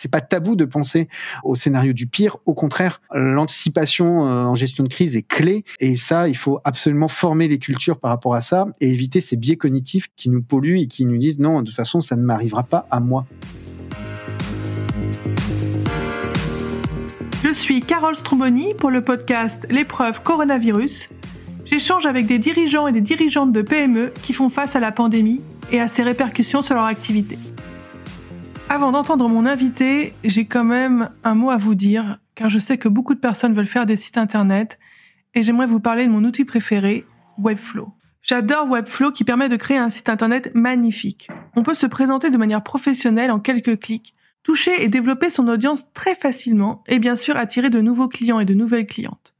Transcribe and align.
C'est 0.00 0.12
pas 0.12 0.20
tabou 0.20 0.54
de 0.54 0.64
penser 0.64 1.08
au 1.42 1.56
scénario 1.56 1.92
du 1.92 2.06
pire. 2.06 2.36
Au 2.46 2.54
contraire, 2.54 3.00
l'anticipation 3.12 4.28
euh, 4.28 4.44
en 4.44 4.54
gestion 4.54 4.84
de 4.84 4.88
crise 4.88 5.16
est 5.16 5.26
clé. 5.26 5.64
Et 5.80 5.96
ça, 5.96 6.28
il 6.28 6.36
faut 6.36 6.60
absolument 6.62 7.08
former 7.08 7.48
les 7.48 7.58
cultures 7.58 7.98
par 7.98 8.12
rapport 8.12 8.36
à 8.36 8.40
ça 8.40 8.68
et 8.80 8.90
éviter 8.90 9.20
ces 9.20 9.36
biais 9.36 9.56
cognitifs 9.56 10.06
qui 10.16 10.30
nous 10.30 10.40
polluent 10.40 10.78
et 10.78 10.86
qui 10.86 11.04
nous 11.04 11.18
disent 11.18 11.40
non, 11.40 11.62
de 11.62 11.66
toute 11.66 11.74
façon, 11.74 12.00
ça 12.00 12.14
ne 12.14 12.22
m'arrivera 12.22 12.62
pas 12.62 12.86
à 12.92 13.00
moi. 13.00 13.26
Je 17.42 17.52
suis 17.52 17.80
Carole 17.80 18.14
Stromboni 18.14 18.74
pour 18.74 18.92
le 18.92 19.02
podcast 19.02 19.66
L'épreuve 19.68 20.22
coronavirus. 20.22 21.08
J'échange 21.64 22.06
avec 22.06 22.28
des 22.28 22.38
dirigeants 22.38 22.86
et 22.86 22.92
des 22.92 23.00
dirigeantes 23.00 23.50
de 23.50 23.62
PME 23.62 24.12
qui 24.22 24.32
font 24.32 24.48
face 24.48 24.76
à 24.76 24.80
la 24.80 24.92
pandémie 24.92 25.42
et 25.72 25.80
à 25.80 25.88
ses 25.88 26.04
répercussions 26.04 26.62
sur 26.62 26.76
leur 26.76 26.84
activité. 26.84 27.36
Avant 28.70 28.92
d'entendre 28.92 29.30
mon 29.30 29.46
invité, 29.46 30.12
j'ai 30.24 30.44
quand 30.44 30.62
même 30.62 31.08
un 31.24 31.34
mot 31.34 31.48
à 31.48 31.56
vous 31.56 31.74
dire, 31.74 32.18
car 32.34 32.50
je 32.50 32.58
sais 32.58 32.76
que 32.76 32.88
beaucoup 32.88 33.14
de 33.14 33.18
personnes 33.18 33.54
veulent 33.54 33.66
faire 33.66 33.86
des 33.86 33.96
sites 33.96 34.18
internet, 34.18 34.78
et 35.34 35.42
j'aimerais 35.42 35.66
vous 35.66 35.80
parler 35.80 36.06
de 36.06 36.12
mon 36.12 36.22
outil 36.22 36.44
préféré, 36.44 37.06
Webflow. 37.38 37.94
J'adore 38.20 38.68
Webflow 38.68 39.10
qui 39.10 39.24
permet 39.24 39.48
de 39.48 39.56
créer 39.56 39.78
un 39.78 39.88
site 39.88 40.10
internet 40.10 40.50
magnifique. 40.54 41.28
On 41.56 41.62
peut 41.62 41.72
se 41.72 41.86
présenter 41.86 42.28
de 42.28 42.36
manière 42.36 42.62
professionnelle 42.62 43.30
en 43.30 43.40
quelques 43.40 43.80
clics, 43.80 44.14
toucher 44.42 44.84
et 44.84 44.88
développer 44.88 45.30
son 45.30 45.48
audience 45.48 45.86
très 45.94 46.14
facilement, 46.14 46.84
et 46.88 46.98
bien 46.98 47.16
sûr 47.16 47.38
attirer 47.38 47.70
de 47.70 47.80
nouveaux 47.80 48.08
clients 48.08 48.38
et 48.38 48.44
de 48.44 48.54
nouvelles 48.54 48.86
clientes. 48.86 49.32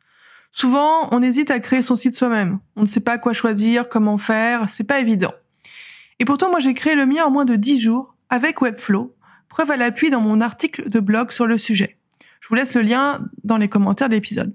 Souvent, 0.53 1.09
on 1.11 1.23
hésite 1.23 1.51
à 1.51 1.61
créer 1.61 1.83
son 1.83 1.97
site 1.97 2.17
soi-même. 2.17 2.61
On 2.77 2.81
ne 2.81 2.87
sait 2.87 3.01
pas 3.01 3.19
quoi 3.19 3.35
choisir, 3.35 3.91
comment 3.91 4.17
faire, 4.17 4.71
c'est 4.71 4.85
pas 4.85 5.01
évident. 5.01 5.35
Et 6.19 6.25
pourtant, 6.25 6.49
moi, 6.49 6.61
j'ai 6.61 6.73
créé 6.73 6.95
le 6.95 7.05
mien 7.05 7.27
en 7.27 7.31
moins 7.31 7.45
de 7.45 7.57
10 7.57 7.79
jours 7.79 8.15
avec 8.31 8.61
Webflow, 8.61 9.15
preuve 9.49 9.71
à 9.71 9.77
l'appui 9.77 10.11
dans 10.11 10.21
mon 10.21 10.41
article 10.41 10.89
de 10.89 11.01
blog 11.01 11.31
sur 11.31 11.47
le 11.47 11.59
sujet. 11.59 11.99
Je 12.41 12.49
vous 12.49 12.55
laisse 12.55 12.75
le 12.75 12.83
lien 12.83 13.21
dans 13.45 13.57
les 13.57 13.69
commentaires 13.69 14.09
de 14.09 14.15
l'épisode. 14.15 14.55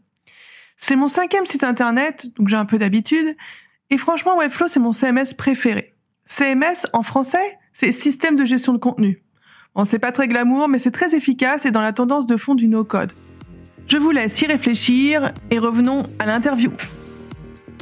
C'est 0.78 0.96
mon 0.96 1.08
cinquième 1.08 1.46
site 1.46 1.64
internet, 1.64 2.28
donc 2.36 2.50
j'ai 2.50 2.56
un 2.56 2.66
peu 2.66 2.78
d'habitude, 2.78 3.36
et 3.90 3.98
franchement, 3.98 4.38
Webflow, 4.38 4.68
c'est 4.68 4.80
mon 4.80 4.92
CMS 4.92 5.34
préféré. 5.38 5.94
CMS, 6.26 6.88
en 6.94 7.04
français, 7.04 7.60
c'est 7.74 7.92
système 7.92 8.36
de 8.36 8.46
gestion 8.46 8.74
de 8.74 8.78
contenu. 8.78 9.24
Bon, 9.76 9.86
c'est 9.86 10.00
pas 10.00 10.12
très 10.12 10.28
glamour, 10.28 10.68
mais 10.68 10.80
c'est 10.80 10.92
très 10.92 11.16
efficace 11.16 11.66
et 11.66 11.72
dans 11.72 11.82
la 11.82 11.94
tendance 11.94 12.26
de 12.26 12.38
fond 12.38 12.56
du 12.56 12.68
no-code. 12.68 13.12
Je 13.88 13.98
vous 13.98 14.12
laisse 14.12 14.42
y 14.42 14.46
réfléchir 14.46 15.34
et 15.52 15.60
revenons 15.60 16.08
à 16.20 16.26
l'interview. 16.26 16.72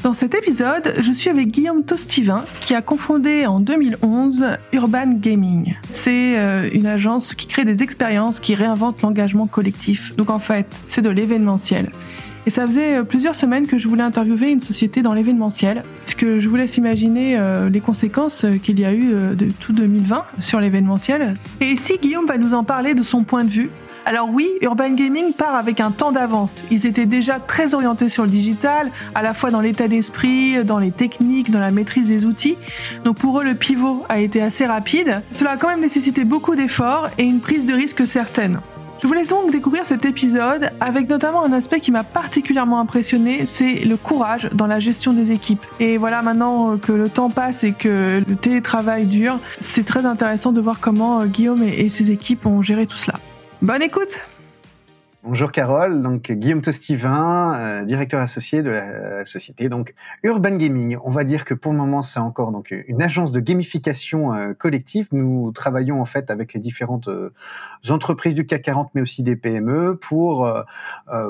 Dans 0.04 0.16
cet 0.16 0.34
épisode, 0.34 0.96
je 1.00 1.12
suis 1.12 1.30
avec 1.30 1.50
Guillaume 1.50 1.84
Tostivin 1.84 2.42
qui 2.62 2.74
a 2.74 2.82
confondé 2.82 3.46
en 3.46 3.60
2011 3.60 4.58
Urban 4.74 5.14
Gaming. 5.14 5.76
C'est 5.92 6.40
euh, 6.40 6.68
une 6.74 6.88
agence 6.88 7.36
qui 7.36 7.46
crée 7.46 7.66
des 7.66 7.84
expériences 7.84 8.40
qui 8.40 8.56
réinventent 8.56 9.04
l'engagement 9.04 9.46
collectif. 9.46 10.16
Donc 10.16 10.32
en 10.32 10.40
fait, 10.40 10.66
c'est 10.90 11.04
de 11.04 11.10
l'événementiel. 11.10 11.92
Et 12.48 12.50
ça 12.50 12.66
faisait 12.66 12.98
euh, 12.98 13.04
plusieurs 13.04 13.36
semaines 13.36 13.68
que 13.68 13.78
je 13.78 13.88
voulais 13.88 14.02
interviewer 14.02 14.50
une 14.50 14.60
société 14.60 15.04
dans 15.04 15.14
l'événementiel, 15.14 15.84
puisque 16.04 16.40
je 16.40 16.50
vous 16.50 16.56
laisse 16.56 16.78
imaginer 16.78 17.38
euh, 17.38 17.70
les 17.70 17.80
conséquences 17.80 18.48
qu'il 18.64 18.80
y 18.80 18.86
a 18.86 18.94
eu 18.94 19.36
de 19.36 19.50
tout 19.60 19.72
2020 19.72 20.24
sur 20.40 20.60
l'événementiel. 20.60 21.36
Et 21.60 21.68
ici, 21.68 22.00
Guillaume 22.02 22.26
va 22.26 22.40
nous 22.40 22.56
en 22.56 22.64
parler 22.64 22.96
de 22.96 23.04
son 23.04 23.24
point 23.24 23.44
de 23.44 23.52
vue, 23.52 23.70
alors 24.06 24.30
oui, 24.32 24.50
Urban 24.62 24.92
Gaming 24.92 25.34
part 25.34 25.56
avec 25.56 25.80
un 25.80 25.92
temps 25.92 26.12
d'avance. 26.12 26.60
Ils 26.72 26.86
étaient 26.88 27.06
déjà 27.06 27.40
très 27.40 27.76
orientés 27.76 28.10
sur 28.10 28.24
le 28.24 28.30
digital, 28.30 28.92
à 29.14 29.22
la 29.22 29.34
fois 29.34 29.52
dans 29.52 29.62
l'état 29.62 29.88
d'esprit, 29.88 30.64
dans 30.64 30.80
les 30.80 30.92
techniques, 30.92 31.52
dans 31.52 31.60
la 31.60 31.72
maîtrise 31.72 32.08
des 32.08 32.26
outils. 32.26 32.58
Donc 33.04 33.18
pour 33.18 33.40
eux, 33.40 33.44
le 33.44 33.54
pivot 33.54 34.04
a 34.10 34.20
été 34.20 34.42
assez 34.42 34.66
rapide. 34.66 35.22
Cela 35.32 35.52
a 35.52 35.58
quand 35.58 35.68
même 35.68 35.82
nécessité 35.82 36.24
beaucoup 36.24 36.56
d'efforts 36.56 37.10
et 37.18 37.24
une 37.24 37.42
prise 37.42 37.66
de 37.66 37.74
risque 37.74 38.08
certaine. 38.08 38.60
Je 39.02 39.08
vous 39.08 39.14
laisse 39.14 39.30
donc 39.30 39.52
découvrir 39.52 39.84
cet 39.84 40.06
épisode 40.06 40.70
avec 40.80 41.10
notamment 41.10 41.44
un 41.44 41.54
aspect 41.54 41.80
qui 41.80 41.92
m'a 41.92 42.04
particulièrement 42.04 42.80
impressionné, 42.80 43.46
c'est 43.46 43.84
le 43.84 43.98
courage 43.98 44.48
dans 44.54 44.68
la 44.68 44.80
gestion 44.80 45.12
des 45.12 45.32
équipes. 45.32 45.66
Et 45.80 45.98
voilà, 45.98 46.22
maintenant 46.22 46.78
que 46.78 46.92
le 46.92 47.10
temps 47.10 47.32
passe 47.32 47.64
et 47.64 47.72
que 47.72 48.22
le 48.28 48.36
télétravail 48.36 49.06
dure, 49.06 49.40
c'est 49.60 49.86
très 49.86 50.06
intéressant 50.06 50.52
de 50.52 50.62
voir 50.62 50.80
comment 50.80 51.26
Guillaume 51.26 51.64
et 51.64 51.90
ses 51.90 52.12
équipes 52.12 52.46
ont 52.46 52.62
géré 52.62 52.86
tout 52.86 52.98
cela. 52.98 53.18
Bonne 53.62 53.84
écoute 53.84 54.18
Bonjour 55.24 55.52
Carole, 55.52 56.02
donc 56.02 56.32
Guillaume 56.32 56.64
Tostivin, 56.64 57.54
euh, 57.54 57.86
directeur 57.86 58.20
associé 58.20 58.64
de 58.64 58.72
la 58.72 59.24
société 59.24 59.70
donc 59.70 59.94
Urban 60.24 60.56
Gaming. 60.56 60.98
On 61.04 61.12
va 61.12 61.24
dire 61.24 61.46
que 61.46 61.54
pour 61.54 61.72
le 61.72 61.78
moment 61.78 62.02
c'est 62.02 62.20
encore 62.20 62.52
donc 62.52 62.74
une 62.88 63.04
agence 63.04 63.32
de 63.32 63.40
gamification 63.40 64.34
euh, 64.34 64.54
collective. 64.54 65.10
Nous 65.12 65.52
travaillons 65.52 66.02
en 66.02 66.06
fait 66.06 66.32
avec 66.32 66.54
les 66.54 66.60
différentes 66.60 67.08
euh, 67.08 67.32
entreprises 67.90 68.34
du 68.34 68.48
CAC 68.48 68.64
40 68.64 68.90
mais 68.96 69.02
aussi 69.02 69.22
des 69.22 69.36
PME 69.36 69.96
pour 69.96 70.52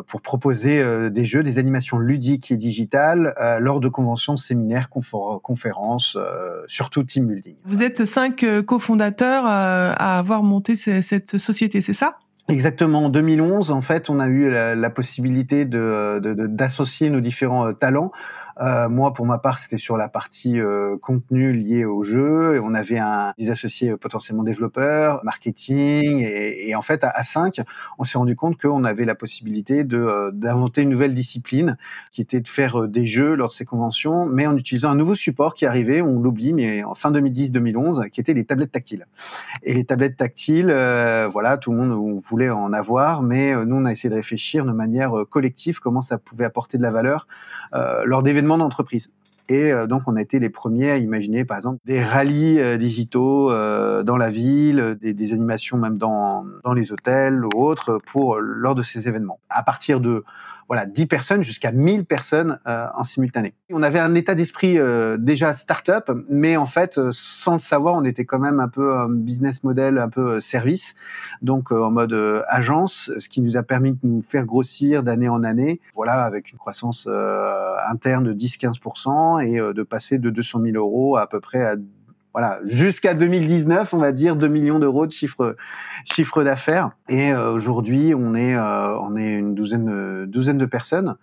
pour 0.08 0.22
proposer 0.22 1.10
des 1.10 1.26
jeux, 1.26 1.44
des 1.44 1.58
animations 1.58 1.98
ludiques 1.98 2.52
et 2.52 2.58
digitales 2.58 3.34
lors 3.60 3.80
de 3.80 3.90
conventions, 3.90 4.38
séminaires, 4.38 4.90
conférences, 4.90 6.18
surtout 6.68 7.04
team 7.04 7.28
building. 7.28 7.56
Vous 7.66 7.82
êtes 7.82 8.06
cinq 8.06 8.46
cofondateurs 8.66 9.46
à 9.46 10.20
avoir 10.20 10.44
monté 10.44 10.76
cette 10.76 11.38
société, 11.38 11.82
c'est 11.82 11.94
ça? 11.94 12.18
Exactement. 12.52 13.06
En 13.06 13.10
2011, 13.10 13.72
en 13.72 13.82
fait, 13.82 14.10
on 14.10 14.20
a 14.20 14.28
eu 14.28 14.50
la, 14.50 14.90
possibilité 14.90 15.64
de, 15.66 16.20
d'associer 16.20 17.10
nos 17.10 17.22
différents 17.22 17.68
euh, 17.68 17.72
talents 17.72 18.12
euh, 18.60 18.90
moi, 18.90 19.14
pour 19.14 19.26
ma 19.26 19.38
part, 19.38 19.60
c'était 19.60 19.78
sur 19.78 19.98
la 19.98 20.08
partie 20.08 20.60
euh, 20.60 20.98
contenu 20.98 21.54
lié 21.54 21.86
au 21.86 22.04
jeu. 22.04 22.56
Et 22.56 22.60
on 22.60 22.74
avait 22.74 22.98
un, 22.98 23.34
des 23.38 23.50
associés 23.50 23.96
potentiellement 23.96 24.44
développeurs, 24.44 25.22
marketing. 25.24 26.20
Et, 26.20 26.70
et 26.70 26.76
en 26.76 26.82
fait, 26.82 27.04
à, 27.04 27.10
à 27.10 27.24
5, 27.24 27.62
on 27.98 28.04
s'est 28.04 28.18
rendu 28.18 28.36
compte 28.36 28.60
qu'on 28.60 28.84
avait 28.84 29.06
la 29.06 29.16
possibilité 29.16 29.84
de, 29.84 29.98
euh, 29.98 30.32
d'inventer 30.32 30.82
une 30.82 30.90
nouvelle 30.90 31.14
discipline 31.14 31.78
qui 32.12 32.22
était 32.22 32.42
de 32.42 32.48
faire 32.48 32.82
euh, 32.82 32.88
des 32.88 33.06
jeux 33.06 33.36
lors 33.36 33.50
de 33.50 33.54
ces 33.54 33.66
conventions, 33.66 34.26
mais 34.26 34.48
en 34.48 34.58
utilisant 34.58 34.90
un 34.90 34.96
nouveau 34.96 35.16
support 35.16 35.54
qui 35.54 35.66
arrivait, 35.66 36.02
on 36.02 36.20
l'oublie, 36.20 36.54
mais 36.54 36.84
en 36.84 36.96
fin 36.96 37.12
2010-2011, 37.12 38.10
qui 38.10 38.20
était 38.20 38.34
les 38.34 38.46
tablettes 38.46 38.72
tactiles. 38.72 39.08
Et 39.64 39.74
les 39.74 39.86
tablettes 39.86 40.18
tactiles, 40.18 40.68
voilà, 41.32 41.58
tout 41.58 41.72
le 41.72 41.78
monde 41.78 42.22
voulait 42.24 42.50
en 42.50 42.74
avoir, 42.74 43.22
mais 43.22 43.54
nous, 43.66 43.76
on 43.76 43.86
a 43.86 43.92
essayé 43.92 44.10
de 44.10 44.16
réfléchir 44.16 44.66
de 44.66 44.72
manière 44.72 45.14
collective 45.30 45.80
comment 45.80 46.02
ça 46.02 46.18
pouvait 46.18 46.46
apporter 46.46 46.78
de 46.78 46.84
la 46.84 46.92
valeur 46.92 47.28
lors 48.06 48.24
d'entreprise. 48.42 49.12
Et 49.50 49.72
euh, 49.72 49.86
donc, 49.86 50.04
on 50.08 50.16
a 50.16 50.22
été 50.22 50.40
les 50.40 50.50
premiers 50.50 50.92
à 50.92 50.98
imaginer, 50.98 51.44
par 51.44 51.58
exemple, 51.58 51.80
des 51.86 52.02
rallyes 52.02 52.60
euh, 52.60 52.78
digitaux 52.78 53.52
euh, 53.52 54.02
dans 54.02 54.16
la 54.16 54.30
ville, 54.30 54.98
des, 55.02 55.14
des, 55.14 55.34
animations 55.34 55.78
même 55.78 55.98
dans, 55.98 56.46
dans 56.64 56.74
les 56.74 56.94
hôtels 56.94 57.44
ou 57.46 57.50
autres 57.56 58.00
pour 58.06 58.40
lors 58.40 58.76
de 58.76 58.84
ces 58.84 59.10
événements. 59.10 59.40
À 59.50 59.64
partir 59.64 60.00
de 60.00 60.24
voilà 60.72 60.86
10 60.86 61.06
personnes 61.08 61.44
jusqu'à 61.44 61.74
1000 61.74 62.06
personnes 62.06 62.58
euh, 62.66 62.88
en 62.96 63.04
simultané. 63.04 63.54
On 63.74 63.84
avait 63.84 64.00
un 64.00 64.16
état 64.16 64.36
d'esprit 64.36 64.80
euh, 64.80 65.18
déjà 65.18 65.52
start-up, 65.52 66.10
mais 66.30 66.56
en 66.56 66.66
fait, 66.66 66.98
euh, 66.98 67.10
sans 67.12 67.56
le 67.56 67.60
savoir, 67.60 67.96
on 67.96 68.06
était 68.06 68.24
quand 68.24 68.40
même 68.40 68.62
un 68.62 68.70
peu 68.70 68.96
un 68.96 69.10
business 69.10 69.66
model, 69.66 69.98
un 69.98 70.08
peu 70.08 70.40
service, 70.40 70.96
donc 71.42 71.74
en 71.74 71.92
mode 71.92 72.14
agence, 72.48 73.12
ce 73.20 73.28
qui 73.28 73.42
nous 73.42 73.58
a 73.58 73.64
permis 73.64 73.92
de 73.92 73.98
nous 74.04 74.22
faire 74.22 74.46
grossir 74.46 75.04
d'année 75.04 75.28
en 75.28 75.44
année, 75.44 75.82
voilà, 75.94 76.24
avec 76.24 76.54
une 76.54 76.58
croissance 76.58 77.06
interne 77.90 78.24
de 78.24 78.34
10-15% 78.34 79.46
et 79.46 79.74
de 79.74 79.84
passer 79.84 80.20
de 80.20 80.30
200 80.30 80.62
000 80.62 80.78
euros 80.78 81.18
à, 81.18 81.24
à 81.24 81.28
peu 81.28 81.42
près 81.42 81.66
à 81.66 81.76
voilà, 82.34 82.60
jusqu'à 82.64 83.14
2019, 83.14 83.94
on 83.94 83.98
va 83.98 84.14
dire 84.14 84.38
2 84.38 84.48
millions 84.48 84.80
d'euros 84.80 85.06
de 85.06 85.12
chiffre 85.12 85.56
d'affaires. 86.44 86.92
Et 87.10 87.34
euh, 87.34 87.52
aujourd'hui, 87.52 88.14
on 88.16 88.36
est 88.36 88.56
euh, 88.56 88.98
une 89.18 89.54
douzaine 89.54 90.58
de 90.58 90.66
personnes. 90.66 91.16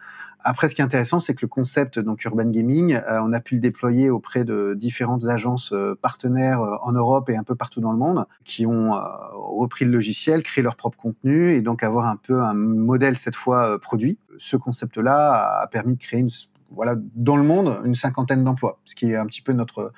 Après, 0.44 0.68
ce 0.68 0.74
qui 0.74 0.82
est 0.82 0.84
intéressant, 0.84 1.18
c'est 1.18 1.34
que 1.34 1.40
le 1.42 1.48
concept 1.48 1.98
donc 1.98 2.24
urban 2.24 2.44
gaming, 2.44 2.94
euh, 2.94 3.20
on 3.22 3.32
a 3.32 3.40
pu 3.40 3.54
le 3.54 3.60
déployer 3.60 4.10
auprès 4.10 4.44
de 4.44 4.74
différentes 4.74 5.24
agences 5.24 5.72
partenaires 6.02 6.60
en 6.82 6.92
Europe 6.92 7.30
et 7.30 7.36
un 7.36 7.42
peu 7.42 7.54
partout 7.54 7.80
dans 7.80 7.90
le 7.90 7.98
monde, 7.98 8.26
qui 8.44 8.66
ont 8.66 8.92
repris 9.32 9.86
le 9.86 9.90
logiciel, 9.90 10.42
créé 10.42 10.62
leur 10.62 10.76
propre 10.76 10.98
contenu 10.98 11.52
et 11.52 11.62
donc 11.62 11.82
avoir 11.82 12.06
un 12.06 12.16
peu 12.16 12.42
un 12.42 12.54
modèle 12.54 13.16
cette 13.16 13.36
fois 13.36 13.80
produit. 13.80 14.18
Ce 14.36 14.56
concept-là 14.56 15.60
a 15.62 15.66
permis 15.68 15.94
de 15.94 16.00
créer 16.00 16.24
voilà 16.70 16.96
dans 17.14 17.36
le 17.36 17.42
monde 17.42 17.80
une 17.84 17.94
cinquantaine 17.94 18.44
d'emplois, 18.44 18.78
ce 18.84 18.94
qui 18.94 19.10
est 19.10 19.16
un 19.16 19.26
petit 19.26 19.40
peu 19.40 19.52
notre 19.52 19.92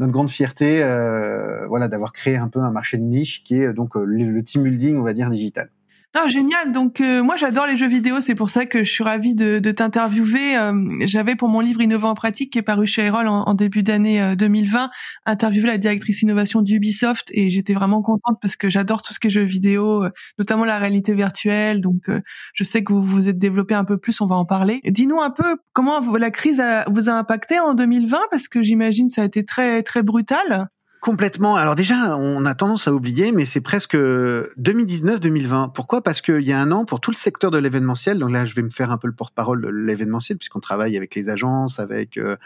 notre 0.00 0.12
grande 0.12 0.30
fierté, 0.30 0.82
euh, 0.82 1.66
voilà, 1.68 1.86
d'avoir 1.86 2.12
créé 2.12 2.36
un 2.36 2.48
peu 2.48 2.60
un 2.60 2.70
marché 2.70 2.96
de 2.96 3.02
niche 3.02 3.44
qui 3.44 3.56
est 3.56 3.72
donc 3.74 3.96
euh, 3.96 4.04
le 4.04 4.42
team 4.42 4.62
building, 4.62 4.96
on 4.96 5.02
va 5.02 5.12
dire 5.12 5.28
digital. 5.28 5.70
Non, 6.16 6.26
génial. 6.26 6.72
Donc 6.72 7.00
euh, 7.00 7.22
moi 7.22 7.36
j'adore 7.36 7.66
les 7.66 7.76
jeux 7.76 7.86
vidéo, 7.86 8.20
c'est 8.20 8.34
pour 8.34 8.50
ça 8.50 8.66
que 8.66 8.82
je 8.82 8.90
suis 8.90 9.04
ravie 9.04 9.36
de, 9.36 9.60
de 9.60 9.70
t'interviewer. 9.70 10.56
Euh, 10.56 10.72
j'avais 11.06 11.36
pour 11.36 11.48
mon 11.48 11.60
livre 11.60 11.80
Innovant 11.80 12.10
en 12.10 12.14
pratique 12.16 12.52
qui 12.52 12.58
est 12.58 12.62
paru 12.62 12.88
chez 12.88 13.02
Erol 13.02 13.28
en, 13.28 13.54
début 13.54 13.84
d'année 13.84 14.34
2020, 14.34 14.84
euh, 14.84 14.88
interviewé 15.24 15.68
la 15.68 15.78
directrice 15.78 16.22
innovation 16.22 16.62
d'Ubisoft 16.62 17.28
et 17.32 17.50
j'étais 17.50 17.74
vraiment 17.74 18.02
contente 18.02 18.38
parce 18.42 18.56
que 18.56 18.68
j'adore 18.68 19.02
tout 19.02 19.14
ce 19.14 19.20
qui 19.20 19.28
est 19.28 19.30
jeux 19.30 19.44
vidéo, 19.44 20.04
notamment 20.36 20.64
la 20.64 20.78
réalité 20.78 21.14
virtuelle. 21.14 21.80
Donc 21.80 22.10
je 22.54 22.64
sais 22.64 22.82
que 22.82 22.92
vous 22.92 23.02
vous 23.04 23.28
êtes 23.28 23.38
développé 23.38 23.74
un 23.74 23.84
peu 23.84 23.96
plus, 23.96 24.20
on 24.20 24.26
va 24.26 24.34
en 24.34 24.44
parler. 24.44 24.80
Dis-nous 24.84 25.20
un 25.20 25.30
peu 25.30 25.58
comment 25.74 26.00
la 26.16 26.32
crise 26.32 26.60
vous 26.90 27.08
a 27.08 27.12
impacté 27.12 27.60
en 27.60 27.74
2020 27.74 28.18
parce 28.32 28.48
que 28.48 28.62
j'imagine 28.62 29.08
ça 29.10 29.22
a 29.22 29.26
été 29.26 29.44
très 29.44 29.84
très 29.84 30.02
brutal. 30.02 30.70
Complètement. 31.00 31.56
Alors 31.56 31.76
déjà, 31.76 32.18
on 32.18 32.44
a 32.44 32.54
tendance 32.54 32.86
à 32.86 32.92
oublier, 32.92 33.32
mais 33.32 33.46
c'est 33.46 33.62
presque 33.62 33.96
2019-2020. 33.96 35.72
Pourquoi? 35.72 36.02
Parce 36.02 36.20
qu'il 36.20 36.42
y 36.42 36.52
a 36.52 36.60
un 36.60 36.70
an, 36.72 36.84
pour 36.84 37.00
tout 37.00 37.10
le 37.10 37.16
secteur 37.16 37.50
de 37.50 37.56
l'événementiel, 37.56 38.18
donc 38.18 38.30
là, 38.30 38.44
je 38.44 38.54
vais 38.54 38.60
me 38.60 38.68
faire 38.68 38.90
un 38.90 38.98
peu 38.98 39.06
le 39.06 39.14
porte-parole 39.14 39.62
de 39.62 39.68
l'événementiel, 39.70 40.36
puisqu'on 40.36 40.60
travaille 40.60 40.98
avec 40.98 41.14
les 41.14 41.30
agences, 41.30 41.80
avec 41.80 42.18
euh, 42.18 42.36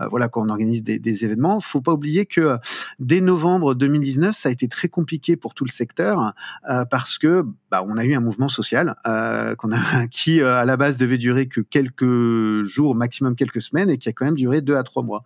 euh, 0.00 0.08
voilà, 0.08 0.28
quand 0.28 0.42
on 0.42 0.50
organise 0.50 0.82
des, 0.82 0.98
des 0.98 1.24
événements. 1.24 1.58
Faut 1.60 1.80
pas 1.80 1.94
oublier 1.94 2.26
que 2.26 2.58
dès 2.98 3.22
novembre 3.22 3.74
2019, 3.74 4.36
ça 4.36 4.50
a 4.50 4.52
été 4.52 4.68
très 4.68 4.88
compliqué 4.88 5.36
pour 5.36 5.54
tout 5.54 5.64
le 5.64 5.70
secteur 5.70 6.34
euh, 6.68 6.84
parce 6.84 7.16
que 7.16 7.46
bah, 7.70 7.82
on 7.88 7.96
a 7.96 8.04
eu 8.04 8.12
un 8.12 8.20
mouvement 8.20 8.50
social 8.50 8.94
qu'on 9.04 9.72
a, 9.72 10.06
qui 10.10 10.42
à 10.42 10.66
la 10.66 10.76
base 10.76 10.98
devait 10.98 11.16
durer 11.16 11.48
que 11.48 11.62
quelques 11.62 12.64
jours, 12.64 12.94
maximum 12.94 13.36
quelques 13.36 13.62
semaines, 13.62 13.88
et 13.88 13.96
qui 13.96 14.10
a 14.10 14.12
quand 14.12 14.26
même 14.26 14.36
duré 14.36 14.60
deux 14.60 14.76
à 14.76 14.82
trois 14.82 15.02
mois. 15.02 15.24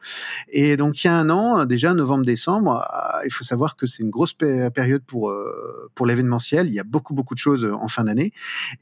Et 0.50 0.76
donc 0.76 1.02
il 1.02 1.08
y 1.08 1.10
a 1.10 1.16
un 1.16 1.30
an, 1.30 1.64
déjà 1.64 1.92
novembre-décembre 1.92 2.75
euh, 2.76 3.24
il 3.24 3.32
faut 3.32 3.44
savoir 3.44 3.76
que 3.76 3.86
c'est 3.86 4.02
une 4.02 4.10
grosse 4.10 4.32
période 4.34 5.02
pour 5.06 5.30
euh, 5.30 5.90
pour 5.94 6.06
l'événementiel. 6.06 6.68
Il 6.68 6.74
y 6.74 6.80
a 6.80 6.84
beaucoup 6.84 7.14
beaucoup 7.14 7.34
de 7.34 7.38
choses 7.38 7.64
en 7.64 7.88
fin 7.88 8.04
d'année. 8.04 8.32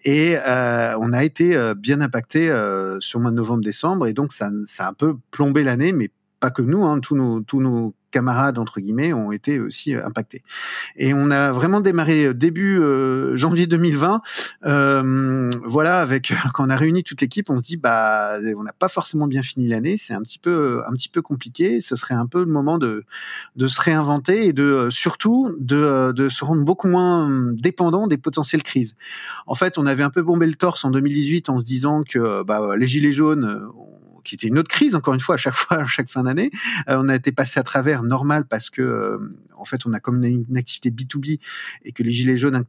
Et 0.04 0.36
euh, 0.36 0.96
on 1.00 1.12
a 1.12 1.24
été 1.24 1.74
bien 1.74 2.00
impacté 2.00 2.46
sur 3.00 3.18
le 3.18 3.22
mois 3.22 3.30
de 3.30 3.36
novembre-décembre. 3.36 4.06
Et 4.06 4.12
donc 4.12 4.32
ça, 4.32 4.50
ça 4.66 4.86
a 4.86 4.90
un 4.90 4.94
peu 4.94 5.16
plombé 5.30 5.62
l'année, 5.62 5.92
mais 5.92 6.10
pas 6.40 6.50
que 6.50 6.62
nous, 6.62 6.84
hein, 6.84 7.00
tous 7.00 7.16
nos 7.16 7.40
tous 7.40 7.60
nos 7.60 7.94
camarades 8.14 8.58
entre 8.58 8.80
guillemets 8.80 9.12
ont 9.12 9.32
été 9.32 9.58
aussi 9.58 9.92
euh, 9.92 10.06
impactés. 10.06 10.44
Et 10.96 11.12
on 11.12 11.32
a 11.32 11.50
vraiment 11.50 11.80
démarré 11.80 12.26
euh, 12.26 12.34
début 12.34 12.78
euh, 12.78 13.36
janvier 13.36 13.66
2020. 13.66 14.22
Euh, 14.66 15.50
voilà, 15.64 16.00
avec 16.00 16.32
quand 16.54 16.64
on 16.66 16.70
a 16.70 16.76
réuni 16.76 17.02
toute 17.02 17.20
l'équipe, 17.20 17.50
on 17.50 17.58
se 17.58 17.64
dit 17.64 17.76
bah 17.76 18.38
on 18.56 18.62
n'a 18.62 18.72
pas 18.72 18.88
forcément 18.88 19.26
bien 19.26 19.42
fini 19.42 19.66
l'année, 19.66 19.96
c'est 19.96 20.14
un 20.14 20.22
petit 20.22 20.38
peu 20.38 20.82
un 20.86 20.92
petit 20.92 21.08
peu 21.08 21.22
compliqué. 21.22 21.80
Ce 21.80 21.96
serait 21.96 22.14
un 22.14 22.26
peu 22.26 22.38
le 22.38 22.52
moment 22.52 22.78
de 22.78 23.04
de 23.56 23.66
se 23.66 23.80
réinventer 23.80 24.46
et 24.46 24.52
de 24.52 24.88
surtout 24.90 25.52
de 25.58 26.12
de 26.12 26.28
se 26.28 26.44
rendre 26.44 26.62
beaucoup 26.62 26.88
moins 26.88 27.28
dépendant 27.52 28.06
des 28.06 28.18
potentielles 28.18 28.62
crises. 28.62 28.94
En 29.48 29.56
fait, 29.56 29.76
on 29.76 29.86
avait 29.86 30.04
un 30.04 30.10
peu 30.10 30.22
bombé 30.22 30.46
le 30.46 30.54
torse 30.54 30.84
en 30.84 30.92
2018 30.92 31.48
en 31.48 31.58
se 31.58 31.64
disant 31.64 32.04
que 32.08 32.44
bah, 32.44 32.76
les 32.76 32.86
gilets 32.86 33.12
jaunes 33.12 33.68
qui 34.24 34.34
était 34.34 34.46
une 34.46 34.58
autre 34.58 34.68
crise 34.68 34.94
encore 34.94 35.14
une 35.14 35.20
fois 35.20 35.36
à 35.36 35.38
chaque 35.38 35.54
fois 35.54 35.78
à 35.78 35.86
chaque 35.86 36.10
fin 36.10 36.24
d'année. 36.24 36.50
Euh, 36.88 36.96
on 36.98 37.08
a 37.08 37.14
été 37.14 37.32
passé 37.32 37.60
à 37.60 37.62
travers 37.62 38.02
normal 38.02 38.46
parce 38.46 38.70
que 38.70 38.82
euh, 38.82 39.18
en 39.56 39.64
fait 39.64 39.86
on 39.86 39.92
a 39.92 40.00
comme 40.00 40.22
une, 40.24 40.56
activité 40.56 40.90
B2B 40.90 41.40
et 41.84 41.92
que 41.92 42.02
les 42.02 42.12
gilets 42.12 42.36
jaunes 42.36 42.64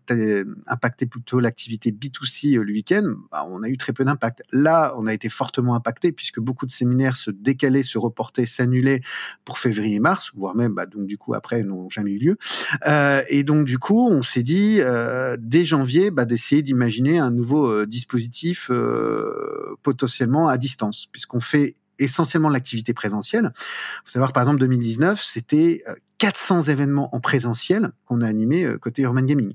impactaient 0.68 1.06
plutôt 1.06 1.40
l'activité 1.40 1.92
B2C 1.92 2.58
euh, 2.58 2.64
le 2.64 2.74
week-end. 2.74 3.16
Bah, 3.32 3.46
on 3.50 3.64
a 3.64 3.70
eu 3.70 3.78
très 3.78 3.94
peu 3.94 4.04
d'impact. 4.04 4.44
Là, 4.52 4.94
on 4.98 5.08
a 5.08 5.14
été 5.14 5.30
fortement 5.30 5.76
impacté 5.76 6.12
puisque 6.12 6.40
beaucoup 6.40 6.66
de 6.66 6.72
séminaires 6.72 7.18
se 7.18 7.32
décalaient, 7.32 7.84
se 7.84 7.98
reportaient, 7.98 8.46
s'annulaient 8.46 9.02
pour 9.46 9.60
février-mars, 9.60 10.32
voire 10.36 10.56
même 10.56 10.74
bah, 10.74 10.86
donc 10.86 11.06
du 11.06 11.18
coup 11.18 11.34
après 11.34 11.64
n'ont 11.64 11.90
jamais 11.90 12.12
eu 12.12 12.20
lieu. 12.20 12.38
Euh, 12.88 13.22
et 13.30 13.44
donc 13.44 13.66
du 13.66 13.78
coup, 13.78 14.08
on 14.10 14.22
s'est 14.22 14.44
dit 14.44 14.80
euh, 14.82 15.38
dès 15.40 15.66
janvier 15.66 16.12
bah, 16.12 16.26
d'essayer 16.26 16.62
d'imaginer 16.62 17.20
un 17.20 17.32
nouveau 17.32 17.86
dispositif 17.86 18.70
potentiellement 19.84 20.50
à 20.50 20.58
distance 20.58 21.08
puisqu'on 21.12 21.40
fait 21.46 21.76
essentiellement 22.00 22.50
l'activité 22.50 22.94
présentielle. 22.94 23.52
Faut 24.04 24.12
savoir 24.12 24.34
par 24.34 24.44
exemple 24.44 24.60
2019, 24.60 25.22
c'était 25.24 25.82
400 26.18 26.68
euh, 26.68 26.72
événements 26.72 27.16
en 27.16 27.20
présentiel 27.20 27.92
qu'on 28.06 28.22
a 28.22 28.28
animés 28.28 28.64
euh, 28.64 28.78
côté 28.78 29.04
Urban 29.04 29.24
Gaming. 29.24 29.54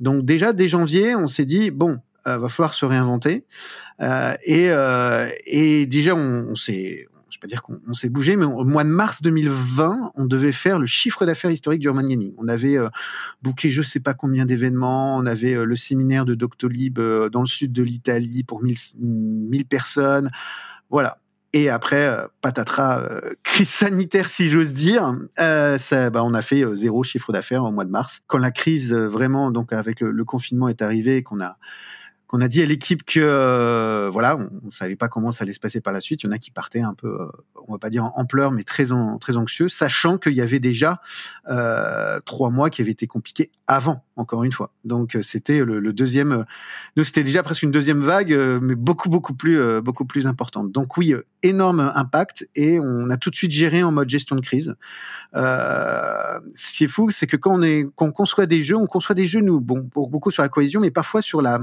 Donc 0.00 0.24
déjà 0.24 0.52
dès 0.52 0.68
janvier, 0.68 1.14
on 1.14 1.26
s'est 1.26 1.44
dit 1.44 1.70
bon, 1.70 1.98
euh, 2.26 2.38
va 2.38 2.48
falloir 2.48 2.74
se 2.74 2.84
réinventer. 2.84 3.44
Euh, 4.00 4.34
et, 5.46 5.86
déjà 5.86 6.14
on, 6.14 6.54
s'est 6.54 7.06
je 7.30 7.38
vais 7.38 7.40
pas 7.40 7.46
dire 7.48 7.62
qu'on 7.62 7.94
s'est 7.94 8.08
bougé, 8.08 8.36
mais 8.36 8.46
au 8.46 8.64
mois 8.64 8.84
de 8.84 8.88
mars 8.88 9.20
2020, 9.20 10.12
on 10.14 10.24
devait 10.24 10.52
faire 10.52 10.78
le 10.78 10.86
chiffre 10.86 11.26
d'affaires 11.26 11.50
historique 11.50 11.80
du 11.80 11.86
Urban 11.86 12.06
Gaming. 12.06 12.32
On 12.38 12.48
avait 12.48 12.76
booké 13.42 13.70
je 13.70 13.82
sais 13.82 14.00
pas 14.00 14.14
combien 14.14 14.46
d'événements, 14.46 15.16
on 15.16 15.26
avait 15.26 15.64
le 15.64 15.76
séminaire 15.76 16.24
de 16.24 16.34
Doctolib 16.34 16.98
dans 16.98 17.40
le 17.40 17.46
sud 17.46 17.72
de 17.72 17.82
l'Italie 17.82 18.42
pour 18.42 18.62
1000, 18.62 18.76
1000 18.98 19.66
personnes. 19.66 20.30
Voilà, 20.90 21.18
et 21.52 21.70
après, 21.70 22.06
euh, 22.06 22.26
patatras, 22.42 23.00
euh, 23.00 23.20
crise 23.42 23.70
sanitaire 23.70 24.28
si 24.28 24.48
j'ose 24.48 24.74
dire, 24.74 25.14
euh, 25.40 25.78
ça, 25.78 26.10
bah, 26.10 26.22
on 26.22 26.34
a 26.34 26.42
fait 26.42 26.64
zéro 26.76 27.02
chiffre 27.02 27.32
d'affaires 27.32 27.64
au 27.64 27.70
mois 27.70 27.86
de 27.86 27.90
mars. 27.90 28.20
Quand 28.26 28.36
la 28.36 28.50
crise 28.50 28.92
vraiment, 28.92 29.50
donc 29.50 29.72
avec 29.72 30.00
le, 30.00 30.10
le 30.10 30.24
confinement 30.24 30.68
est 30.68 30.82
arrivé, 30.82 31.22
qu'on 31.22 31.40
a 31.40 31.56
qu'on 32.26 32.40
a 32.40 32.48
dit 32.48 32.60
à 32.60 32.66
l'équipe 32.66 33.04
que 33.04 33.20
euh, 33.22 34.10
voilà, 34.10 34.36
on, 34.36 34.66
ne 34.66 34.70
savait 34.72 34.96
pas 34.96 35.08
comment 35.08 35.30
ça 35.30 35.44
allait 35.44 35.52
se 35.52 35.60
passer 35.60 35.80
par 35.80 35.92
la 35.92 36.00
suite. 36.00 36.22
Il 36.24 36.26
y 36.26 36.28
en 36.28 36.32
a 36.32 36.38
qui 36.38 36.50
partaient 36.50 36.80
un 36.80 36.94
peu, 36.94 37.20
euh, 37.20 37.26
on 37.68 37.72
va 37.72 37.78
pas 37.78 37.90
dire 37.90 38.10
en 38.14 38.24
pleurs, 38.24 38.50
mais 38.50 38.64
très 38.64 38.90
en, 38.90 39.18
très 39.18 39.36
anxieux, 39.36 39.68
sachant 39.68 40.18
qu'il 40.18 40.32
y 40.32 40.40
avait 40.40 40.58
déjà 40.58 41.00
euh, 41.48 42.18
trois 42.24 42.50
mois 42.50 42.68
qui 42.68 42.82
avaient 42.82 42.90
été 42.90 43.06
compliqués 43.06 43.52
avant, 43.68 44.04
encore 44.16 44.42
une 44.42 44.50
fois. 44.50 44.72
Donc 44.84 45.14
euh, 45.14 45.22
c'était 45.22 45.64
le, 45.64 45.78
le, 45.78 45.92
deuxième, 45.92 46.44
nous 46.96 47.04
c'était 47.04 47.22
déjà 47.22 47.44
presque 47.44 47.62
une 47.62 47.70
deuxième 47.70 48.02
vague, 48.02 48.36
mais 48.60 48.74
beaucoup 48.74 49.08
beaucoup 49.08 49.34
plus 49.34 49.80
beaucoup 49.80 50.04
plus 50.04 50.26
importante. 50.26 50.72
Donc 50.72 50.96
oui, 50.96 51.14
énorme 51.42 51.92
impact 51.94 52.48
et 52.56 52.80
on 52.80 53.08
a 53.10 53.16
tout 53.16 53.30
de 53.30 53.36
suite 53.36 53.52
géré 53.52 53.82
en 53.82 53.92
mode 53.92 54.08
gestion 54.08 54.34
de 54.36 54.40
crise. 54.40 54.74
ce 55.32 56.76
qui 56.76 56.84
est 56.84 56.88
fou, 56.88 57.10
c'est 57.10 57.26
que 57.26 57.36
quand 57.36 57.58
on 57.58 57.62
est 57.62 57.86
conçoit 57.94 58.46
des 58.46 58.62
jeux, 58.62 58.76
on 58.76 58.86
conçoit 58.86 59.14
des 59.14 59.26
jeux 59.26 59.40
nous, 59.40 59.60
bon, 59.60 59.84
pour 59.84 60.10
beaucoup 60.10 60.30
sur 60.30 60.42
la 60.42 60.48
cohésion, 60.48 60.80
mais 60.80 60.90
parfois 60.90 61.22
sur 61.22 61.40
la 61.40 61.58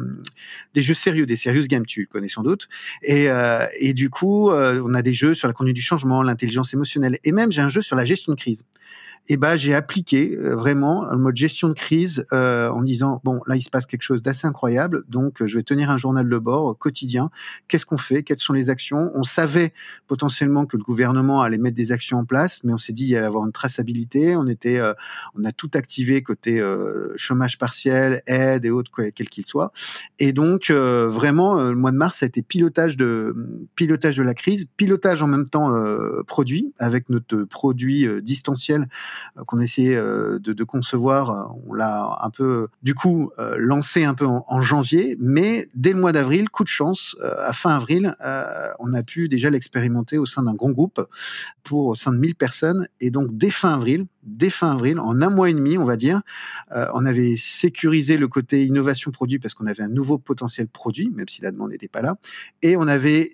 des 0.74 0.82
jeux 0.82 0.94
sérieux, 0.94 1.26
des 1.26 1.36
serious 1.36 1.68
games, 1.68 1.86
tu 1.86 2.08
connais 2.08 2.30
sans 2.30 2.44
doute. 2.44 2.68
Et, 3.02 3.30
euh, 3.30 3.66
et 3.80 3.94
du 3.94 4.10
coup, 4.10 4.52
euh, 4.52 4.82
on 4.86 4.94
a 4.94 5.02
des 5.02 5.14
jeux 5.14 5.34
sur 5.34 5.48
la 5.48 5.54
conduite 5.54 5.76
du 5.76 5.82
changement, 5.82 6.24
l'intelligence 6.24 6.74
émotionnelle, 6.74 7.18
et 7.24 7.32
même 7.32 7.52
j'ai 7.52 7.62
un 7.62 7.70
jeu 7.70 7.82
sur 7.82 7.96
la 7.96 8.06
gestion 8.06 8.34
de 8.34 8.38
crise 8.38 8.64
et 9.30 9.34
eh 9.34 9.38
ben 9.38 9.56
j'ai 9.56 9.74
appliqué 9.74 10.36
euh, 10.36 10.54
vraiment 10.54 11.06
le 11.10 11.18
mode 11.18 11.38
gestion 11.38 11.70
de 11.70 11.74
crise 11.74 12.26
euh, 12.34 12.68
en 12.68 12.82
disant 12.82 13.22
bon 13.24 13.40
là 13.48 13.56
il 13.56 13.62
se 13.62 13.70
passe 13.70 13.86
quelque 13.86 14.02
chose 14.02 14.22
d'assez 14.22 14.48
incroyable 14.48 15.06
donc 15.08 15.42
euh, 15.42 15.48
je 15.48 15.56
vais 15.56 15.64
tenir 15.64 15.90
un 15.90 15.96
journal 15.96 16.28
de 16.28 16.38
bord 16.38 16.78
quotidien. 16.78 17.30
Qu'est-ce 17.70 17.86
qu'on 17.86 17.98
fait? 17.98 18.24
Quelles 18.24 18.40
sont 18.40 18.52
les 18.52 18.70
actions? 18.70 19.12
On 19.14 19.24
savait 19.24 19.72
potentiellement 20.08 20.66
que 20.66 20.76
le 20.76 20.84
gouvernement 20.84 21.42
allait 21.42 21.58
mettre 21.58 21.78
des 21.78 21.94
actions 21.94 22.18
en 22.18 22.26
place 22.26 22.66
mais 22.66 22.74
on 22.74 22.78
s'est 22.78 22.92
dit 22.92 23.08
il 23.08 23.16
allait 23.16 23.26
avoir 23.26 23.46
une 23.46 23.54
traçabilité. 23.54 24.36
On 24.36 24.46
était 24.48 24.82
on 25.36 25.46
a 25.46 25.54
tout 25.54 25.72
activé 25.74 26.22
côté 26.22 26.62
chômage 27.16 27.58
partiel 27.58 28.24
aide 28.28 28.66
et 28.66 28.72
autres 28.72 28.92
quel 29.16 29.30
qu'il 29.30 29.46
soit. 29.46 29.72
Et 30.20 30.34
donc 30.34 30.70
vraiment 30.70 31.56
le 31.56 31.76
mois 31.76 31.92
de 31.92 31.98
mars 31.98 32.18
ça 32.20 32.26
a 32.26 32.28
été 32.28 32.42
pilotage 32.42 32.98
de 32.98 33.34
pilotage 33.76 34.18
de 34.18 34.24
la 34.24 34.34
crise 34.34 34.66
pilotage 34.76 35.22
en 35.24 35.28
même 35.28 35.46
temps 35.46 35.74
produit 36.28 36.74
avec 36.78 37.10
notre 37.10 37.46
produit 37.46 38.06
distanciel 38.22 38.74
euh, 38.82 38.86
qu'on 39.46 39.60
essayait 39.60 39.96
euh, 39.96 40.40
de, 40.40 40.54
de, 40.54 40.64
concevoir. 40.64 41.30
Euh, 41.30 41.60
on 41.68 41.74
l'a 41.74 42.20
un 42.22 42.30
peu, 42.30 42.68
du 42.82 42.94
coup, 42.94 43.32
lancé 43.58 44.04
un 44.04 44.14
peu 44.14 44.26
en, 44.26 44.46
en, 44.48 44.62
janvier, 44.62 45.18
mais 45.20 45.70
dès 45.76 45.92
le 45.92 46.00
mois 46.00 46.12
d'avril, 46.12 46.50
coup 46.50 46.64
de 46.64 46.70
chance, 46.70 47.16
à 47.22 47.54
fin 47.54 47.76
avril, 47.76 48.16
on 48.80 48.94
a 48.94 49.04
pu 49.04 49.28
déjà 49.28 49.50
l'expérimenter 49.50 50.18
au 50.18 50.26
sein 50.26 50.44
d'un 50.44 50.54
grand 50.54 50.72
groupe 50.72 51.06
pour 51.64 51.88
au 51.88 51.96
sein 51.96 52.12
de 52.12 52.18
1000 52.18 52.36
personnes. 52.36 52.88
Et 53.00 53.12
donc, 53.12 53.36
dès 53.36 53.50
fin 53.50 53.74
avril, 53.74 54.06
dès 54.24 54.50
fin 54.50 54.72
avril, 54.72 55.00
en 55.00 55.22
un 55.22 55.30
mois 55.30 55.50
et 55.50 55.54
demi, 55.54 55.78
on 55.78 55.86
va 55.86 55.98
dire, 55.98 56.22
on 56.72 57.06
avait 57.06 57.36
sécurisé 57.38 58.18
le 58.18 58.28
côté 58.28 58.66
innovation 58.66 59.12
produit 59.12 59.40
parce 59.40 59.54
qu'on 59.54 59.68
avait 59.68 59.84
un 59.84 59.90
nouveau 59.90 60.18
potentiel 60.18 60.68
produit, 60.68 61.10
même 61.10 61.28
si 61.28 61.42
la 61.42 61.52
demande 61.52 61.72
n'était 61.72 61.88
pas 61.88 62.02
là, 62.02 62.18
et 62.62 62.78
on 62.78 62.88
avait 62.88 63.30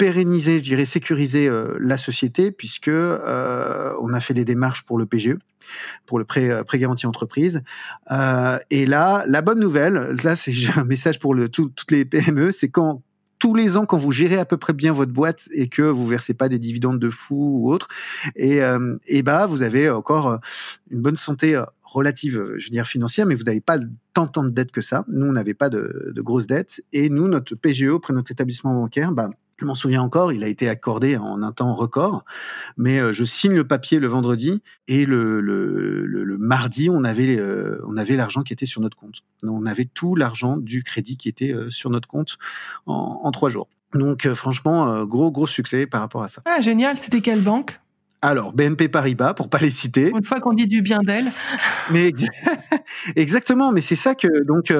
pérenniser, 0.00 0.58
je 0.60 0.64
dirais 0.64 0.86
sécuriser 0.86 1.46
euh, 1.46 1.76
la 1.78 1.98
société 1.98 2.50
puisque 2.50 2.88
euh, 2.88 3.92
on 4.00 4.14
a 4.14 4.20
fait 4.20 4.32
les 4.32 4.46
démarches 4.46 4.82
pour 4.82 4.96
le 4.96 5.04
PGE, 5.04 5.36
pour 6.06 6.18
le 6.18 6.24
prêt, 6.24 6.48
euh, 6.48 6.64
prêt 6.64 6.78
garanti 6.78 7.06
entreprise. 7.06 7.62
Et 8.70 8.86
là, 8.86 9.24
la 9.26 9.42
bonne 9.42 9.60
nouvelle, 9.60 10.16
là 10.24 10.36
c'est 10.36 10.54
un 10.76 10.84
message 10.84 11.18
pour 11.18 11.34
toutes 11.52 11.90
les 11.90 12.06
PME, 12.06 12.50
c'est 12.50 12.70
quand 12.70 13.02
tous 13.38 13.54
les 13.54 13.76
ans, 13.76 13.84
quand 13.84 13.98
vous 13.98 14.12
gérez 14.12 14.38
à 14.38 14.46
peu 14.46 14.56
près 14.56 14.72
bien 14.72 14.92
votre 14.94 15.12
boîte 15.12 15.48
et 15.52 15.68
que 15.68 15.82
vous 15.82 16.06
versez 16.06 16.32
pas 16.32 16.48
des 16.48 16.58
dividendes 16.58 16.98
de 16.98 17.10
fou 17.10 17.60
ou 17.60 17.72
autre, 17.72 17.88
et, 18.36 18.60
et 19.06 19.22
bah 19.22 19.46
vous 19.46 19.62
avez 19.62 19.88
encore 19.88 20.40
une 20.90 21.00
bonne 21.00 21.16
santé 21.16 21.58
relative, 21.82 22.34
je 22.58 22.66
veux 22.66 22.70
dire 22.70 22.86
financière, 22.86 23.24
mais 23.24 23.34
vous 23.34 23.44
n'avez 23.44 23.62
pas 23.62 23.78
tant, 24.12 24.26
tant 24.26 24.44
de 24.44 24.50
dettes 24.50 24.72
que 24.72 24.82
ça. 24.82 25.06
Nous, 25.08 25.26
on 25.26 25.32
n'avait 25.32 25.54
pas 25.54 25.70
de, 25.70 26.12
de, 26.14 26.20
grosses 26.20 26.46
dettes. 26.46 26.82
Et 26.92 27.08
nous, 27.08 27.28
notre 27.28 27.54
PGE 27.54 27.88
auprès 27.88 28.12
de 28.12 28.18
notre 28.18 28.30
établissement 28.30 28.74
bancaire, 28.74 29.12
bah, 29.12 29.30
je 29.60 29.66
m'en 29.66 29.74
souviens 29.74 30.02
encore, 30.02 30.32
il 30.32 30.42
a 30.42 30.48
été 30.48 30.68
accordé 30.68 31.16
en 31.16 31.42
un 31.42 31.52
temps 31.52 31.74
record, 31.74 32.24
mais 32.78 32.98
euh, 32.98 33.12
je 33.12 33.24
signe 33.24 33.54
le 33.54 33.66
papier 33.66 33.98
le 33.98 34.08
vendredi 34.08 34.62
et 34.88 35.04
le, 35.04 36.36
mardi, 36.38 36.88
on 36.88 37.04
avait, 37.04 37.38
euh, 37.38 37.78
on 37.86 37.96
avait 37.96 38.16
l'argent 38.16 38.42
qui 38.42 38.54
était 38.54 38.66
sur 38.66 38.80
notre 38.80 38.96
compte. 38.96 39.22
On 39.44 39.66
avait 39.66 39.84
tout 39.84 40.14
l'argent 40.16 40.56
du 40.56 40.82
crédit 40.82 41.16
qui 41.16 41.28
était 41.28 41.52
euh, 41.52 41.70
sur 41.70 41.90
notre 41.90 42.08
compte 42.08 42.38
en, 42.86 43.20
en 43.22 43.30
trois 43.30 43.50
jours. 43.50 43.68
Donc 43.92 44.32
franchement, 44.34 45.04
gros, 45.04 45.32
gros 45.32 45.48
succès 45.48 45.84
par 45.84 46.00
rapport 46.00 46.22
à 46.22 46.28
ça. 46.28 46.42
Ah, 46.44 46.60
génial, 46.60 46.96
c'était 46.96 47.20
quelle 47.20 47.42
banque? 47.42 47.80
Alors, 48.22 48.52
BNP 48.52 48.88
Paribas, 48.88 49.32
pour 49.32 49.48
pas 49.48 49.58
les 49.58 49.70
citer. 49.70 50.10
Une 50.10 50.24
fois 50.24 50.40
qu'on 50.40 50.52
dit 50.52 50.66
du 50.66 50.82
bien 50.82 51.00
d'elle. 51.00 51.32
Mais 51.90 52.12
Exactement, 53.16 53.72
mais 53.72 53.80
c'est 53.80 53.96
ça 53.96 54.14
que 54.14 54.44
donc 54.44 54.72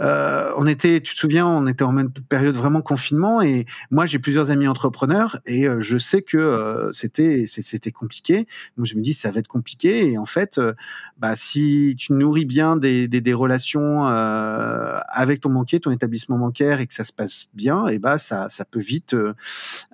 euh, 0.00 0.50
on 0.56 0.66
était, 0.66 1.00
tu 1.00 1.14
te 1.14 1.18
souviens, 1.18 1.46
on 1.46 1.66
était 1.66 1.84
en 1.84 1.92
même 1.92 2.10
période 2.10 2.54
vraiment 2.54 2.82
confinement 2.82 3.42
et 3.42 3.66
moi 3.90 4.06
j'ai 4.06 4.18
plusieurs 4.18 4.50
amis 4.50 4.68
entrepreneurs 4.68 5.40
et 5.46 5.68
euh, 5.68 5.80
je 5.80 5.98
sais 5.98 6.22
que 6.22 6.36
euh, 6.36 6.92
c'était 6.92 7.46
c'était 7.46 7.92
compliqué. 7.92 8.46
Donc 8.76 8.86
je 8.86 8.94
me 8.94 9.00
dis 9.00 9.14
ça 9.14 9.30
va 9.30 9.40
être 9.40 9.48
compliqué 9.48 10.10
et 10.10 10.18
en 10.18 10.26
fait, 10.26 10.60
bah 11.18 11.36
si 11.36 11.96
tu 11.98 12.12
nourris 12.12 12.44
bien 12.44 12.76
des, 12.76 13.08
des, 13.08 13.20
des 13.20 13.34
relations 13.34 14.04
avec 14.04 15.40
ton 15.40 15.50
banquier, 15.50 15.80
ton 15.80 15.90
établissement 15.90 16.38
bancaire 16.38 16.80
et 16.80 16.86
que 16.86 16.94
ça 16.94 17.04
se 17.04 17.12
passe 17.12 17.48
bien, 17.54 17.86
et 17.86 17.98
bah 17.98 18.18
ça 18.18 18.48
ça 18.48 18.64
peut 18.64 18.80
vite 18.80 19.16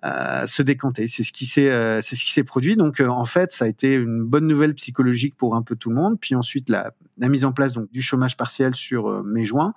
se 0.03 0.63
décanter. 0.63 1.07
C'est 1.07 1.23
ce 1.23 1.33
qui 1.33 1.47
s'est 1.47 2.01
c'est 2.03 2.17
ce 2.17 2.25
qui 2.25 2.33
s'est 2.33 2.45
produit. 2.45 2.77
Donc 2.77 2.90
en 2.99 3.25
fait 3.25 3.53
ça 3.53 3.67
a 3.67 3.69
été 3.69 3.95
une 3.95 4.25
bonne 4.25 4.49
nouvelle 4.49 4.75
psychologique 4.75 5.37
pour 5.37 5.55
un 5.55 5.63
peu 5.63 5.77
tout 5.77 5.91
le 5.91 5.97
monde. 5.97 6.19
Puis 6.19 6.35
ensuite 6.35 6.69
la 6.69 6.93
la 7.21 7.29
mise 7.29 7.45
en 7.45 7.53
place 7.53 7.75
donc 7.75 7.91
du 7.93 8.03
chômage 8.03 8.37
partiel 8.37 8.75
sur 8.75 9.09
euh, 9.09 9.23
mai-juin. 9.23 9.75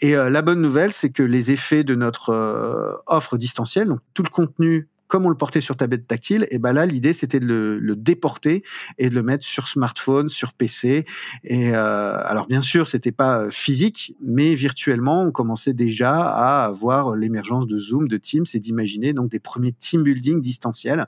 Et 0.00 0.16
euh, 0.16 0.30
la 0.30 0.42
bonne 0.42 0.62
nouvelle, 0.62 0.92
c'est 0.92 1.10
que 1.10 1.22
les 1.22 1.50
effets 1.50 1.84
de 1.84 1.94
notre 1.94 2.30
euh, 2.30 2.92
offre 3.06 3.36
distancielle, 3.36 3.88
donc 3.88 4.00
tout 4.14 4.22
le 4.22 4.30
contenu 4.30 4.88
comme 5.08 5.26
on 5.26 5.30
le 5.30 5.36
portait 5.36 5.60
sur 5.60 5.76
tablette 5.76 6.06
tactile, 6.06 6.46
et 6.50 6.58
ben 6.58 6.72
là 6.72 6.86
l'idée 6.86 7.12
c'était 7.12 7.40
de 7.40 7.46
le, 7.80 7.96
déporter 7.96 8.62
et 8.98 9.10
de 9.10 9.14
le 9.14 9.22
mettre 9.22 9.44
sur 9.44 9.66
smartphone, 9.66 10.28
sur 10.28 10.52
PC. 10.52 11.04
Et 11.44 11.74
euh, 11.74 12.12
alors 12.24 12.46
bien 12.46 12.62
sûr 12.62 12.86
c'était 12.86 13.12
pas 13.12 13.50
physique, 13.50 14.14
mais 14.22 14.54
virtuellement 14.54 15.22
on 15.22 15.32
commençait 15.32 15.72
déjà 15.72 16.20
à 16.20 16.64
avoir 16.66 17.16
l'émergence 17.16 17.66
de 17.66 17.78
Zoom, 17.78 18.06
de 18.06 18.18
Teams 18.18 18.44
et 18.54 18.60
d'imaginer 18.60 19.12
donc 19.14 19.30
des 19.30 19.40
premiers 19.40 19.72
team 19.72 20.04
building 20.04 20.40
distanciels 20.40 21.06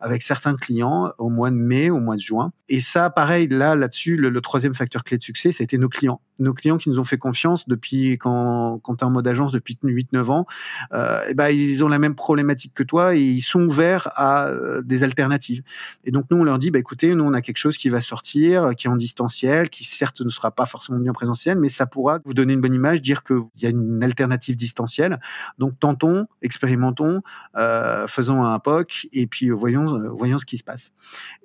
avec 0.00 0.22
certains 0.22 0.56
clients 0.56 1.12
au 1.18 1.28
mois 1.28 1.50
de 1.50 1.56
mai, 1.56 1.90
au 1.90 2.00
mois 2.00 2.16
de 2.16 2.20
juin. 2.20 2.52
Et 2.68 2.80
ça 2.80 3.10
pareil 3.10 3.48
là 3.48 3.74
là-dessus 3.76 4.16
le, 4.16 4.40
troisième 4.40 4.74
facteur 4.74 5.04
clé 5.04 5.18
de 5.18 5.22
succès 5.22 5.52
c'était 5.52 5.78
nos 5.78 5.88
clients, 5.88 6.20
nos 6.40 6.54
clients 6.54 6.78
qui 6.78 6.88
nous 6.88 6.98
ont 6.98 7.04
fait 7.04 7.18
confiance 7.18 7.68
depuis 7.68 8.18
quand 8.18 8.80
quand 8.82 9.02
es 9.02 9.04
en 9.04 9.10
mode 9.10 9.28
agence 9.28 9.52
depuis 9.52 9.78
8-9 9.82 10.30
ans, 10.30 10.46
euh, 10.92 11.20
et 11.28 11.34
ben 11.34 11.48
ils 11.50 11.84
ont 11.84 11.88
la 11.88 11.98
même 11.98 12.14
problématique 12.14 12.72
que 12.74 12.82
toi 12.82 13.14
et 13.14 13.20
ils 13.20 13.41
sont 13.42 13.62
ouverts 13.62 14.08
à 14.16 14.46
euh, 14.46 14.82
des 14.82 15.04
alternatives. 15.04 15.62
Et 16.04 16.10
donc 16.10 16.26
nous, 16.30 16.38
on 16.38 16.44
leur 16.44 16.58
dit, 16.58 16.70
bah, 16.70 16.78
écoutez, 16.78 17.14
nous, 17.14 17.24
on 17.24 17.32
a 17.32 17.42
quelque 17.42 17.58
chose 17.58 17.76
qui 17.76 17.88
va 17.88 18.00
sortir, 18.00 18.74
qui 18.76 18.86
est 18.86 18.90
en 18.90 18.96
distanciel, 18.96 19.70
qui 19.70 19.84
certes 19.84 20.20
ne 20.20 20.28
sera 20.28 20.50
pas 20.50 20.66
forcément 20.66 20.98
bien 20.98 21.12
présentiel, 21.12 21.58
mais 21.58 21.68
ça 21.68 21.86
pourra 21.86 22.20
vous 22.24 22.34
donner 22.34 22.52
une 22.52 22.60
bonne 22.60 22.74
image, 22.74 23.02
dire 23.02 23.22
qu'il 23.24 23.40
y 23.60 23.66
a 23.66 23.70
une 23.70 24.02
alternative 24.02 24.56
distancielle. 24.56 25.20
Donc 25.58 25.78
tentons, 25.78 26.26
expérimentons, 26.42 27.22
euh, 27.56 28.06
faisons 28.06 28.44
un 28.44 28.58
POC 28.58 29.08
et 29.12 29.26
puis 29.26 29.48
euh, 29.50 29.54
voyons, 29.54 30.14
voyons 30.16 30.38
ce 30.38 30.46
qui 30.46 30.58
se 30.58 30.64
passe. 30.64 30.92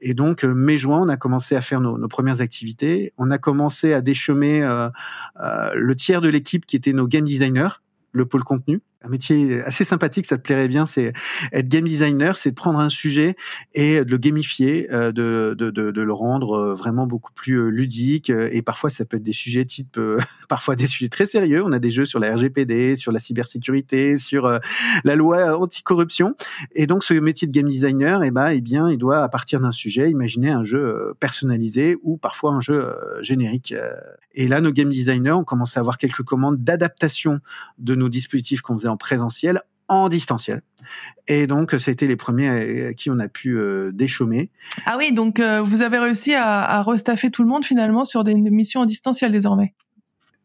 Et 0.01 0.13
donc, 0.13 0.44
mai-juin, 0.44 1.01
on 1.01 1.10
a 1.10 1.18
commencé 1.18 1.56
à 1.56 1.62
faire 1.62 1.82
nos, 1.82 2.08
premières 2.08 2.42
activités. 2.42 3.13
On 3.18 3.32
a 3.32 3.38
commencé 3.38 3.94
à 3.94 4.01
déchemer 4.01 4.62
le 5.38 5.96
tiers 5.96 6.22
de 6.22 6.30
l'équipe 6.30 6.66
qui 6.66 6.75
était 6.75 6.94
nos 6.94 7.08
game 7.08 7.25
designers, 7.25 7.82
le 8.13 8.25
pôle 8.25 8.44
contenu 8.44 8.82
un 9.04 9.10
métier 9.10 9.62
assez 9.62 9.84
sympathique, 9.84 10.25
ça 10.25 10.38
te 10.38 10.42
plairait 10.42 10.68
bien, 10.68 10.86
c'est 10.86 11.13
être 11.54 11.68
game 11.68 11.86
designer, 11.86 12.36
c'est 12.36 12.50
de 12.50 12.56
prendre 12.56 12.80
un 12.80 12.89
sujet 12.89 13.36
et 13.75 14.04
de 14.04 14.10
le 14.10 14.18
gamifier, 14.18 14.92
euh, 14.92 15.12
de, 15.12 15.56
de, 15.58 15.70
de, 15.70 16.01
le 16.01 16.13
rendre 16.13 16.54
euh, 16.54 16.74
vraiment 16.74 17.06
beaucoup 17.06 17.32
plus 17.32 17.56
euh, 17.56 17.70
ludique. 17.70 18.30
Et 18.30 18.62
parfois, 18.62 18.89
ça 18.89 19.06
peut 19.06 19.18
être 19.18 19.24
des 19.24 19.34
sujets 19.34 19.66
type, 19.66 20.00
parfois 20.50 20.75
des 20.75 20.88
sujets 20.88 21.10
très 21.10 21.25
sérieux. 21.27 21.62
On 21.63 21.72
a 21.72 21.80
des 21.80 21.92
jeux 21.92 22.06
sur 22.06 22.20
la 22.20 22.36
RGPD, 22.36 22.96
sur 22.96 23.12
la 23.12 23.20
cybersécurité, 23.20 24.18
sur 24.18 24.60
la 25.04 25.16
loi 25.16 25.58
anticorruption. 25.60 26.36
Et 26.74 26.88
donc, 26.88 27.04
ce 27.04 27.13
métier 27.13 27.48
de 27.48 27.51
game 27.51 27.68
designer, 27.68 28.24
eh 28.24 28.32
ben, 28.32 28.50
eh 28.50 28.62
bien, 28.62 28.89
il 28.89 28.98
doit, 28.98 29.20
à 29.20 29.30
partir 29.30 29.60
d'un 29.60 29.72
sujet, 29.72 30.10
imaginer 30.10 30.50
un 30.50 30.63
jeu 30.63 31.13
personnalisé 31.20 31.98
ou 32.01 32.18
parfois 32.18 32.54
un 32.54 32.62
jeu 32.62 32.94
générique. 33.22 33.74
Et 34.34 34.48
là, 34.48 34.62
nos 34.62 34.72
game 34.72 34.89
designers 34.89 35.32
ont 35.32 35.44
commencé 35.44 35.80
à 35.80 35.82
avoir 35.82 35.98
quelques 35.98 36.24
commandes 36.24 36.63
d'adaptation 36.63 37.39
de 37.80 37.96
nos 37.96 38.10
dispositifs 38.10 38.62
qu'on 38.62 38.77
faisait 38.77 38.88
présentiel 38.98 39.62
en 39.88 40.10
distanciel. 40.10 40.62
Et 41.27 41.48
donc, 41.48 41.74
c'était 41.80 42.08
les 42.08 42.18
premiers 42.18 42.88
à 42.88 42.94
qui 42.94 43.10
on 43.10 43.20
a 43.20 43.30
pu 43.30 43.58
euh, 43.58 43.92
déchômer. 43.94 44.50
Ah 44.86 44.96
oui, 44.98 45.13
donc 45.13 45.39
euh, 45.39 45.62
vous 45.62 45.82
avez 45.82 45.98
réussi 45.98 46.34
à, 46.34 46.63
à 46.63 46.84
restaffer 46.84 47.32
tout 47.32 47.44
le 47.44 47.50
monde 47.50 47.63
finalement 47.63 48.04
sur 48.04 48.24
des 48.25 48.36
missions 48.36 48.82
en 48.82 48.86
distanciel 48.86 49.32
désormais. 49.32 49.74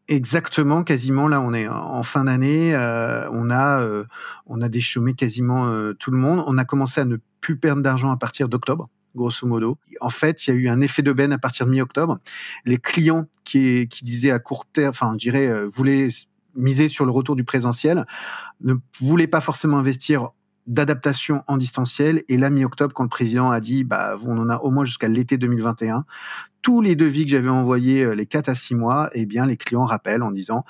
Exactement, 0.09 0.83
quasiment 0.83 1.29
là, 1.29 1.39
on 1.39 1.53
est 1.53 1.67
en 1.69 2.03
fin 2.03 2.25
d'année, 2.25 2.75
euh, 2.75 3.29
on 3.31 3.49
a 3.49 3.79
euh, 3.79 4.03
on 4.45 4.61
a 4.61 4.67
déchômé 4.67 5.13
quasiment 5.13 5.67
euh, 5.67 5.93
tout 5.93 6.11
le 6.11 6.17
monde. 6.17 6.43
On 6.45 6.57
a 6.57 6.65
commencé 6.65 6.99
à 6.99 7.05
ne 7.05 7.17
plus 7.39 7.57
perdre 7.57 7.81
d'argent 7.81 8.11
à 8.11 8.17
partir 8.17 8.49
d'octobre 8.49 8.89
grosso 9.15 9.45
modo. 9.45 9.77
En 10.01 10.09
fait, 10.09 10.47
il 10.47 10.49
y 10.49 10.53
a 10.53 10.59
eu 10.59 10.67
un 10.69 10.81
effet 10.81 11.03
de 11.03 11.31
à 11.31 11.37
partir 11.37 11.67
de 11.67 11.71
mi-octobre. 11.71 12.17
Les 12.65 12.79
clients 12.79 13.27
qui, 13.43 13.87
qui 13.87 14.03
disaient 14.03 14.31
à 14.31 14.39
court 14.39 14.65
terme, 14.65 14.89
enfin, 14.89 15.11
je 15.13 15.17
dirais, 15.19 15.65
voulaient 15.67 16.07
miser 16.55 16.87
sur 16.87 17.05
le 17.05 17.11
retour 17.11 17.35
du 17.35 17.43
présentiel, 17.43 18.05
ne 18.61 18.73
voulait 18.99 19.27
pas 19.27 19.41
forcément 19.41 19.77
investir 19.77 20.29
d'adaptation 20.67 21.43
en 21.47 21.57
distanciel. 21.57 22.23
Et 22.29 22.37
là, 22.37 22.49
mi-octobre, 22.49 22.93
quand 22.93 23.03
le 23.03 23.09
président 23.09 23.51
a 23.51 23.59
dit, 23.59 23.83
bah, 23.83 24.15
on 24.25 24.37
en 24.37 24.49
a 24.49 24.57
au 24.57 24.71
moins 24.71 24.85
jusqu'à 24.85 25.07
l'été 25.07 25.37
2021, 25.37 26.05
tous 26.61 26.81
les 26.81 26.95
devis 26.95 27.25
que 27.25 27.31
j'avais 27.31 27.49
envoyés 27.49 28.03
euh, 28.03 28.15
les 28.15 28.25
4 28.25 28.49
à 28.49 28.55
6 28.55 28.75
mois, 28.75 29.09
eh 29.13 29.25
bien, 29.25 29.45
les 29.45 29.57
clients 29.57 29.85
rappellent 29.85 30.23
en 30.23 30.31
disant, 30.31 30.63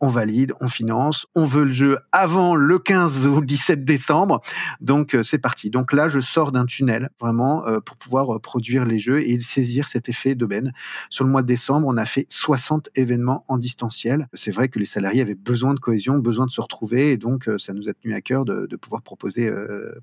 on 0.00 0.08
valide, 0.08 0.54
on 0.60 0.68
finance, 0.68 1.26
on 1.34 1.44
veut 1.44 1.64
le 1.64 1.72
jeu 1.72 1.98
avant 2.12 2.54
le 2.54 2.78
15 2.78 3.26
ou 3.26 3.40
le 3.40 3.46
17 3.46 3.84
décembre. 3.84 4.40
Donc 4.80 5.14
euh, 5.14 5.22
c'est 5.22 5.38
parti. 5.38 5.70
Donc 5.70 5.92
là, 5.92 6.08
je 6.08 6.20
sors 6.20 6.52
d'un 6.52 6.64
tunnel 6.64 7.10
vraiment 7.20 7.66
euh, 7.66 7.80
pour 7.80 7.96
pouvoir 7.96 8.34
euh, 8.34 8.38
produire 8.38 8.84
les 8.84 8.98
jeux 8.98 9.20
et 9.20 9.38
saisir 9.40 9.88
cet 9.88 10.08
effet 10.08 10.34
d'aubaine. 10.34 10.72
Sur 11.10 11.24
le 11.24 11.30
mois 11.30 11.42
de 11.42 11.46
décembre, 11.46 11.86
on 11.86 11.96
a 11.96 12.06
fait 12.06 12.26
60 12.30 12.90
événements 12.94 13.44
en 13.48 13.58
distanciel. 13.58 14.28
C'est 14.34 14.52
vrai 14.52 14.68
que 14.68 14.78
les 14.78 14.86
salariés 14.86 15.20
avaient 15.20 15.34
besoin 15.34 15.74
de 15.74 15.80
cohésion, 15.80 16.18
besoin 16.18 16.46
de 16.46 16.50
se 16.50 16.60
retrouver 16.60 17.12
et 17.12 17.16
donc 17.16 17.48
ça 17.58 17.72
nous 17.74 17.88
a 17.88 17.92
tenu 17.92 18.14
à 18.14 18.20
cœur 18.20 18.44
de, 18.44 18.66
de 18.66 18.76
pouvoir 18.76 19.02
proposer 19.02 19.50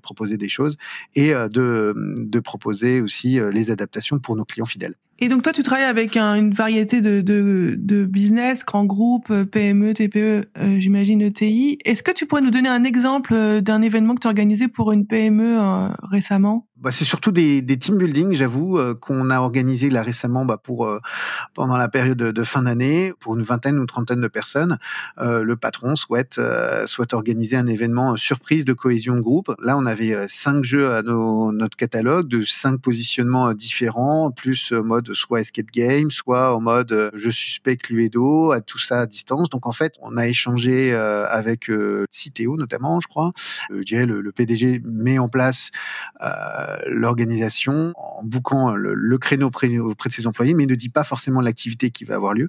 proposer 0.02 0.36
des 0.36 0.48
choses 0.48 0.76
et 1.14 1.32
de, 1.32 1.94
de 2.18 2.40
proposer 2.40 3.00
aussi 3.00 3.40
les 3.52 3.70
adaptations 3.70 4.18
pour 4.18 4.36
nos 4.36 4.44
clients 4.44 4.66
fidèles. 4.66 4.94
Et 5.20 5.28
donc 5.28 5.42
toi, 5.42 5.52
tu 5.52 5.64
travailles 5.64 5.84
avec 5.84 6.16
un, 6.16 6.36
une 6.36 6.52
variété 6.52 7.00
de, 7.00 7.20
de, 7.20 8.04
business, 8.04 8.64
grands 8.64 8.84
groupes, 8.84 9.32
PME, 9.44 9.92
TPE, 9.92 10.16
euh, 10.56 10.78
j'imagine 10.78 11.20
ETI. 11.22 11.78
Est-ce 11.84 12.04
que 12.04 12.12
tu 12.12 12.26
pourrais 12.26 12.40
nous 12.40 12.52
donner 12.52 12.68
un 12.68 12.84
exemple 12.84 13.34
euh, 13.34 13.60
d'un 13.60 13.82
événement 13.82 14.14
que 14.14 14.20
tu 14.20 14.28
as 14.28 14.30
organisé 14.30 14.68
pour 14.68 14.92
une 14.92 15.06
PME 15.06 15.60
euh, 15.60 15.88
récemment? 16.02 16.68
Bah, 16.80 16.92
c'est 16.92 17.04
surtout 17.04 17.32
des, 17.32 17.60
des 17.60 17.76
team 17.76 17.98
building, 17.98 18.34
j'avoue, 18.34 18.78
euh, 18.78 18.94
qu'on 18.94 19.30
a 19.30 19.40
organisé 19.40 19.90
là 19.90 20.02
récemment 20.02 20.44
bah, 20.44 20.58
pour 20.58 20.86
euh, 20.86 21.00
pendant 21.54 21.76
la 21.76 21.88
période 21.88 22.18
de, 22.18 22.44
fin 22.44 22.62
d'année 22.62 23.12
pour 23.18 23.36
une 23.36 23.42
vingtaine 23.42 23.78
ou 23.78 23.86
trentaine 23.86 24.20
de 24.20 24.28
personnes. 24.28 24.78
Euh, 25.18 25.42
le 25.42 25.56
patron 25.56 25.96
souhaite 25.96 26.40
souhaite 26.86 27.14
organiser 27.14 27.56
un 27.56 27.66
événement 27.66 28.16
surprise 28.16 28.64
de 28.64 28.72
cohésion 28.72 29.18
groupe. 29.18 29.52
Là, 29.60 29.76
on 29.76 29.86
avait 29.86 30.28
cinq 30.28 30.62
jeux 30.62 30.92
à 30.92 31.02
nos, 31.02 31.50
notre 31.52 31.76
catalogue 31.76 32.28
de 32.28 32.42
cinq 32.42 32.80
positionnements 32.80 33.52
différents, 33.54 34.30
plus 34.30 34.72
mode 34.72 35.12
soit 35.14 35.40
escape 35.40 35.70
game, 35.72 36.10
soit 36.10 36.54
en 36.54 36.60
mode 36.60 37.10
je 37.14 37.30
suspecte 37.30 37.86
Cluedo, 37.86 38.52
à 38.52 38.60
tout 38.60 38.78
ça 38.78 39.00
à 39.00 39.06
distance. 39.06 39.50
Donc 39.50 39.66
en 39.66 39.72
fait, 39.72 39.94
on 40.00 40.16
a 40.16 40.28
échangé 40.28 40.94
avec 40.94 41.70
Citeo 42.10 42.56
notamment, 42.56 43.00
je 43.00 43.08
crois. 43.08 43.32
je 43.70 43.82
dirais 43.82 44.06
le, 44.06 44.20
le, 44.20 44.32
PDG 44.32 44.80
met 44.84 45.18
en 45.18 45.28
place 45.28 45.70
l'organisation 46.86 47.92
en 47.96 48.24
bouquant 48.24 48.74
le, 48.74 49.18
créneau 49.18 49.46
auprès 49.46 50.08
de 50.08 50.14
ses 50.14 50.26
employés, 50.26 50.54
mais 50.54 50.66
ne 50.66 50.74
dit 50.74 50.88
pas 50.88 51.04
forcément 51.04 51.40
l'activité 51.40 51.90
qui 51.90 52.04
va 52.04 52.16
avoir 52.16 52.34
lieu. 52.34 52.48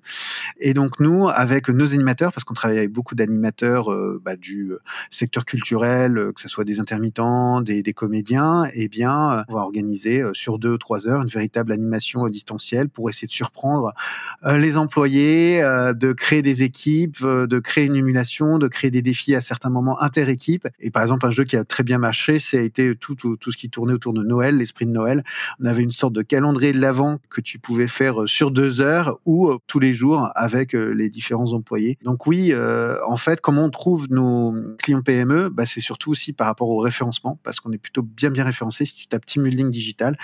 Et 0.59 0.73
donc 0.73 0.99
nous, 0.99 1.27
avec 1.27 1.69
nos 1.69 1.93
animateurs, 1.93 2.31
parce 2.31 2.43
qu'on 2.43 2.53
travaille 2.53 2.77
avec 2.77 2.91
beaucoup 2.91 3.15
d'animateurs 3.15 3.91
euh, 3.91 4.21
bah, 4.23 4.35
du 4.35 4.73
secteur 5.09 5.45
culturel, 5.45 6.17
euh, 6.17 6.31
que 6.31 6.41
ce 6.41 6.47
soit 6.47 6.65
des 6.65 6.79
intermittents, 6.79 7.61
des, 7.61 7.83
comédiens, 7.93 8.69
eh 8.73 8.88
bien, 8.88 9.43
on 9.47 9.53
va 9.53 9.61
organiser 9.61 10.21
euh, 10.21 10.33
sur 10.33 10.59
deux 10.59 10.73
ou 10.73 10.77
trois 10.77 11.07
heures 11.07 11.21
une 11.21 11.29
véritable 11.29 11.71
animation 11.71 12.27
distancielle 12.27 12.89
pour 12.89 13.09
essayer 13.09 13.27
de 13.27 13.31
surprendre 13.31 13.93
euh, 14.45 14.57
les 14.57 14.77
employés, 14.77 15.61
euh, 15.61 15.93
de 15.93 16.13
créer 16.13 16.41
des 16.41 16.63
équipes, 16.63 17.17
euh, 17.23 17.47
de 17.47 17.59
créer 17.59 17.85
une 17.85 17.95
émulation, 17.95 18.57
de 18.57 18.67
créer 18.67 18.91
des 18.91 19.01
défis 19.01 19.35
à 19.35 19.41
certains 19.41 19.69
moments 19.69 20.01
inter-équipes. 20.01 20.67
Et 20.79 20.91
par 20.91 21.03
exemple, 21.03 21.25
un 21.25 21.31
jeu 21.31 21.43
qui 21.43 21.57
a 21.57 21.65
très 21.65 21.83
bien 21.83 21.97
marché, 21.97 22.38
a 22.53 22.57
été 22.57 22.95
tout, 22.95 23.15
tout, 23.15 23.38
tout 23.38 23.51
ce 23.51 23.57
qui 23.57 23.69
tournait 23.69 23.93
autour 23.93 24.09
de 24.13 24.24
Noël, 24.24 24.58
l'esprit 24.58 24.86
de 24.86 24.92
Noël. 24.92 25.24
On 25.60 25.66
avait 25.66 25.84
une 25.84 25.92
sorte 25.92 26.13
de 26.13 26.22
calendrier 26.22 26.74
de 26.74 26.80
l'avant 26.80 27.20
que 27.30 27.42
tu 27.42 27.60
pouvais 27.60 27.88
faire 27.88 28.22
euh, 28.22 28.28
sur 28.28 28.51
deux 28.51 28.82
heures 28.82 29.18
ou 29.25 29.50
euh, 29.50 29.58
tous 29.68 29.80
les 29.80 29.94
jours 29.94 30.30
avec 30.36 30.75
euh, 30.75 30.92
les 30.92 31.10
différents 31.10 31.54
employés. 31.54 31.98
Donc 32.04 32.28
oui, 32.28 32.54
en 33.08 33.18
fait, 33.18 33.42
comment 33.42 33.66
on 33.66 33.70
trouve 33.70 34.08
nos 34.10 34.54
clients 34.78 35.01
PME 35.01 35.50
bah, 35.50 35.66
C'est 35.66 35.80
surtout 35.80 36.12
aussi 36.12 36.34
par 36.34 36.48
rapport 36.48 36.70
au 36.70 36.80
référencement, 36.80 37.39
parce 37.44 37.60
qu'on 37.60 37.72
est 37.72 37.78
plutôt 37.78 38.04
bien 38.04 38.30
bien 38.30 38.44
référencé. 38.44 38.86
Si 38.86 38.96
tu 38.96 39.08
tapes 39.08 39.25
Team 39.25 39.48
Digital, 39.70 40.18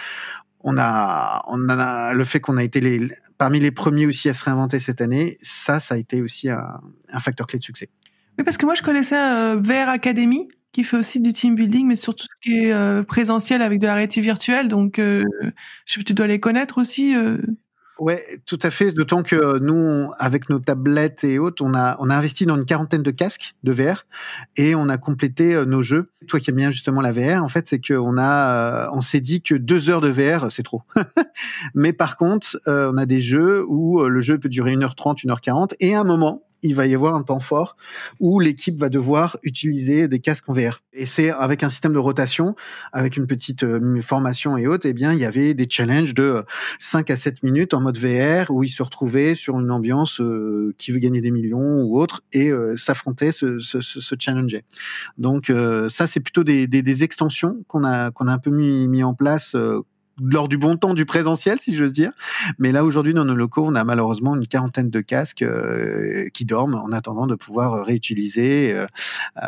on 0.61 0.77
a, 0.77 1.43
on 1.47 1.69
a 1.69 2.13
le 2.13 2.23
fait 2.23 2.39
qu'on 2.39 2.57
a 2.57 2.63
été 2.63 3.07
parmi 3.37 3.59
les 3.59 3.71
premiers 3.71 4.05
aussi 4.05 4.29
à 4.29 4.33
se 4.33 4.43
réinventer 4.43 4.79
cette 4.79 5.01
année. 5.01 5.37
Ça, 5.41 5.79
ça 5.79 5.95
a 5.95 5.97
été 5.97 6.21
aussi 6.21 6.49
un, 6.49 6.81
un 7.11 7.19
facteur 7.19 7.47
clé 7.47 7.59
de 7.59 7.63
succès. 7.63 7.89
Oui, 8.37 8.43
parce 8.43 8.57
que 8.57 8.65
moi, 8.65 8.75
je 8.75 8.81
connaissais 8.81 9.15
euh, 9.15 9.55
Vert 9.59 9.89
Academy, 9.89 10.49
qui 10.75 10.83
fait 10.83 10.97
aussi 10.97 11.21
du 11.21 11.31
team 11.31 11.55
building, 11.55 11.87
mais 11.87 11.95
surtout 11.95 12.25
ce 12.25 12.41
qui 12.41 12.65
est 12.65 12.73
euh, 12.73 13.01
présentiel 13.01 13.61
avec 13.61 13.79
de 13.79 13.87
la 13.87 13.93
réalité 13.93 14.19
virtuelle. 14.19 14.67
Donc, 14.67 14.99
euh, 14.99 15.23
tu 15.85 16.03
dois 16.13 16.27
les 16.27 16.41
connaître 16.41 16.81
aussi. 16.81 17.15
Euh. 17.15 17.37
Ouais, 17.97 18.21
tout 18.45 18.59
à 18.61 18.69
fait. 18.69 18.91
D'autant 18.91 19.23
que 19.23 19.57
nous, 19.59 20.11
avec 20.19 20.49
nos 20.49 20.59
tablettes 20.59 21.23
et 21.23 21.39
autres, 21.39 21.63
on 21.63 21.73
a, 21.73 21.95
investi 22.13 22.45
dans 22.45 22.57
une 22.57 22.65
quarantaine 22.65 23.03
de 23.03 23.11
casques 23.11 23.55
de 23.63 23.71
VR 23.71 24.03
et 24.57 24.75
on 24.75 24.89
a 24.89 24.97
complété 24.97 25.65
nos 25.65 25.81
jeux. 25.81 26.09
Toi 26.27 26.41
qui 26.41 26.49
aimes 26.49 26.57
bien 26.57 26.71
justement 26.71 26.99
la 26.99 27.13
VR, 27.13 27.41
en 27.41 27.47
fait, 27.47 27.67
c'est 27.67 27.79
qu'on 27.79 28.17
a, 28.17 28.91
s'est 28.99 29.21
dit 29.21 29.41
que 29.41 29.55
deux 29.55 29.89
heures 29.89 30.01
de 30.01 30.09
VR, 30.09 30.51
c'est 30.51 30.63
trop. 30.63 30.81
Mais 31.73 31.93
par 31.93 32.17
contre, 32.17 32.59
on 32.67 32.97
a 32.97 33.05
des 33.05 33.21
jeux 33.21 33.63
où 33.65 34.03
le 34.03 34.19
jeu 34.19 34.37
peut 34.39 34.49
durer 34.49 34.75
1h30, 34.75 35.25
1h40 35.25 35.75
et 35.79 35.95
à 35.95 36.01
un 36.01 36.03
moment, 36.03 36.43
il 36.65 36.75
va 36.75 36.87
y 36.87 36.95
avoir 36.95 37.15
un 37.15 37.23
temps 37.23 37.39
fort 37.39 37.77
où 38.19 38.39
l'équipe 38.39 38.77
va 38.77 38.89
devoir 38.89 39.37
utiliser 39.43 40.07
des 40.07 40.19
casques 40.19 40.49
en 40.49 40.53
VR. 40.53 40.81
Et 40.93 41.05
c'est 41.05 41.29
avec 41.29 41.63
un 41.63 41.69
système 41.69 41.93
de 41.93 41.99
rotation, 41.99 42.55
avec 42.91 43.17
une 43.17 43.27
petite 43.27 43.63
euh, 43.63 44.01
formation 44.01 44.57
et 44.57 44.67
autres, 44.67 44.87
eh 44.87 44.93
bien, 44.93 45.13
il 45.13 45.19
y 45.19 45.25
avait 45.25 45.53
des 45.53 45.67
challenges 45.69 46.13
de 46.13 46.43
5 46.79 47.09
à 47.11 47.15
7 47.15 47.43
minutes 47.43 47.73
en 47.73 47.81
mode 47.81 47.97
VR 47.97 48.49
où 48.49 48.63
ils 48.63 48.69
se 48.69 48.81
retrouvaient 48.83 49.35
sur 49.35 49.59
une 49.59 49.71
ambiance 49.71 50.19
euh, 50.21 50.73
qui 50.77 50.91
veut 50.91 50.99
gagner 50.99 51.21
des 51.21 51.31
millions 51.31 51.83
ou 51.83 51.99
autre 51.99 52.23
et 52.33 52.49
euh, 52.49 52.75
s'affrontaient, 52.75 53.31
se, 53.31 53.59
se, 53.59 54.15
challenger. 54.19 54.63
Donc 55.17 55.51
ça, 55.89 56.07
c'est 56.07 56.19
plutôt 56.19 56.43
des, 56.43 56.67
des, 56.67 57.03
extensions 57.03 57.63
qu'on 57.67 57.83
a, 57.83 58.07
a 58.07 58.13
un 58.17 58.37
peu 58.37 58.49
mis, 58.49 58.87
mis 58.87 59.03
en 59.03 59.13
place 59.13 59.55
lors 60.21 60.47
du 60.47 60.57
bon 60.57 60.77
temps 60.77 60.93
du 60.93 61.05
présentiel, 61.05 61.59
si 61.59 61.75
j'ose 61.75 61.93
dire. 61.93 62.11
Mais 62.59 62.71
là, 62.71 62.83
aujourd'hui, 62.83 63.13
dans 63.13 63.25
nos 63.25 63.35
locaux, 63.35 63.63
on 63.65 63.75
a 63.75 63.83
malheureusement 63.83 64.35
une 64.35 64.47
quarantaine 64.47 64.89
de 64.89 65.01
casques 65.01 65.41
euh, 65.41 66.27
qui 66.33 66.45
dorment 66.45 66.75
en 66.75 66.91
attendant 66.91 67.27
de 67.27 67.35
pouvoir 67.35 67.85
réutiliser 67.85 68.73
euh, 68.73 68.85
euh, 69.41 69.47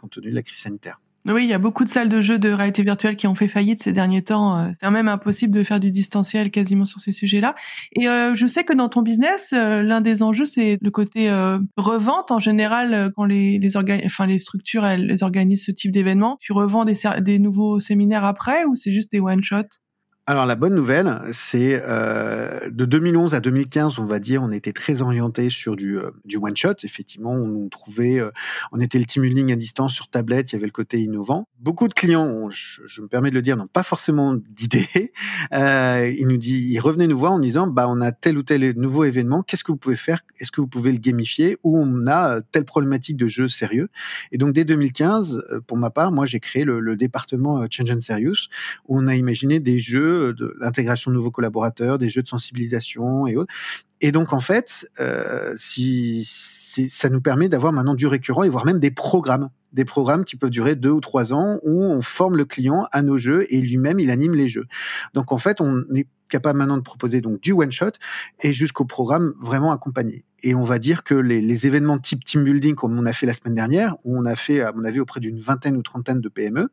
compte 0.00 0.12
tenu 0.12 0.30
de 0.30 0.34
la 0.34 0.42
crise 0.42 0.58
sanitaire. 0.58 1.00
Oui, 1.28 1.42
il 1.42 1.50
y 1.50 1.54
a 1.54 1.58
beaucoup 1.58 1.82
de 1.82 1.88
salles 1.88 2.08
de 2.08 2.20
jeux 2.20 2.38
de 2.38 2.50
réalité 2.50 2.84
virtuelle 2.84 3.16
qui 3.16 3.26
ont 3.26 3.34
fait 3.34 3.48
faillite 3.48 3.82
ces 3.82 3.90
derniers 3.90 4.22
temps. 4.22 4.72
C'est 4.80 4.88
même 4.90 5.08
impossible 5.08 5.52
de 5.52 5.64
faire 5.64 5.80
du 5.80 5.90
distanciel 5.90 6.52
quasiment 6.52 6.84
sur 6.84 7.00
ces 7.00 7.10
sujets-là. 7.10 7.56
Et 7.96 8.04
je 8.04 8.46
sais 8.46 8.62
que 8.62 8.72
dans 8.72 8.88
ton 8.88 9.02
business, 9.02 9.50
l'un 9.50 10.00
des 10.00 10.22
enjeux, 10.22 10.44
c'est 10.44 10.78
le 10.80 10.90
côté 10.92 11.28
revente. 11.76 12.30
En 12.30 12.38
général, 12.38 13.10
quand 13.16 13.24
les, 13.24 13.58
les, 13.58 13.76
enfin, 13.76 14.26
les 14.26 14.38
structures 14.38 14.86
elles, 14.86 15.16
organisent 15.22 15.64
ce 15.64 15.72
type 15.72 15.90
d'événement, 15.90 16.36
tu 16.40 16.52
revends 16.52 16.84
des, 16.84 16.94
des 17.22 17.40
nouveaux 17.40 17.80
séminaires 17.80 18.24
après 18.24 18.64
ou 18.64 18.76
c'est 18.76 18.92
juste 18.92 19.10
des 19.10 19.18
one-shots? 19.18 19.80
Alors 20.28 20.44
la 20.44 20.56
bonne 20.56 20.74
nouvelle, 20.74 21.20
c'est 21.30 21.80
euh, 21.84 22.68
de 22.68 22.84
2011 22.84 23.34
à 23.34 23.40
2015, 23.40 24.00
on 24.00 24.06
va 24.06 24.18
dire, 24.18 24.42
on 24.42 24.50
était 24.50 24.72
très 24.72 25.00
orienté 25.00 25.50
sur 25.50 25.76
du, 25.76 25.98
euh, 25.98 26.10
du 26.24 26.36
one 26.36 26.56
shot. 26.56 26.74
Effectivement, 26.82 27.32
on 27.32 27.68
trouvait, 27.68 28.18
euh, 28.18 28.32
on 28.72 28.80
était 28.80 28.98
le 28.98 29.04
team 29.04 29.22
building 29.22 29.52
à 29.52 29.56
distance 29.56 29.94
sur 29.94 30.08
tablette, 30.08 30.50
il 30.50 30.56
y 30.56 30.58
avait 30.58 30.66
le 30.66 30.72
côté 30.72 31.00
innovant. 31.00 31.46
Beaucoup 31.60 31.86
de 31.86 31.94
clients, 31.94 32.50
je, 32.50 33.02
me 33.02 33.06
permets 33.06 33.30
de 33.30 33.36
le 33.36 33.42
dire, 33.42 33.56
n'ont 33.56 33.68
pas 33.68 33.84
forcément 33.84 34.34
d'idées. 34.34 35.12
Euh, 35.52 36.12
ils 36.18 36.26
nous 36.26 36.38
disent, 36.38 36.72
ils 36.72 36.80
revenaient 36.80 37.06
nous 37.06 37.18
voir 37.18 37.32
en 37.32 37.38
disant, 37.38 37.68
bah 37.68 37.86
on 37.88 38.00
a 38.00 38.10
tel 38.10 38.36
ou 38.36 38.42
tel 38.42 38.76
nouveau 38.76 39.04
événement, 39.04 39.42
qu'est-ce 39.42 39.62
que 39.62 39.70
vous 39.70 39.78
pouvez 39.78 39.96
faire? 39.96 40.22
Est-ce 40.40 40.50
que 40.50 40.60
vous 40.60 40.66
pouvez 40.66 40.90
le 40.90 40.98
gamifier? 40.98 41.58
Ou 41.62 41.78
on 41.78 42.06
a 42.08 42.40
telle 42.40 42.64
problématique 42.64 43.16
de 43.16 43.28
jeu 43.28 43.46
sérieux 43.46 43.88
Et 44.32 44.38
donc 44.38 44.54
dès 44.54 44.64
2015, 44.64 45.44
pour 45.66 45.76
ma 45.76 45.90
part, 45.90 46.10
moi 46.10 46.26
j'ai 46.26 46.40
créé 46.40 46.64
le, 46.64 46.80
le 46.80 46.96
département 46.96 47.64
Change 47.70 47.90
and 47.92 48.00
Serious 48.00 48.48
où 48.88 48.98
on 48.98 49.06
a 49.06 49.14
imaginé 49.14 49.60
des 49.60 49.78
jeux 49.78 50.15
de 50.16 50.56
l'intégration 50.60 51.10
de 51.10 51.16
nouveaux 51.16 51.30
collaborateurs, 51.30 51.98
des 51.98 52.08
jeux 52.08 52.22
de 52.22 52.28
sensibilisation 52.28 53.26
et 53.26 53.36
autres. 53.36 53.52
Et 54.00 54.12
donc 54.12 54.32
en 54.32 54.40
fait, 54.40 54.88
euh, 55.00 55.54
si, 55.56 56.22
ça 56.24 57.08
nous 57.08 57.20
permet 57.20 57.48
d'avoir 57.48 57.72
maintenant 57.72 57.94
du 57.94 58.06
récurrent 58.06 58.42
et 58.44 58.48
voire 58.48 58.66
même 58.66 58.78
des 58.78 58.90
programmes, 58.90 59.50
des 59.72 59.84
programmes 59.84 60.24
qui 60.24 60.36
peuvent 60.36 60.50
durer 60.50 60.74
deux 60.74 60.90
ou 60.90 61.00
trois 61.00 61.32
ans 61.32 61.58
où 61.62 61.82
on 61.82 62.02
forme 62.02 62.36
le 62.36 62.44
client 62.44 62.86
à 62.92 63.02
nos 63.02 63.16
jeux 63.16 63.46
et 63.48 63.60
lui-même 63.60 63.98
il 63.98 64.10
anime 64.10 64.34
les 64.34 64.48
jeux. 64.48 64.66
Donc 65.14 65.32
en 65.32 65.38
fait, 65.38 65.60
on 65.60 65.82
est 65.94 66.06
capable 66.28 66.58
maintenant 66.58 66.76
de 66.76 66.82
proposer 66.82 67.20
donc 67.20 67.40
du 67.40 67.52
one 67.52 67.72
shot 67.72 67.92
et 68.40 68.52
jusqu'au 68.52 68.84
programme 68.84 69.34
vraiment 69.40 69.72
accompagné. 69.72 70.24
Et 70.42 70.54
on 70.54 70.62
va 70.62 70.78
dire 70.78 71.02
que 71.02 71.14
les, 71.14 71.66
événements 71.66 71.98
type 71.98 72.24
team 72.24 72.44
building, 72.44 72.74
comme 72.74 72.98
on 72.98 73.06
a 73.06 73.12
fait 73.12 73.26
la 73.26 73.32
semaine 73.32 73.54
dernière, 73.54 73.96
où 74.04 74.18
on 74.18 74.26
a 74.26 74.36
fait, 74.36 74.60
à 74.60 74.72
mon 74.72 74.84
avis, 74.84 75.00
auprès 75.00 75.18
d'une 75.18 75.38
vingtaine 75.38 75.76
ou 75.76 75.82
trentaine 75.82 76.20
de 76.20 76.28
PME, 76.28 76.68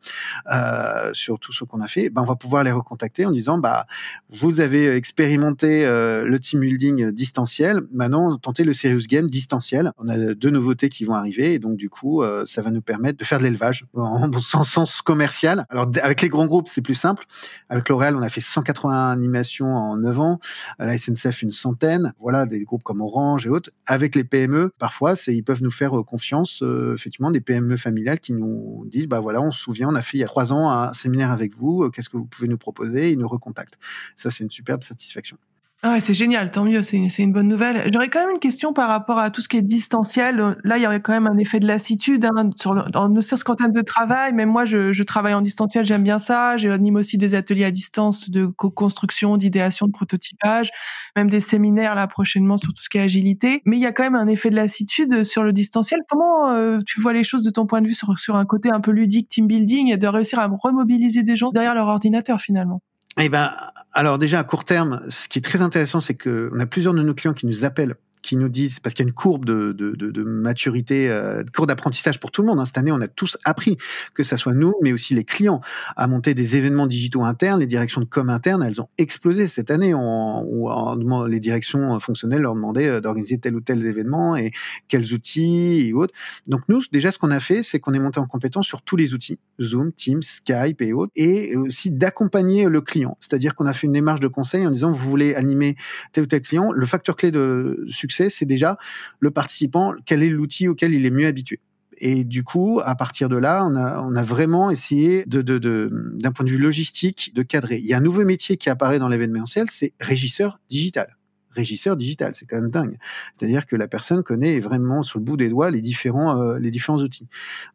euh, 0.51 1.09
sur 1.13 1.39
tout 1.39 1.53
ce 1.53 1.63
qu'on 1.63 1.79
a 1.79 1.87
fait, 1.87 2.09
ben 2.09 2.21
on 2.21 2.25
va 2.25 2.35
pouvoir 2.35 2.63
les 2.63 2.71
recontacter 2.71 3.25
en 3.25 3.31
disant, 3.31 3.57
bah, 3.57 3.87
vous 4.29 4.59
avez 4.59 4.93
expérimenté 4.95 5.85
euh, 5.85 6.25
le 6.25 6.39
team 6.39 6.59
building 6.59 7.11
distanciel, 7.11 7.81
maintenant 7.93 8.35
tentez 8.37 8.65
le 8.65 8.73
serious 8.73 9.07
game 9.07 9.29
distanciel. 9.29 9.91
On 9.97 10.09
a 10.09 10.33
deux 10.33 10.49
nouveautés 10.49 10.89
qui 10.89 11.05
vont 11.05 11.13
arriver, 11.13 11.53
et 11.53 11.59
donc 11.59 11.77
du 11.77 11.89
coup, 11.89 12.21
euh, 12.21 12.43
ça 12.45 12.61
va 12.61 12.69
nous 12.69 12.81
permettre 12.81 13.17
de 13.17 13.23
faire 13.23 13.39
de 13.39 13.43
l'élevage 13.43 13.85
en 13.93 14.31
sens, 14.41 14.69
sens 14.69 15.01
commercial. 15.01 15.65
Alors 15.69 15.89
avec 16.01 16.21
les 16.21 16.29
grands 16.29 16.47
groupes, 16.47 16.67
c'est 16.67 16.81
plus 16.81 16.93
simple. 16.95 17.25
Avec 17.69 17.87
L'Oréal, 17.87 18.17
on 18.17 18.21
a 18.21 18.29
fait 18.29 18.41
180 18.41 19.11
animations 19.11 19.42
en 19.61 19.97
9 19.97 20.19
ans, 20.19 20.39
la 20.79 20.97
SNCF 20.97 21.41
une 21.41 21.51
centaine, 21.51 22.13
voilà, 22.19 22.45
des 22.45 22.63
groupes 22.63 22.83
comme 22.83 23.01
Orange 23.01 23.45
et 23.45 23.49
avec 23.87 24.15
les 24.15 24.23
PME, 24.23 24.71
parfois, 24.79 25.13
ils 25.27 25.43
peuvent 25.43 25.63
nous 25.63 25.71
faire 25.71 25.97
euh, 25.97 26.03
confiance, 26.03 26.63
euh, 26.63 26.93
effectivement, 26.95 27.31
des 27.31 27.41
PME 27.41 27.77
familiales 27.77 28.19
qui 28.19 28.33
nous 28.33 28.85
disent, 28.91 29.07
bah 29.07 29.19
voilà, 29.19 29.41
on 29.41 29.51
se 29.51 29.59
souvient, 29.59 29.89
on 29.89 29.95
a 29.95 30.01
fait 30.01 30.17
il 30.17 30.21
y 30.21 30.23
a 30.23 30.27
trois 30.27 30.53
ans 30.53 30.71
un 30.71 30.93
séminaire 30.93 31.31
avec 31.31 31.55
vous, 31.55 31.83
euh, 31.83 31.89
qu'est-ce 31.89 32.09
que 32.09 32.17
vous 32.17 32.25
pouvez 32.25 32.47
nous 32.47 32.57
proposer? 32.57 33.11
Ils 33.11 33.19
nous 33.19 33.27
recontactent. 33.27 33.77
Ça, 34.15 34.31
c'est 34.31 34.43
une 34.43 34.51
superbe 34.51 34.83
satisfaction. 34.83 35.37
Ah 35.85 35.99
c'est 35.99 36.13
génial, 36.13 36.49
tant 36.49 36.63
mieux, 36.63 36.81
c'est 36.81 36.97
une 37.19 37.33
bonne 37.33 37.49
nouvelle. 37.49 37.91
J'aurais 37.91 38.07
quand 38.07 38.21
même 38.21 38.35
une 38.35 38.39
question 38.39 38.71
par 38.71 38.87
rapport 38.87 39.19
à 39.19 39.31
tout 39.31 39.41
ce 39.41 39.49
qui 39.49 39.57
est 39.57 39.61
distanciel. 39.61 40.55
Là, 40.63 40.77
il 40.77 40.81
y 40.81 40.87
aurait 40.87 41.01
quand 41.01 41.11
même 41.11 41.27
un 41.27 41.37
effet 41.37 41.59
de 41.59 41.67
lassitude 41.67 42.23
hein, 42.23 42.51
sur 42.55 42.73
le, 42.73 43.21
serait-ce 43.21 43.43
qu'en 43.43 43.55
termes 43.55 43.73
de 43.73 43.81
travail. 43.81 44.31
Même 44.31 44.47
moi, 44.47 44.63
je, 44.63 45.03
travaille 45.03 45.33
en 45.33 45.41
distanciel, 45.41 45.85
j'aime 45.85 46.03
bien 46.03 46.19
ça. 46.19 46.55
J'anime 46.55 46.95
aussi 46.95 47.17
des 47.17 47.35
ateliers 47.35 47.65
à 47.65 47.71
distance 47.71 48.29
de 48.29 48.45
co-construction, 48.45 49.35
d'idéation, 49.35 49.87
de 49.87 49.91
prototypage, 49.91 50.69
même 51.17 51.29
des 51.29 51.41
séminaires 51.41 51.95
là 51.95 52.07
prochainement 52.07 52.57
sur 52.57 52.73
tout 52.73 52.81
ce 52.81 52.87
qui 52.87 52.97
est 52.97 53.01
agilité. 53.01 53.61
Mais 53.65 53.75
il 53.75 53.81
y 53.81 53.85
a 53.85 53.91
quand 53.91 54.03
même 54.03 54.15
un 54.15 54.27
effet 54.27 54.49
de 54.49 54.55
lassitude 54.55 55.25
sur 55.25 55.43
le 55.43 55.51
distanciel. 55.51 55.99
Comment 56.07 56.49
euh, 56.51 56.77
tu 56.85 57.01
vois 57.01 57.11
les 57.11 57.25
choses 57.25 57.43
de 57.43 57.51
ton 57.51 57.65
point 57.65 57.81
de 57.81 57.87
vue 57.87 57.93
sur, 57.93 58.17
sur 58.17 58.37
un 58.37 58.45
côté 58.45 58.69
un 58.71 58.79
peu 58.79 58.91
ludique, 58.91 59.27
team 59.27 59.47
building, 59.47 59.91
et 59.91 59.97
de 59.97 60.07
réussir 60.07 60.39
à 60.39 60.47
remobiliser 60.47 61.23
des 61.23 61.35
gens 61.35 61.51
derrière 61.51 61.75
leur 61.75 61.87
ordinateur 61.87 62.39
finalement? 62.39 62.81
Eh 63.19 63.29
ben, 63.29 63.51
alors 63.93 64.17
déjà 64.17 64.39
à 64.39 64.43
court 64.43 64.63
terme, 64.63 65.01
ce 65.09 65.27
qui 65.27 65.39
est 65.39 65.43
très 65.43 65.61
intéressant, 65.61 65.99
c'est 65.99 66.15
qu'on 66.15 66.59
a 66.59 66.65
plusieurs 66.65 66.93
de 66.93 67.01
nos 67.01 67.13
clients 67.13 67.33
qui 67.33 67.45
nous 67.45 67.63
appellent 67.65 67.95
qui 68.23 68.37
nous 68.37 68.49
disent, 68.49 68.79
parce 68.79 68.95
qu'il 68.95 69.05
y 69.05 69.07
a 69.07 69.09
une 69.09 69.13
courbe 69.13 69.45
de, 69.45 69.73
de, 69.73 69.91
de, 69.91 70.09
de 70.09 70.23
maturité, 70.23 71.09
euh, 71.11 71.43
courbe 71.53 71.67
d'apprentissage 71.67 72.19
pour 72.19 72.31
tout 72.31 72.41
le 72.41 72.47
monde. 72.47 72.59
Hein. 72.59 72.65
Cette 72.65 72.77
année, 72.77 72.91
on 72.91 73.01
a 73.01 73.07
tous 73.07 73.37
appris, 73.43 73.77
que 74.15 74.23
ça 74.23 74.37
soit 74.37 74.53
nous, 74.53 74.73
mais 74.81 74.93
aussi 74.93 75.13
les 75.13 75.25
clients, 75.25 75.61
à 75.97 76.07
monter 76.07 76.33
des 76.33 76.55
événements 76.55 76.87
digitaux 76.87 77.23
internes. 77.23 77.59
Les 77.59 77.67
directions 77.67 78.01
de 78.01 78.05
com 78.05 78.29
internes, 78.29 78.63
elles 78.63 78.81
ont 78.81 78.87
explosé 78.97 79.47
cette 79.47 79.69
année. 79.69 79.93
On, 79.93 79.99
on, 80.01 81.25
les 81.25 81.39
directions 81.41 81.99
fonctionnelles 81.99 82.41
leur 82.41 82.55
demandaient 82.55 82.87
euh, 82.87 83.01
d'organiser 83.01 83.37
tel 83.37 83.55
ou 83.55 83.61
tel 83.61 83.85
événement 83.85 84.37
et 84.37 84.51
quels 84.87 85.13
outils 85.13 85.89
et 85.89 85.93
autres. 85.93 86.13
Donc 86.47 86.61
nous, 86.69 86.79
déjà, 86.93 87.11
ce 87.11 87.17
qu'on 87.17 87.31
a 87.31 87.41
fait, 87.41 87.61
c'est 87.61 87.81
qu'on 87.81 87.93
est 87.93 87.99
monté 87.99 88.21
en 88.21 88.25
compétence 88.25 88.65
sur 88.65 88.81
tous 88.81 88.95
les 88.95 89.13
outils, 89.13 89.37
Zoom, 89.61 89.91
Teams, 89.91 90.23
Skype 90.23 90.81
et 90.81 90.93
autres, 90.93 91.11
et 91.17 91.57
aussi 91.57 91.91
d'accompagner 91.91 92.69
le 92.69 92.79
client. 92.79 93.17
C'est-à-dire 93.19 93.53
qu'on 93.53 93.65
a 93.65 93.73
fait 93.73 93.87
une 93.87 93.93
démarche 93.93 94.21
de 94.21 94.29
conseil 94.29 94.65
en 94.65 94.71
disant, 94.71 94.93
vous 94.93 95.09
voulez 95.09 95.35
animer 95.35 95.75
tel 96.13 96.23
ou 96.23 96.27
tel 96.27 96.41
client, 96.41 96.71
le 96.71 96.85
facteur 96.85 97.17
clé 97.17 97.29
de 97.29 97.85
succès 97.89 98.12
c'est 98.13 98.45
déjà 98.45 98.77
le 99.19 99.31
participant, 99.31 99.93
quel 100.05 100.23
est 100.23 100.29
l'outil 100.29 100.67
auquel 100.67 100.93
il 100.93 101.05
est 101.05 101.11
mieux 101.11 101.27
habitué. 101.27 101.59
Et 101.97 102.23
du 102.23 102.43
coup, 102.43 102.81
à 102.83 102.95
partir 102.95 103.29
de 103.29 103.37
là, 103.37 103.65
on 103.65 104.15
a, 104.15 104.23
vraiment 104.23 104.71
essayé 104.71 105.25
d'un 105.25 106.31
point 106.31 106.45
de 106.45 106.49
vue 106.49 106.57
logistique, 106.57 107.31
de 107.35 107.43
cadrer. 107.43 107.77
Il 107.77 107.85
y 107.85 107.93
a 107.93 107.97
un 107.97 108.01
nouveau 108.01 108.23
métier 108.25 108.57
qui 108.57 108.69
apparaît 108.69 108.99
dans 108.99 109.07
l'événementiel, 109.07 109.67
c'est 109.69 109.93
régisseur 109.99 110.59
digital 110.69 111.15
régisseur 111.53 111.95
digital. 111.95 112.31
C'est 112.35 112.45
quand 112.45 112.59
même 112.59 112.69
dingue. 112.69 112.97
C'est-à-dire 113.37 113.65
que 113.65 113.75
la 113.75 113.87
personne 113.87 114.23
connaît 114.23 114.59
vraiment 114.59 115.03
sur 115.03 115.19
le 115.19 115.25
bout 115.25 115.37
des 115.37 115.49
doigts 115.49 115.71
les 115.71 115.81
différents, 115.81 116.41
euh, 116.41 116.59
les 116.59 116.71
différents 116.71 116.99
outils. 116.99 117.27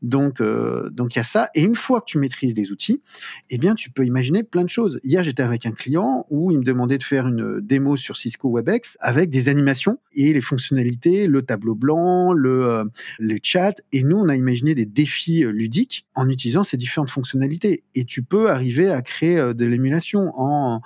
Donc, 0.02 0.40
euh, 0.40 0.90
donc 0.90 1.14
il 1.14 1.18
y 1.18 1.20
a 1.20 1.24
ça. 1.24 1.48
Et 1.54 1.62
une 1.62 1.74
fois 1.74 2.00
que 2.00 2.06
tu 2.06 2.18
maîtrises 2.18 2.54
des 2.54 2.70
outils, 2.70 3.02
eh 3.50 3.58
bien, 3.58 3.74
tu 3.74 3.90
peux 3.90 4.04
imaginer 4.04 4.42
plein 4.42 4.64
de 4.64 4.70
choses. 4.70 5.00
Hier, 5.04 5.22
j'étais 5.24 5.42
avec 5.42 5.66
un 5.66 5.72
client 5.72 6.26
où 6.30 6.50
il 6.50 6.58
me 6.58 6.64
demandait 6.64 6.98
de 6.98 7.02
faire 7.02 7.26
une 7.26 7.60
démo 7.60 7.96
sur 7.96 8.16
Cisco 8.16 8.50
WebEx 8.50 8.96
avec 9.00 9.30
des 9.30 9.48
animations 9.48 9.98
et 10.14 10.32
les 10.32 10.40
fonctionnalités, 10.40 11.26
le 11.26 11.42
tableau 11.42 11.74
blanc, 11.74 12.32
le, 12.32 12.64
euh, 12.64 12.84
les 13.18 13.38
chats. 13.42 13.74
Et 13.92 14.02
nous, 14.02 14.16
on 14.16 14.28
a 14.28 14.36
imaginé 14.36 14.74
des 14.74 14.86
défis 14.86 15.44
ludiques 15.44 16.06
en 16.14 16.28
utilisant 16.28 16.64
ces 16.64 16.76
différentes 16.76 17.10
fonctionnalités. 17.10 17.82
Et 17.94 18.04
tu 18.04 18.22
peux 18.22 18.50
arriver 18.50 18.90
à 18.90 19.02
créer 19.02 19.54
de 19.54 19.66
l'émulation 19.66 20.32
en 20.34 20.80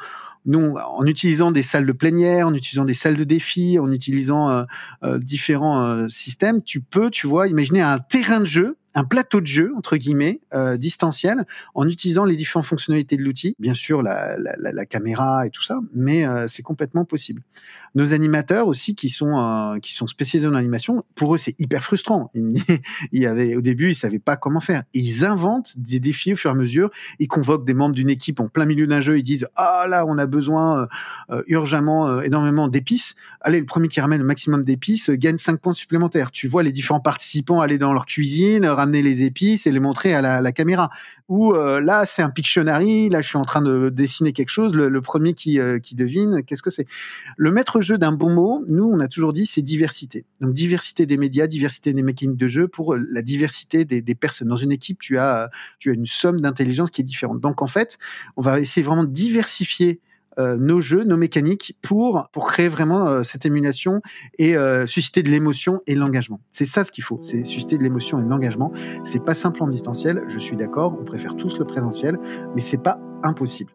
nous, 0.45 0.75
en 0.77 1.07
utilisant 1.07 1.53
des 1.53 1.63
salles 1.63 1.87
de 1.87 1.93
plénière, 1.93 2.49
en 2.49 2.55
utilisant 2.55 2.85
des 2.85 2.95
salles 2.95 3.17
de 3.17 3.25
défi, 3.25 3.79
en 3.79 3.91
utilisant 3.93 4.51
euh, 4.51 4.65
euh, 5.05 5.19
différents 5.19 5.83
euh, 5.83 6.09
systèmes, 6.09 6.63
tu 6.63 6.81
peux, 6.81 7.11
tu 7.11 7.27
vois, 7.27 7.49
imaginer 7.49 7.81
un 7.81 7.99
terrain 7.99 8.41
de 8.41 8.47
jeu 8.47 8.77
un 8.95 9.05
plateau 9.05 9.41
de 9.41 9.47
jeu 9.47 9.73
entre 9.77 9.97
guillemets 9.97 10.41
euh, 10.55 10.77
distanciel 10.77 11.47
en 11.75 11.89
utilisant 11.89 12.25
les 12.25 12.37
différentes 12.37 12.67
fonctionnalités 12.67 13.17
de 13.17 13.23
l'outil, 13.23 13.57
bien 13.59 13.75
sûr 13.75 14.03
la, 14.03 14.37
la, 14.37 14.87
caméra 14.87 15.47
et 15.47 15.51
tout 15.51 15.63
ça, 15.63 15.79
mais 15.95 16.27
euh, 16.27 16.47
c'est 16.49 16.63
complètement 16.63 17.05
possible. 17.05 17.43
Nos 17.95 18.15
animateurs 18.15 18.67
aussi 18.69 18.95
qui 18.95 19.09
sont 19.09 19.79
qui 19.83 19.93
sont 19.95 20.07
spécialisés 20.07 20.49
en 20.49 20.55
animation, 20.55 21.05
pour 21.15 21.35
eux 21.35 21.39
c'est 21.39 21.55
hyper 21.61 21.85
frustrant. 21.85 22.31
Il, 22.35 22.55
il 23.13 23.23
y 23.23 23.27
avait 23.27 23.55
au 23.55 23.61
début 23.61 23.91
ils 23.91 23.95
savaient 23.95 24.19
pas 24.19 24.37
comment 24.37 24.61
faire. 24.61 24.83
Ils 24.95 25.25
inventent 25.25 25.79
des 25.79 26.01
défis 26.01 26.33
au 26.33 26.37
fur 26.37 26.51
et 26.51 26.55
à 26.55 26.57
mesure. 26.57 26.91
Ils 27.19 27.29
convoquent 27.29 27.67
des 27.67 27.75
membres 27.75 27.95
d'une 27.95 28.11
équipe 28.11 28.41
en 28.41 28.49
plein 28.49 28.65
milieu 28.65 28.87
d'un 28.87 29.01
jeu. 29.01 29.19
Ils 29.19 29.23
disent 29.23 29.47
ah 29.57 29.87
là 29.89 30.05
on 30.07 30.19
a 30.19 30.27
besoin 30.27 30.89
euh, 31.31 31.43
urgemment 31.49 32.21
énormément 32.23 32.69
d'épices. 32.69 33.15
Allez 33.41 33.61
le 33.61 33.67
premier 33.67 33.89
qui 33.89 34.01
ramène 34.01 34.21
le 34.21 34.27
maximum 34.27 34.65
d'épices 34.65 35.11
gagne 35.11 35.39
5 35.39 35.61
points 35.61 35.73
supplémentaires. 35.73 36.31
Tu 36.31 36.49
vois 36.49 36.63
les 36.63 36.73
différents 36.73 37.01
participants 37.01 37.61
aller 37.61 37.79
dans 37.79 37.93
leur 37.93 38.07
cuisine 38.07 38.65
ramener 38.83 39.03
les 39.03 39.23
épices 39.23 39.67
et 39.67 39.73
les 39.73 39.81
montrer 39.81 40.13
à 40.15 40.41
la, 40.41 40.53
caméra. 40.53 40.91
Ou 41.29 41.55
euh, 41.55 41.81
là, 41.81 42.05
c'est 42.05 42.23
un 42.23 42.31
Pictionary, 42.31 43.09
là, 43.09 43.23
je 43.23 43.29
suis 43.29 43.39
en 43.39 43.45
train 43.45 43.63
de 43.63 43.89
dessiner 43.89 44.33
quelque 44.33 44.51
chose, 44.51 44.75
le, 44.75 44.89
le 44.89 45.01
premier 45.01 45.35
qui, 45.35 45.61
euh, 45.61 45.79
qui 45.79 45.95
devine, 45.95 46.43
qu'est-ce 46.43 46.63
que 46.63 46.71
c'est? 46.71 46.87
Le 47.37 47.51
maître 47.53 47.81
jeu 47.81 47.97
d'un 47.97 48.13
bon 48.13 48.35
mot, 48.35 48.65
nous, 48.69 48.85
on 48.85 48.99
a 49.01 49.09
toujours 49.09 49.33
dit, 49.33 49.47
c'est 49.47 49.63
diversité. 49.63 50.25
Donc, 50.41 50.53
diversité 50.53 51.07
des 51.07 51.17
médias, 51.17 51.47
diversité 51.47 51.93
des 51.93 52.03
mécaniques 52.03 52.37
de 52.37 52.49
jeu 52.49 52.69
pour 52.69 52.95
euh, 52.95 53.07
la 53.11 53.23
diversité 53.23 53.85
des, 53.85 54.03
des 54.03 54.15
personnes. 54.15 54.49
Dans 54.49 54.57
une 54.57 54.73
équipe, 54.73 54.99
tu 54.99 55.17
as, 55.17 55.51
tu 55.79 55.91
as 55.91 55.95
une 55.95 56.07
somme 56.07 56.41
d'intelligence 56.41 56.91
qui 56.91 57.01
est 57.01 57.05
différente. 57.05 57.41
Donc, 57.41 57.63
en 57.63 57.69
fait, 57.69 57.99
on 58.37 58.43
va 58.43 58.61
essayer 58.61 58.85
vraiment 58.85 59.05
de 59.05 59.13
diversifier 59.13 60.01
euh, 60.39 60.57
nos 60.57 60.81
jeux, 60.81 61.05
nos 61.05 61.17
mécaniques 61.17 61.77
pour 61.83 62.29
pour 62.33 62.47
créer 62.47 62.69
vraiment 62.69 63.07
euh, 63.07 63.23
cette 63.23 63.45
émulation 63.45 64.01
et 64.39 64.57
euh, 64.57 64.87
susciter 64.87 65.23
de 65.23 65.29
l'émotion 65.29 65.81
et 65.87 65.95
de 65.95 66.01
l'engagement. 66.01 66.41
C'est 66.51 66.65
ça 66.65 66.85
ce 66.85 66.91
qu'il 66.91 67.05
faut, 67.05 67.19
c'est 67.23 67.45
susciter 67.45 67.77
de 67.77 67.83
l'émotion 67.83 68.19
et 68.19 68.25
de 68.25 68.29
l'engagement. 68.29 68.73
C'est 69.03 69.25
pas 69.25 69.35
simple 69.35 69.63
en 69.63 69.69
distanciel, 69.69 70.25
je 70.29 70.39
suis 70.39 70.57
d'accord, 70.57 70.97
on 70.99 71.05
préfère 71.05 71.37
tous 71.37 71.59
le 71.59 71.67
présentiel, 71.67 72.19
mais 72.55 72.61
c'est 72.61 72.83
pas 72.83 72.99
impossible. 73.23 73.73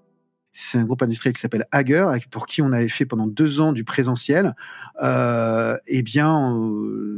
C'est 0.52 0.80
un 0.80 0.86
groupe 0.86 1.04
industriel 1.04 1.36
qui 1.36 1.42
s'appelle 1.42 1.66
Hager, 1.72 2.08
pour 2.32 2.48
qui 2.48 2.64
on 2.64 2.72
avait 2.72 2.88
fait 2.88 3.06
pendant 3.06 3.28
deux 3.28 3.60
ans 3.60 3.74
du 3.74 3.84
présentiel. 3.84 4.56
Et 5.00 6.02
bien, 6.02 6.60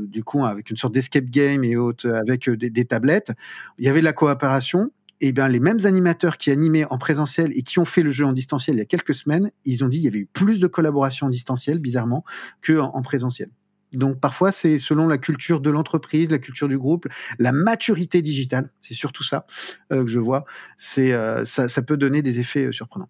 du 0.10 0.26
coup, 0.26 0.44
avec 0.44 0.70
une 0.70 0.76
sorte 0.76 0.94
d'escape 0.94 1.24
game 1.26 1.64
et 1.64 1.78
autres, 1.78 2.10
avec 2.10 2.50
des, 2.50 2.70
des 2.70 2.84
tablettes, 2.84 3.32
il 3.78 3.86
y 3.86 3.88
avait 3.88 4.02
de 4.02 4.06
la 4.06 4.12
coopération 4.12 4.92
eh 5.22 5.32
bien, 5.32 5.48
les 5.48 5.60
mêmes 5.60 5.80
animateurs 5.86 6.38
qui 6.38 6.52
animaient 6.52 6.86
en 6.86 6.98
présentiel 6.98 7.52
et 7.54 7.62
qui 7.62 7.80
ont 7.80 7.86
fait 7.86 8.04
le 8.04 8.12
jeu 8.12 8.26
en 8.26 8.34
distanciel 8.34 8.78
il 8.78 8.80
y 8.80 8.82
a 8.82 8.86
quelques 8.86 9.14
semaines, 9.14 9.52
ils 9.66 9.84
ont 9.84 9.88
dit 9.88 9.98
qu'il 9.98 10.06
y 10.06 10.08
avait 10.08 10.20
eu 10.20 10.26
plus 10.26 10.60
de 10.60 10.68
collaboration 10.68 11.28
en 11.28 11.30
distanciel, 11.30 11.80
bizarrement, 11.80 12.24
qu'en 12.66 12.92
en 12.94 13.02
présentiel. 13.02 13.50
Donc 13.94 14.20
parfois, 14.20 14.52
c'est 14.52 14.78
selon 14.78 15.08
la 15.08 15.18
culture 15.18 15.62
de 15.62 15.70
l'entreprise, 15.70 16.30
la 16.30 16.38
culture 16.38 16.68
du 16.68 16.78
groupe, 16.78 17.08
la 17.40 17.52
maturité 17.52 18.22
digitale, 18.22 18.72
c'est 18.80 18.94
surtout 18.94 19.24
ça 19.24 19.46
euh, 19.92 20.04
que 20.04 20.10
je 20.10 20.20
vois. 20.20 20.46
C'est 20.78 21.12
euh, 21.14 21.44
ça, 21.44 21.68
ça 21.68 21.82
peut 21.82 21.98
donner 21.98 22.22
des 22.22 22.40
effets 22.40 22.66
euh, 22.66 22.72
surprenants. 22.72 23.10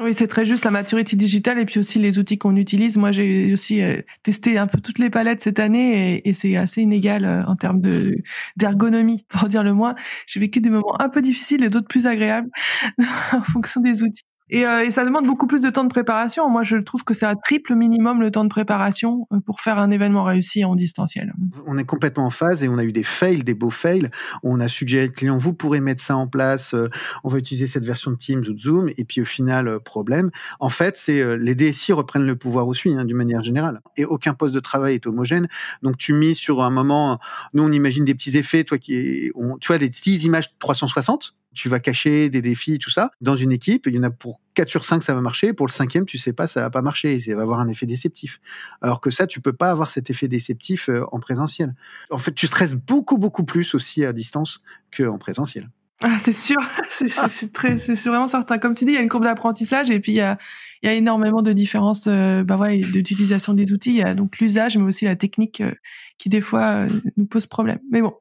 Oui, 0.00 0.14
c'est 0.14 0.28
très 0.28 0.46
juste 0.46 0.64
la 0.64 0.70
maturité 0.70 1.16
digitale 1.16 1.58
et 1.58 1.64
puis 1.64 1.80
aussi 1.80 1.98
les 1.98 2.20
outils 2.20 2.38
qu'on 2.38 2.54
utilise. 2.54 2.96
Moi, 2.96 3.10
j'ai 3.10 3.52
aussi 3.52 3.82
euh, 3.82 4.00
testé 4.22 4.56
un 4.56 4.68
peu 4.68 4.80
toutes 4.80 5.00
les 5.00 5.10
palettes 5.10 5.40
cette 5.40 5.58
année 5.58 6.22
et, 6.24 6.34
c'est 6.34 6.56
assez 6.56 6.82
inégal 6.82 7.24
euh, 7.24 7.44
en 7.46 7.56
termes 7.56 7.80
de 7.80 8.16
d'ergonomie, 8.56 9.24
pour 9.28 9.48
dire 9.48 9.64
le 9.64 9.72
moins. 9.72 9.96
J'ai 10.28 10.38
vécu 10.38 10.60
des 10.60 10.70
moments 10.70 11.00
un 11.00 11.08
peu 11.08 11.20
difficiles 11.20 11.64
et 11.64 11.68
d'autres 11.68 11.88
plus 11.88 12.06
agréables 12.06 12.50
en 13.32 13.42
fonction 13.42 13.80
des 13.80 14.02
outils. 14.04 14.27
Et, 14.50 14.66
euh, 14.66 14.84
et, 14.84 14.90
ça 14.90 15.04
demande 15.04 15.26
beaucoup 15.26 15.46
plus 15.46 15.60
de 15.60 15.70
temps 15.70 15.84
de 15.84 15.88
préparation. 15.88 16.48
Moi, 16.48 16.62
je 16.62 16.76
trouve 16.76 17.04
que 17.04 17.14
c'est 17.14 17.26
un 17.26 17.36
triple 17.36 17.74
minimum 17.74 18.20
le 18.20 18.30
temps 18.30 18.44
de 18.44 18.48
préparation 18.48 19.26
euh, 19.32 19.40
pour 19.40 19.60
faire 19.60 19.78
un 19.78 19.90
événement 19.90 20.24
réussi 20.24 20.64
en 20.64 20.74
distanciel. 20.74 21.34
On 21.66 21.76
est 21.76 21.84
complètement 21.84 22.26
en 22.26 22.30
phase 22.30 22.64
et 22.64 22.68
on 22.68 22.78
a 22.78 22.84
eu 22.84 22.92
des 22.92 23.02
fails, 23.02 23.44
des 23.44 23.54
beaux 23.54 23.70
fails. 23.70 24.10
On 24.42 24.60
a 24.60 24.68
suggéré 24.68 25.08
au 25.08 25.12
client, 25.12 25.36
vous 25.36 25.52
pourrez 25.52 25.80
mettre 25.80 26.02
ça 26.02 26.16
en 26.16 26.26
place, 26.26 26.74
euh, 26.74 26.88
on 27.24 27.28
va 27.28 27.38
utiliser 27.38 27.66
cette 27.66 27.84
version 27.84 28.10
de 28.10 28.16
Teams 28.16 28.44
ou 28.48 28.52
de 28.52 28.58
Zoom, 28.58 28.90
et 28.96 29.04
puis 29.04 29.20
au 29.20 29.24
final, 29.26 29.80
problème. 29.80 30.30
En 30.60 30.68
fait, 30.68 30.96
c'est 30.96 31.36
les 31.36 31.54
DSI 31.54 31.92
reprennent 31.92 32.26
le 32.26 32.36
pouvoir 32.36 32.68
aussi, 32.68 32.90
hein, 32.90 33.04
d'une 33.04 33.16
manière 33.16 33.42
générale. 33.42 33.80
Et 33.96 34.04
aucun 34.04 34.34
poste 34.34 34.54
de 34.54 34.60
travail 34.60 34.94
est 34.94 35.06
homogène. 35.06 35.48
Donc, 35.82 35.98
tu 35.98 36.12
mis 36.12 36.34
sur 36.34 36.62
un 36.62 36.70
moment, 36.70 37.18
nous, 37.54 37.64
on 37.64 37.72
imagine 37.72 38.04
des 38.04 38.14
petits 38.14 38.36
effets, 38.36 38.64
toi 38.64 38.78
qui, 38.78 39.30
tu 39.60 39.66
vois, 39.66 39.78
des 39.78 39.88
petites 39.88 40.24
images 40.24 40.56
360 40.58 41.34
tu 41.58 41.68
vas 41.68 41.80
cacher 41.80 42.30
des 42.30 42.40
défis, 42.40 42.78
tout 42.78 42.90
ça. 42.90 43.10
Dans 43.20 43.34
une 43.34 43.50
équipe, 43.50 43.86
il 43.86 43.96
y 43.96 43.98
en 43.98 44.04
a 44.04 44.10
pour 44.10 44.40
4 44.54 44.68
sur 44.68 44.84
5, 44.84 45.02
ça 45.02 45.12
va 45.12 45.20
marcher. 45.20 45.52
Pour 45.52 45.66
le 45.66 45.72
cinquième, 45.72 46.06
tu 46.06 46.16
sais 46.16 46.32
pas, 46.32 46.46
ça 46.46 46.60
va 46.60 46.70
pas 46.70 46.82
marcher. 46.82 47.18
Ça 47.18 47.34
va 47.34 47.42
avoir 47.42 47.58
un 47.58 47.66
effet 47.66 47.84
déceptif. 47.84 48.40
Alors 48.80 49.00
que 49.00 49.10
ça, 49.10 49.26
tu 49.26 49.40
peux 49.40 49.52
pas 49.52 49.70
avoir 49.70 49.90
cet 49.90 50.08
effet 50.08 50.28
déceptif 50.28 50.88
euh, 50.88 51.04
en 51.10 51.18
présentiel. 51.18 51.74
En 52.10 52.18
fait, 52.18 52.32
tu 52.32 52.46
stresses 52.46 52.74
beaucoup, 52.74 53.18
beaucoup 53.18 53.44
plus 53.44 53.74
aussi 53.74 54.04
à 54.04 54.12
distance 54.12 54.62
qu'en 54.96 55.18
présentiel. 55.18 55.68
Ah, 56.00 56.16
c'est 56.20 56.32
sûr, 56.32 56.60
c'est 56.90 57.52
très, 57.52 57.76
c'est 57.76 57.94
vraiment 57.94 58.28
certain. 58.28 58.58
Comme 58.58 58.76
tu 58.76 58.84
dis, 58.84 58.92
il 58.92 58.94
y 58.94 58.98
a 58.98 59.00
une 59.00 59.08
courbe 59.08 59.24
d'apprentissage 59.24 59.90
et 59.90 59.98
puis 59.98 60.12
il 60.12 60.16
y 60.16 60.20
a, 60.20 60.38
il 60.82 60.88
y 60.88 60.92
a 60.92 60.94
énormément 60.94 61.42
de 61.42 61.52
différences, 61.52 62.04
euh, 62.06 62.44
bah 62.44 62.56
d'utilisation 62.92 63.52
des 63.52 63.72
outils. 63.72 63.90
Il 63.90 63.96
y 63.96 64.02
a 64.02 64.14
donc 64.14 64.38
l'usage, 64.38 64.78
mais 64.78 64.84
aussi 64.84 65.06
la 65.06 65.16
technique 65.16 65.60
euh, 65.60 65.72
qui 66.18 66.28
des 66.28 66.40
fois 66.40 66.62
euh, 66.62 66.88
nous 67.16 67.26
pose 67.26 67.46
problème. 67.46 67.78
Mais 67.90 68.02
bon, 68.02 68.14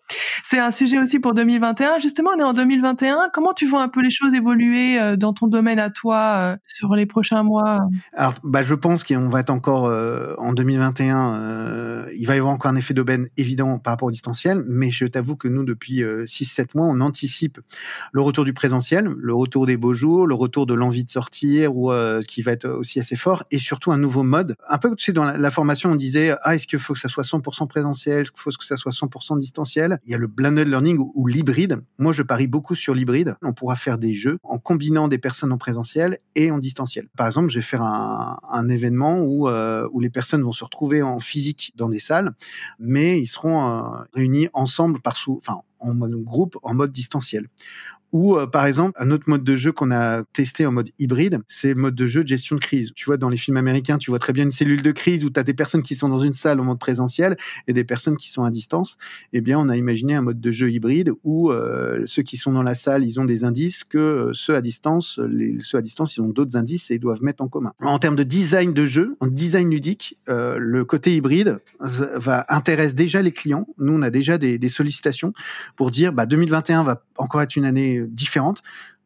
c'est 0.44 0.60
un 0.60 0.72
sujet 0.72 1.00
aussi 1.00 1.20
pour 1.20 1.34
2021. 1.34 2.00
Justement, 2.00 2.30
on 2.36 2.40
est 2.40 2.44
en 2.44 2.54
2021. 2.54 3.30
Comment 3.34 3.54
tu 3.54 3.68
vois 3.68 3.82
un 3.82 3.90
peu 3.90 4.02
les 4.02 4.12
choses 4.12 4.34
évoluer 4.36 5.00
euh, 5.00 5.18
dans 5.18 5.34
ton 5.34 5.48
domaine 5.48 5.80
à 5.80 5.90
toi 5.90 6.18
euh, 6.38 6.58
sur 6.68 6.94
les 6.96 7.08
prochains 7.08 7.42
mois? 7.42 7.80
Alors, 8.14 8.36
bah, 8.44 8.62
je 8.62 8.76
pense 8.76 9.04
qu'on 9.04 9.30
va 9.30 9.40
être 9.40 9.50
encore 9.50 9.86
en 10.38 10.54
2021. 10.54 12.08
il 12.14 12.28
va 12.28 12.36
y 12.36 12.40
avoir 12.40 12.54
encore 12.54 12.72
un 12.72 12.76
effet 12.76 12.94
d'aubaine 12.94 13.28
évident 13.38 13.80
par 13.80 13.94
rapport 13.94 14.08
au 14.08 14.12
distanciel, 14.12 14.64
mais 14.68 14.92
je 14.92 15.06
t'avoue 15.06 15.36
que 15.36 15.48
nous, 15.48 15.64
depuis 15.64 16.04
6-7 16.04 16.70
mois, 16.76 16.86
on 16.88 17.00
anticipe 17.02 17.60
le 18.12 18.22
retour 18.22 18.46
du 18.46 18.54
présentiel, 18.54 19.08
le 19.08 19.34
retour 19.34 19.66
des 19.66 19.78
beaux 19.78 19.94
jours, 19.94 20.28
le 20.28 20.36
retour 20.36 20.66
de 20.66 20.74
l'envie 20.74 21.04
de 21.04 21.10
sortir, 21.10 21.76
ou 21.76 21.92
qui 22.28 22.42
va 22.42 22.52
être 22.52 22.68
aussi 22.68 23.00
assez 23.00 23.16
fort, 23.16 23.44
et 23.52 23.60
surtout 23.60 23.92
un 23.92 23.98
nouveau 23.98 24.24
mode. 24.24 24.56
Un 24.70 24.78
peu, 24.78 24.96
tu 24.96 25.06
sais, 25.06 25.14
dans 25.14 25.24
la, 25.24 25.38
la 25.38 25.52
formation, 25.52 25.92
on 25.92 25.96
disait, 25.96 26.36
ah, 26.44 26.56
est-ce 26.56 26.68
qu'il 26.68 26.80
faut 26.80 26.94
que 26.94 27.00
ça 27.00 27.10
soit 27.10 27.24
100% 27.24 27.68
présent 27.68 27.87
il 27.92 28.26
faut 28.36 28.50
que 28.52 28.66
ça 28.66 28.78
soit 28.78 28.92
100% 28.92 29.40
distanciel. 29.40 30.00
Il 30.06 30.12
y 30.12 30.16
a 30.16 30.18
le 30.18 30.28
blended 30.28 30.68
learning 30.68 30.98
ou, 31.00 31.28
l'hybride. 31.28 31.82
Moi, 31.98 32.14
je 32.14 32.24
parie 32.24 32.48
beaucoup 32.48 32.76
sur 32.76 32.94
l'hybride. 32.94 33.36
On 33.42 33.54
pourra 33.54 33.76
faire 33.76 33.98
des 33.98 34.14
jeux 34.14 34.40
en 34.44 34.58
combinant 34.58 35.08
des 35.08 35.18
personnes 35.18 35.52
en 35.52 35.58
présentiel 35.58 36.20
et 36.36 36.52
en 36.52 36.58
distanciel. 36.58 37.08
Par 37.18 37.28
exemple, 37.28 37.50
je 37.50 37.56
vais 37.56 37.64
faire 37.64 37.82
un, 37.82 38.70
événement 38.70 39.22
où, 39.22 39.48
euh, 39.48 39.88
où 39.94 40.00
les 40.00 40.10
personnes 40.10 40.42
vont 40.42 40.52
se 40.52 40.64
retrouver 40.64 41.02
en 41.02 41.20
physique 41.20 41.74
dans 41.76 41.90
des 41.90 42.00
salles, 42.00 42.34
mais 42.80 43.20
ils 43.20 43.28
seront 43.28 43.72
euh, 43.72 44.04
réunis 44.14 44.50
ensemble 44.54 45.00
par 45.00 45.16
sous, 45.16 45.42
en 45.80 45.96
groupe, 45.96 46.58
en 46.64 46.74
mode 46.74 46.92
distanciel. 46.92 47.48
Ou 48.14 48.38
euh, 48.38 48.48
par 48.48 48.66
exemple, 48.66 48.94
un 49.00 49.12
autre 49.12 49.26
mode 49.28 49.44
de 49.44 49.56
jeu 49.56 49.72
qu'on 49.72 49.92
a 49.92 50.24
testé 50.34 50.66
en 50.66 50.72
mode 50.72 50.90
hybride, 51.00 51.40
c'est 51.48 51.70
le 51.70 51.76
mode 51.76 51.96
de 51.96 52.08
jeu 52.08 52.24
de 52.24 52.28
gestion 52.28 52.56
de 52.56 52.62
crise. 52.62 52.92
Tu 52.96 53.06
vois, 53.06 53.18
dans 53.18 53.30
les 53.30 53.38
films 53.38 53.58
américains, 53.58 53.98
tu 53.98 54.12
vois 54.12 54.20
très 54.20 54.34
bien 54.34 54.46
une 54.46 54.52
cellule 54.52 54.82
de 54.82 54.92
crise 54.92 55.26
où 55.26 55.30
tu 55.30 55.40
as 55.40 55.44
des 55.44 55.54
personnes 55.54 55.84
qui 55.84 55.96
sont 55.96 56.10
dans 56.10 56.20
une 56.20 56.34
salle 56.34 56.60
en 56.60 56.64
mode 56.64 56.80
présentiel 56.80 57.38
et 57.68 57.74
des 57.74 57.84
personnes 57.84 58.18
qui 58.18 58.32
sont 58.32 58.44
à 58.44 58.52
distance. 58.52 58.98
Eh 59.34 59.42
bien, 59.42 59.60
on 59.60 59.70
a 59.70 59.76
imaginé 59.76 60.16
un 60.16 60.22
mode 60.22 60.40
de 60.40 60.52
jeu 60.52 60.72
hybride 60.72 61.12
où 61.24 61.52
euh, 61.52 62.02
ceux 62.06 62.24
qui 62.24 62.38
sont 62.38 62.52
dans 62.52 62.64
la 62.64 62.76
salle, 62.76 63.04
ils 63.04 63.20
ont 63.20 63.26
des 63.26 63.44
indices 63.44 63.84
que 63.84 63.98
euh, 63.98 64.32
ceux 64.34 64.56
à 64.56 64.62
distance, 64.62 65.20
ceux 65.60 65.78
à 65.78 65.82
distance, 65.82 66.16
ils 66.18 66.22
ont 66.22 66.30
d'autres 66.30 66.58
indices 66.58 66.92
et 66.92 66.96
ils 66.96 67.00
doivent 67.00 67.24
mettre 67.24 67.44
en 67.44 67.48
commun. 67.48 67.74
En 67.82 68.00
termes 68.00 68.16
de 68.16 68.24
design 68.24 68.74
de 68.74 68.86
jeu, 68.86 69.18
en 69.20 69.28
design 69.28 69.70
ludique, 69.70 70.18
le 70.28 70.84
côté 70.86 71.16
hybride 71.16 71.60
va 71.80 72.46
intéresse 72.50 72.96
déjà 72.96 73.22
les 73.22 73.32
clients. 73.32 73.68
Nous, 73.78 73.94
on 73.94 74.02
a 74.02 74.10
déjà 74.10 74.38
des, 74.38 74.70
sollicitations 74.70 75.34
pour 75.76 75.92
dire, 75.92 76.12
bah, 76.12 76.26
2021 76.26 76.84
va 76.84 77.04
encore 77.18 77.42
être 77.42 77.56
une 77.56 77.66
année 77.66 77.97
différentes. 78.06 78.62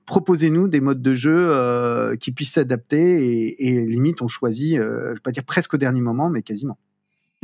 Proposez-nous 0.05 0.67
des 0.67 0.81
modes 0.81 1.01
de 1.01 1.13
jeu 1.13 1.37
euh, 1.37 2.15
qui 2.15 2.31
puissent 2.31 2.53
s'adapter 2.53 3.55
et, 3.59 3.85
limite 3.85 4.21
on 4.21 4.27
choisit, 4.27 4.77
euh, 4.77 5.09
je 5.09 5.13
vais 5.13 5.19
pas 5.19 5.31
dire 5.31 5.43
presque 5.43 5.73
au 5.73 5.77
dernier 5.77 6.01
moment, 6.01 6.29
mais 6.29 6.41
quasiment. 6.41 6.77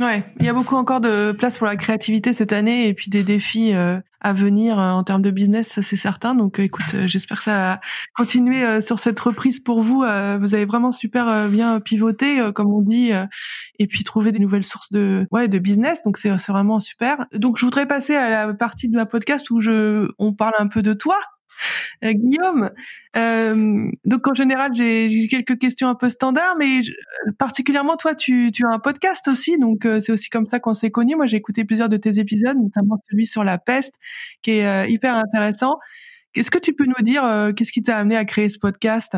Ouais, 0.00 0.24
il 0.38 0.46
y 0.46 0.48
a 0.48 0.52
beaucoup 0.52 0.76
encore 0.76 1.00
de 1.00 1.32
place 1.32 1.58
pour 1.58 1.66
la 1.66 1.76
créativité 1.76 2.32
cette 2.32 2.52
année 2.52 2.86
et 2.86 2.94
puis 2.94 3.10
des 3.10 3.24
défis 3.24 3.72
euh, 3.72 3.98
à 4.20 4.32
venir 4.32 4.78
en 4.78 5.02
termes 5.02 5.22
de 5.22 5.30
business, 5.30 5.80
c'est 5.80 5.96
certain. 5.96 6.34
Donc 6.34 6.58
écoute, 6.58 6.94
j'espère 7.06 7.38
que 7.38 7.44
ça 7.44 7.80
continuer 8.14 8.80
sur 8.80 8.98
cette 8.98 9.18
reprise 9.18 9.60
pour 9.60 9.80
vous. 9.80 10.00
vous 10.00 10.04
avez 10.54 10.64
vraiment 10.66 10.92
super 10.92 11.48
bien 11.48 11.80
pivoté, 11.80 12.50
comme 12.54 12.72
on 12.72 12.82
dit, 12.82 13.12
et 13.78 13.86
puis 13.86 14.04
trouver 14.04 14.30
des 14.30 14.40
nouvelles 14.40 14.64
sources 14.64 14.92
de 14.92 15.26
ouais 15.30 15.48
de 15.48 15.58
business. 15.58 16.02
Donc 16.04 16.18
c'est 16.18 16.30
vraiment 16.48 16.80
super. 16.80 17.26
Donc 17.32 17.58
je 17.58 17.64
voudrais 17.64 17.86
passer 17.86 18.14
à 18.14 18.46
la 18.46 18.54
partie 18.54 18.88
de 18.88 18.96
ma 18.96 19.06
podcast 19.06 19.50
où 19.50 19.60
je 19.60 20.08
on 20.18 20.34
parle 20.34 20.54
un 20.58 20.66
peu 20.66 20.82
de 20.82 20.92
toi 20.92 21.16
euh, 22.04 22.12
Guillaume, 22.12 22.70
euh, 23.16 23.90
donc 24.04 24.26
en 24.26 24.34
général 24.34 24.72
j'ai 24.74 25.28
quelques 25.28 25.58
questions 25.58 25.88
un 25.88 25.94
peu 25.94 26.08
standards, 26.08 26.56
mais 26.58 26.80
particulièrement 27.38 27.96
toi 27.96 28.14
tu, 28.14 28.50
tu, 28.52 28.64
as 28.64 28.70
un 28.70 28.78
podcast 28.78 29.28
aussi, 29.28 29.58
donc 29.58 29.84
euh, 29.84 30.00
c'est 30.00 30.12
aussi 30.12 30.28
comme 30.30 30.46
ça 30.46 30.60
qu'on 30.60 30.74
s'est 30.74 30.90
connus. 30.90 31.16
Moi 31.16 31.26
j'ai 31.26 31.36
écouté 31.36 31.64
plusieurs 31.64 31.88
de 31.88 31.96
tes 31.96 32.18
épisodes, 32.18 32.58
notamment 32.58 33.00
celui 33.10 33.26
sur 33.26 33.44
la 33.44 33.58
peste, 33.58 33.94
qui 34.42 34.52
est 34.52 34.90
hyper 34.90 35.16
intéressant. 35.16 35.78
Qu'est-ce 36.32 36.50
que 36.50 36.58
tu 36.58 36.74
peux 36.74 36.84
nous 36.86 37.02
dire 37.02 37.22
Qu'est-ce 37.56 37.72
qui 37.72 37.82
t'a 37.82 37.98
amené 37.98 38.16
à 38.16 38.24
créer 38.24 38.48
ce 38.48 38.58
podcast? 38.58 39.16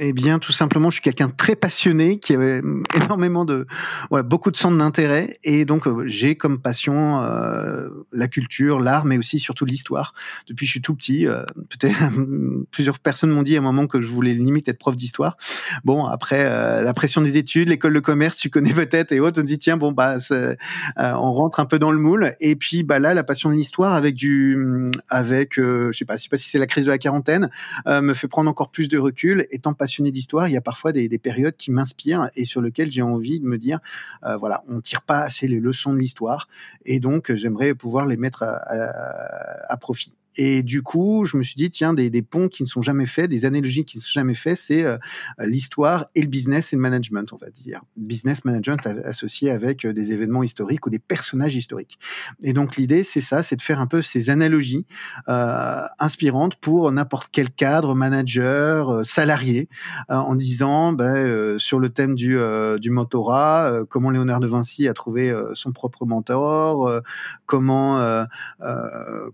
Eh 0.00 0.12
bien, 0.12 0.38
tout 0.38 0.52
simplement, 0.52 0.90
je 0.90 0.94
suis 0.94 1.02
quelqu'un 1.02 1.28
très 1.28 1.56
passionné, 1.56 2.20
qui 2.20 2.34
a 2.36 2.60
énormément 2.94 3.44
de, 3.44 3.66
voilà, 4.10 4.22
beaucoup 4.22 4.52
de 4.52 4.56
centres 4.56 4.78
d'intérêt, 4.78 5.38
et 5.42 5.64
donc 5.64 5.88
euh, 5.88 6.04
j'ai 6.06 6.36
comme 6.36 6.60
passion 6.60 7.20
euh, 7.24 7.88
la 8.12 8.28
culture, 8.28 8.78
l'art, 8.78 9.04
mais 9.04 9.18
aussi 9.18 9.40
surtout 9.40 9.64
l'histoire. 9.64 10.14
Depuis 10.46 10.66
que 10.66 10.68
je 10.68 10.70
suis 10.70 10.82
tout 10.82 10.94
petit, 10.94 11.26
euh, 11.26 11.42
peut-être 11.68 11.96
plusieurs 12.70 13.00
personnes 13.00 13.30
m'ont 13.30 13.42
dit 13.42 13.56
à 13.56 13.58
un 13.58 13.62
moment 13.62 13.88
que 13.88 14.00
je 14.00 14.06
voulais 14.06 14.34
limite 14.34 14.68
être 14.68 14.78
prof 14.78 14.96
d'histoire. 14.96 15.36
Bon, 15.84 16.06
après 16.06 16.44
euh, 16.44 16.82
la 16.82 16.94
pression 16.94 17.20
des 17.20 17.36
études, 17.36 17.68
l'école 17.68 17.94
de 17.94 18.00
commerce, 18.00 18.36
tu 18.36 18.50
connais 18.50 18.72
peut-être, 18.72 19.10
et 19.10 19.18
autres, 19.18 19.40
on 19.40 19.44
dit 19.44 19.58
tiens, 19.58 19.76
bon 19.76 19.90
bah, 19.90 20.18
euh, 20.30 20.54
on 20.96 21.32
rentre 21.32 21.58
un 21.58 21.66
peu 21.66 21.80
dans 21.80 21.90
le 21.90 21.98
moule, 21.98 22.36
et 22.38 22.54
puis 22.54 22.84
bah 22.84 23.00
là, 23.00 23.14
la 23.14 23.24
passion 23.24 23.50
de 23.50 23.56
l'histoire 23.56 23.94
avec 23.94 24.14
du, 24.14 24.86
avec, 25.08 25.54
je 25.56 25.90
sais 25.92 26.04
pas, 26.04 26.16
je 26.16 26.22
sais 26.22 26.28
pas 26.28 26.36
si 26.36 26.48
c'est 26.48 26.60
la 26.60 26.68
crise 26.68 26.84
de 26.84 26.90
la 26.90 26.98
quarantaine, 26.98 27.50
me 27.86 28.14
fait 28.14 28.28
prendre 28.28 28.48
encore 28.48 28.70
plus 28.70 28.88
de 28.88 28.96
recul, 28.96 29.48
étant 29.50 29.72
passionné 29.72 29.87
d'histoire, 30.10 30.48
il 30.48 30.52
y 30.52 30.56
a 30.56 30.60
parfois 30.60 30.92
des, 30.92 31.08
périodes 31.18 31.56
qui 31.56 31.70
m'inspirent 31.70 32.30
et 32.36 32.44
sur 32.44 32.60
lesquelles 32.60 32.92
j'ai 32.92 33.02
envie 33.02 33.40
de 33.40 33.44
me 33.44 33.58
dire, 33.58 33.80
euh, 34.24 34.36
voilà, 34.36 34.62
on 34.68 34.80
tire 34.80 35.02
pas 35.02 35.20
assez 35.20 35.48
les 35.48 35.60
leçons 35.60 35.92
de 35.92 35.98
l'histoire 35.98 36.48
et 36.84 37.00
donc 37.00 37.32
j'aimerais 37.34 37.74
pouvoir 37.74 38.06
les 38.06 38.16
mettre 38.16 38.44
à 38.44 39.76
profit. 39.78 40.17
Et 40.40 40.62
du 40.62 40.82
coup, 40.82 41.24
je 41.24 41.36
me 41.36 41.42
suis 41.42 41.56
dit, 41.56 41.68
tiens, 41.68 41.92
des, 41.92 42.22
ponts 42.22 42.48
qui 42.48 42.62
ne 42.62 42.68
sont 42.68 42.80
jamais 42.80 43.06
faits, 43.06 43.28
des 43.28 43.44
analogies 43.44 43.84
qui 43.84 43.98
ne 43.98 44.02
sont 44.02 44.12
jamais 44.12 44.34
faits, 44.34 44.56
c'est 44.56 44.84
euh, 44.84 44.96
l'histoire 45.40 46.06
et 46.14 46.22
le 46.22 46.28
business 46.28 46.72
et 46.72 46.76
le 46.76 46.82
management, 46.82 47.32
on 47.32 47.36
va 47.36 47.50
dire. 47.50 47.82
Business 47.96 48.44
management 48.44 48.86
associé 49.04 49.50
avec 49.50 49.84
euh, 49.84 49.92
des 49.92 50.12
événements 50.12 50.44
historiques 50.44 50.86
ou 50.86 50.90
des 50.90 51.00
personnages 51.00 51.56
historiques. 51.56 51.98
Et 52.40 52.52
donc, 52.52 52.76
l'idée, 52.76 53.02
c'est 53.02 53.20
ça, 53.20 53.42
c'est 53.42 53.56
de 53.56 53.62
faire 53.62 53.80
un 53.80 53.88
peu 53.88 54.00
ces 54.00 54.30
analogies 54.30 54.86
euh, 55.28 55.82
inspirantes 55.98 56.54
pour 56.54 56.92
n'importe 56.92 57.30
quel 57.32 57.50
cadre, 57.50 57.96
manager, 57.96 59.04
salarié, 59.04 59.68
en 60.08 60.36
disant, 60.36 60.92
ben, 60.92 61.58
sur 61.58 61.80
le 61.80 61.88
thème 61.88 62.14
du, 62.14 62.38
du 62.78 62.90
mentorat, 62.90 63.84
comment 63.88 64.10
Léonard 64.10 64.38
de 64.38 64.46
Vinci 64.46 64.86
a 64.86 64.94
trouvé 64.94 65.34
son 65.54 65.72
propre 65.72 66.06
mentor, 66.06 67.02
comment, 67.46 68.26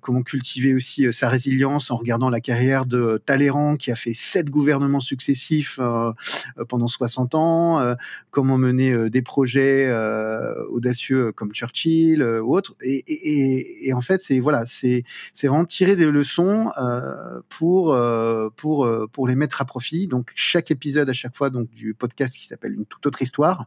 comment 0.01 0.23
cultiver 0.23 0.75
aussi 0.75 0.94
euh, 1.01 1.13
sa 1.13 1.29
résilience 1.29 1.91
en 1.91 1.97
regardant 1.97 2.31
la 2.31 2.41
carrière 2.41 2.87
de 2.87 3.21
Talleyrand 3.25 3.77
qui 3.77 3.91
a 3.91 3.97
fait 3.97 4.15
sept 4.15 4.51
gouvernements 4.51 5.01
successifs 5.01 5.79
euh, 5.79 6.13
euh, 6.59 6.65
pendant 6.65 6.89
60 6.89 7.35
ans, 7.35 7.95
comment 8.31 8.59
mener 8.59 9.11
des 9.11 9.23
projets 9.23 9.91
audacieux 10.69 11.33
comme 11.33 11.53
Churchill 11.53 12.23
ou 12.23 12.57
autres. 12.57 12.75
Et, 12.83 13.93
en 13.95 14.01
fait, 14.01 14.23
c'est 14.23 14.41
voilà, 14.41 14.65
vraiment 15.43 15.65
tirer 15.65 15.97
des 15.97 16.07
leçons 16.07 16.71
pour 17.49 17.97
pour 18.57 18.89
pour 19.13 19.29
les 19.29 19.35
mettre 19.35 19.61
à 19.61 19.65
profit. 19.65 20.07
Donc 20.07 20.31
chaque 20.35 20.71
épisode 20.71 21.09
à 21.09 21.13
chaque 21.13 21.37
fois 21.37 21.51
donc 21.51 21.71
du 21.71 21.95
podcast 21.95 22.35
qui 22.37 22.47
s'appelle 22.47 22.75
une 22.75 22.87
toute 22.87 23.07
autre 23.07 23.23
histoire 23.23 23.67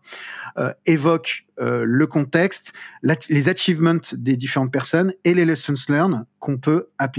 évoque 0.86 1.46
le 1.60 2.06
contexte, 2.08 2.74
les 3.30 3.50
achievements 3.50 4.02
des 4.14 4.38
différentes 4.38 4.72
personnes 4.72 5.14
et 5.24 5.34
les 5.34 5.46
lessons 5.46 5.74
learned 5.90 6.26
qu'on 6.40 6.58
peut 6.58 6.88
appliquer 6.98 7.17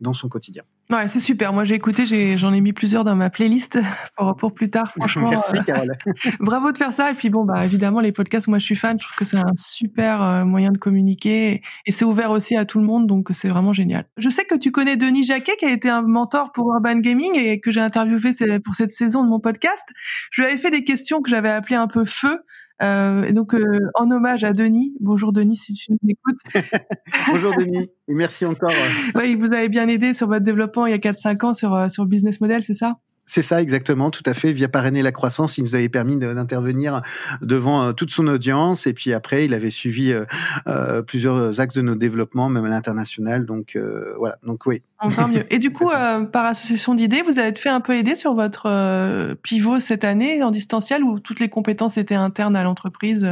dans 0.00 0.12
son 0.12 0.28
quotidien. 0.28 0.62
Ouais, 0.90 1.08
c'est 1.08 1.20
super. 1.20 1.54
Moi, 1.54 1.64
j'ai 1.64 1.74
écouté, 1.74 2.04
j'en 2.36 2.52
ai, 2.52 2.60
mis 2.60 2.74
plusieurs 2.74 3.04
dans 3.04 3.16
ma 3.16 3.30
playlist 3.30 3.78
pour, 4.16 4.36
pour 4.36 4.52
plus 4.52 4.68
tard. 4.68 4.92
Franchement, 4.98 5.30
merci 5.30 5.54
Carole. 5.64 5.92
bravo 6.40 6.72
de 6.72 6.78
faire 6.78 6.92
ça. 6.92 7.10
Et 7.10 7.14
puis 7.14 7.30
bon, 7.30 7.44
bah 7.44 7.64
évidemment, 7.64 8.00
les 8.00 8.12
podcasts, 8.12 8.48
moi, 8.48 8.58
je 8.58 8.64
suis 8.66 8.76
fan. 8.76 8.98
Je 9.00 9.06
trouve 9.06 9.16
que 9.16 9.24
c'est 9.24 9.38
un 9.38 9.54
super 9.56 10.22
euh, 10.22 10.44
moyen 10.44 10.72
de 10.72 10.78
communiquer 10.78 11.62
et 11.86 11.92
c'est 11.92 12.04
ouvert 12.04 12.30
aussi 12.30 12.54
à 12.54 12.66
tout 12.66 12.78
le 12.78 12.84
monde, 12.84 13.06
donc 13.06 13.28
c'est 13.32 13.48
vraiment 13.48 13.72
génial. 13.72 14.04
Je 14.18 14.28
sais 14.28 14.44
que 14.44 14.56
tu 14.56 14.72
connais 14.72 14.98
Denis 14.98 15.24
Jacquet, 15.24 15.56
qui 15.56 15.64
a 15.64 15.72
été 15.72 15.88
un 15.88 16.02
mentor 16.02 16.52
pour 16.52 16.70
Urban 16.74 16.96
Gaming 16.96 17.34
et 17.34 17.60
que 17.60 17.72
j'ai 17.72 17.80
interviewé 17.80 18.32
pour 18.62 18.74
cette 18.74 18.90
saison 18.90 19.24
de 19.24 19.28
mon 19.30 19.40
podcast. 19.40 19.84
Je 20.30 20.42
lui 20.42 20.50
avais 20.50 20.58
fait 20.58 20.70
des 20.70 20.84
questions 20.84 21.22
que 21.22 21.30
j'avais 21.30 21.50
appelées 21.50 21.76
un 21.76 21.88
peu 21.88 22.04
feu. 22.04 22.40
Euh, 22.82 23.22
et 23.24 23.32
donc, 23.32 23.54
euh, 23.54 23.80
en 23.94 24.10
hommage 24.10 24.42
à 24.42 24.52
Denis, 24.52 24.94
bonjour 25.00 25.32
Denis 25.32 25.56
si 25.56 25.74
tu 25.74 25.92
nous 25.92 25.98
écoutes. 26.08 26.40
bonjour 27.28 27.54
Denis, 27.56 27.90
et 28.08 28.14
merci 28.14 28.44
encore. 28.44 28.70
oui, 29.14 29.36
vous 29.36 29.52
avez 29.52 29.68
bien 29.68 29.86
aidé 29.86 30.12
sur 30.12 30.26
votre 30.26 30.44
développement 30.44 30.86
il 30.86 30.90
y 30.90 30.94
a 30.94 30.98
4-5 30.98 31.44
ans 31.46 31.52
sur, 31.52 31.74
euh, 31.74 31.88
sur 31.88 32.02
le 32.02 32.08
business 32.08 32.40
model, 32.40 32.62
c'est 32.62 32.74
ça? 32.74 32.96
C'est 33.26 33.42
ça 33.42 33.62
exactement, 33.62 34.10
tout 34.10 34.22
à 34.26 34.34
fait. 34.34 34.52
Via 34.52 34.68
parrainer 34.68 35.02
la 35.02 35.12
croissance, 35.12 35.56
il 35.56 35.64
nous 35.64 35.74
avait 35.74 35.88
permis 35.88 36.16
d'intervenir 36.16 37.00
devant 37.40 37.82
euh, 37.82 37.92
toute 37.92 38.10
son 38.10 38.26
audience. 38.26 38.86
Et 38.86 38.92
puis 38.92 39.12
après, 39.12 39.46
il 39.46 39.54
avait 39.54 39.70
suivi 39.70 40.12
euh, 40.12 40.24
euh, 40.66 41.00
plusieurs 41.00 41.58
axes 41.58 41.74
de 41.74 41.80
nos 41.80 41.94
développements, 41.94 42.50
même 42.50 42.64
à 42.64 42.68
l'international. 42.68 43.46
Donc 43.46 43.78
voilà. 44.18 44.36
Donc 44.42 44.66
oui. 44.66 44.82
Encore 44.98 45.28
mieux. 45.28 45.44
Et 45.50 45.58
du 45.58 45.72
coup, 45.72 45.90
par 46.32 46.46
association 46.46 46.94
d'idées, 46.94 47.22
vous 47.22 47.38
avez 47.38 47.54
fait 47.54 47.68
un 47.68 47.80
peu 47.80 47.96
aider 47.96 48.14
sur 48.14 48.34
votre 48.34 49.34
pivot 49.42 49.80
cette 49.80 50.04
année 50.04 50.42
en 50.42 50.50
distanciel, 50.50 51.02
où 51.02 51.20
toutes 51.20 51.40
les 51.40 51.48
compétences 51.48 51.96
étaient 51.96 52.14
internes 52.14 52.56
à 52.56 52.62
l'entreprise? 52.62 53.26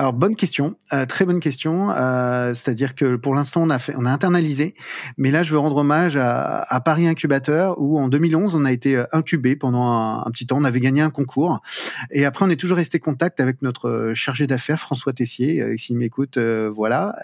Alors 0.00 0.14
bonne 0.14 0.34
question, 0.34 0.76
euh, 0.94 1.04
très 1.04 1.26
bonne 1.26 1.40
question. 1.40 1.90
Euh, 1.90 2.54
C'est-à-dire 2.54 2.94
que 2.94 3.16
pour 3.16 3.34
l'instant 3.34 3.66
on 3.68 3.68
a 4.06 4.10
internalisé, 4.10 4.74
mais 5.18 5.30
là 5.30 5.42
je 5.42 5.52
veux 5.52 5.58
rendre 5.58 5.76
hommage 5.76 6.16
à, 6.16 6.80
Paris 6.82 7.06
Incubateur 7.06 7.78
où 7.78 8.00
en 8.00 8.08
2011 8.08 8.54
on 8.54 8.64
a 8.64 8.72
été 8.72 8.96
euh, 8.96 9.04
incubé 9.12 9.56
pendant 9.56 10.22
un, 10.24 10.30
petit 10.30 10.46
temps. 10.46 10.56
On 10.56 10.64
avait 10.64 10.80
gagné 10.80 11.02
un 11.02 11.10
concours 11.10 11.60
et 12.10 12.24
après 12.24 12.46
on 12.46 12.48
est 12.48 12.56
toujours 12.56 12.78
resté 12.78 12.98
contact 12.98 13.40
avec 13.40 13.60
notre 13.60 14.12
chargé 14.14 14.46
d'affaires 14.46 14.80
François 14.80 15.12
Tessier, 15.12 15.60
euh, 15.60 15.76
s'il 15.76 15.98
m'écoute, 15.98 16.38
voilà. 16.38 17.14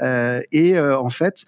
et 0.52 0.78
en 0.78 1.08
fait 1.08 1.46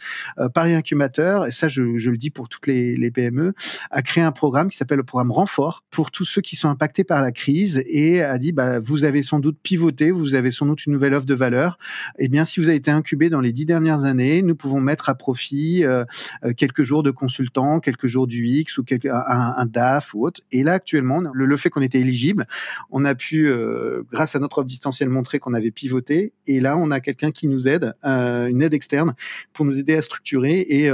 Paris 0.55 0.75
Incubateur, 0.75 1.45
et 1.45 1.51
ça 1.51 1.69
je, 1.69 1.83
le 1.83 2.17
dis 2.17 2.31
pour 2.31 2.49
toutes 2.49 2.67
les, 2.67 2.97
les 2.97 3.11
PME, 3.11 3.53
a 3.91 4.01
créé 4.01 4.25
un 4.25 4.33
programme 4.33 4.71
qui 4.71 4.79
s'appelle 4.79 4.97
le 4.97 5.05
programme 5.05 5.33
Renfort 5.33 5.85
pour 5.91 6.11
tous 6.11 6.25
ceux 6.25 6.41
qui 6.41 6.57
sont 6.57 6.71
impactés 6.71 7.05
par 7.05 7.21
la 7.21 7.33
crise 7.33 7.83
et 7.87 8.23
a 8.23 8.39
dit 8.39 8.53
bah 8.53 8.81
vous 8.81 9.05
avez 9.05 9.23
sans 9.23 9.41
doute 9.41 9.59
pivoté, 9.63 10.11
vous 10.11 10.35
avez 10.35 10.51
sans 10.51 10.65
doute 10.65 10.87
une 10.87 10.95
nouvelle 10.95 11.18
de 11.25 11.35
valeur, 11.35 11.79
eh 12.19 12.29
bien, 12.29 12.45
si 12.45 12.61
vous 12.61 12.69
avez 12.69 12.77
été 12.77 12.91
incubé 12.91 13.31
dans 13.31 13.41
les 13.41 13.53
dix 13.53 13.67
dernières 13.67 14.05
années, 14.05 14.43
nous 14.43 14.55
pouvons 14.55 14.81
mettre 14.81 15.09
à 15.09 15.15
profit 15.15 15.85
euh, 15.85 16.05
euh, 16.45 16.53
quelques 16.55 16.83
jours 16.83 17.03
de 17.03 17.11
consultant, 17.11 17.81
quelques 17.81 18.07
jours 18.07 18.27
du 18.27 18.47
X 18.47 18.79
ou 18.79 18.85
un, 19.11 19.67
DAF 19.67 20.15
ou 20.15 20.27
autre. 20.27 20.41
Et 20.53 20.63
là, 20.63 20.73
actuellement, 20.73 21.21
le, 21.33 21.57
fait 21.57 21.71
qu'on 21.71 21.83
était 21.83 22.01
éligible, 22.01 22.47
on 22.91 23.05
a 23.05 23.15
pu, 23.15 23.49
euh, 23.49 24.03
grâce 24.13 24.37
à 24.37 24.39
notre 24.39 24.59
offre 24.59 24.69
distancielle, 24.69 25.09
montrer 25.09 25.39
qu'on 25.39 25.55
avait 25.55 25.71
pivoté. 25.71 26.33
Et 26.47 26.61
là, 26.61 26.77
on 26.77 26.91
a 26.91 27.01
quelqu'un 27.01 27.31
qui 27.31 27.49
nous 27.49 27.69
aide, 27.69 27.95
une 28.05 28.63
aide 28.63 28.75
externe, 28.75 29.15
pour 29.53 29.65
nous 29.65 29.79
aider 29.79 29.95
à 29.95 30.03
structurer 30.03 30.61
et 30.61 30.91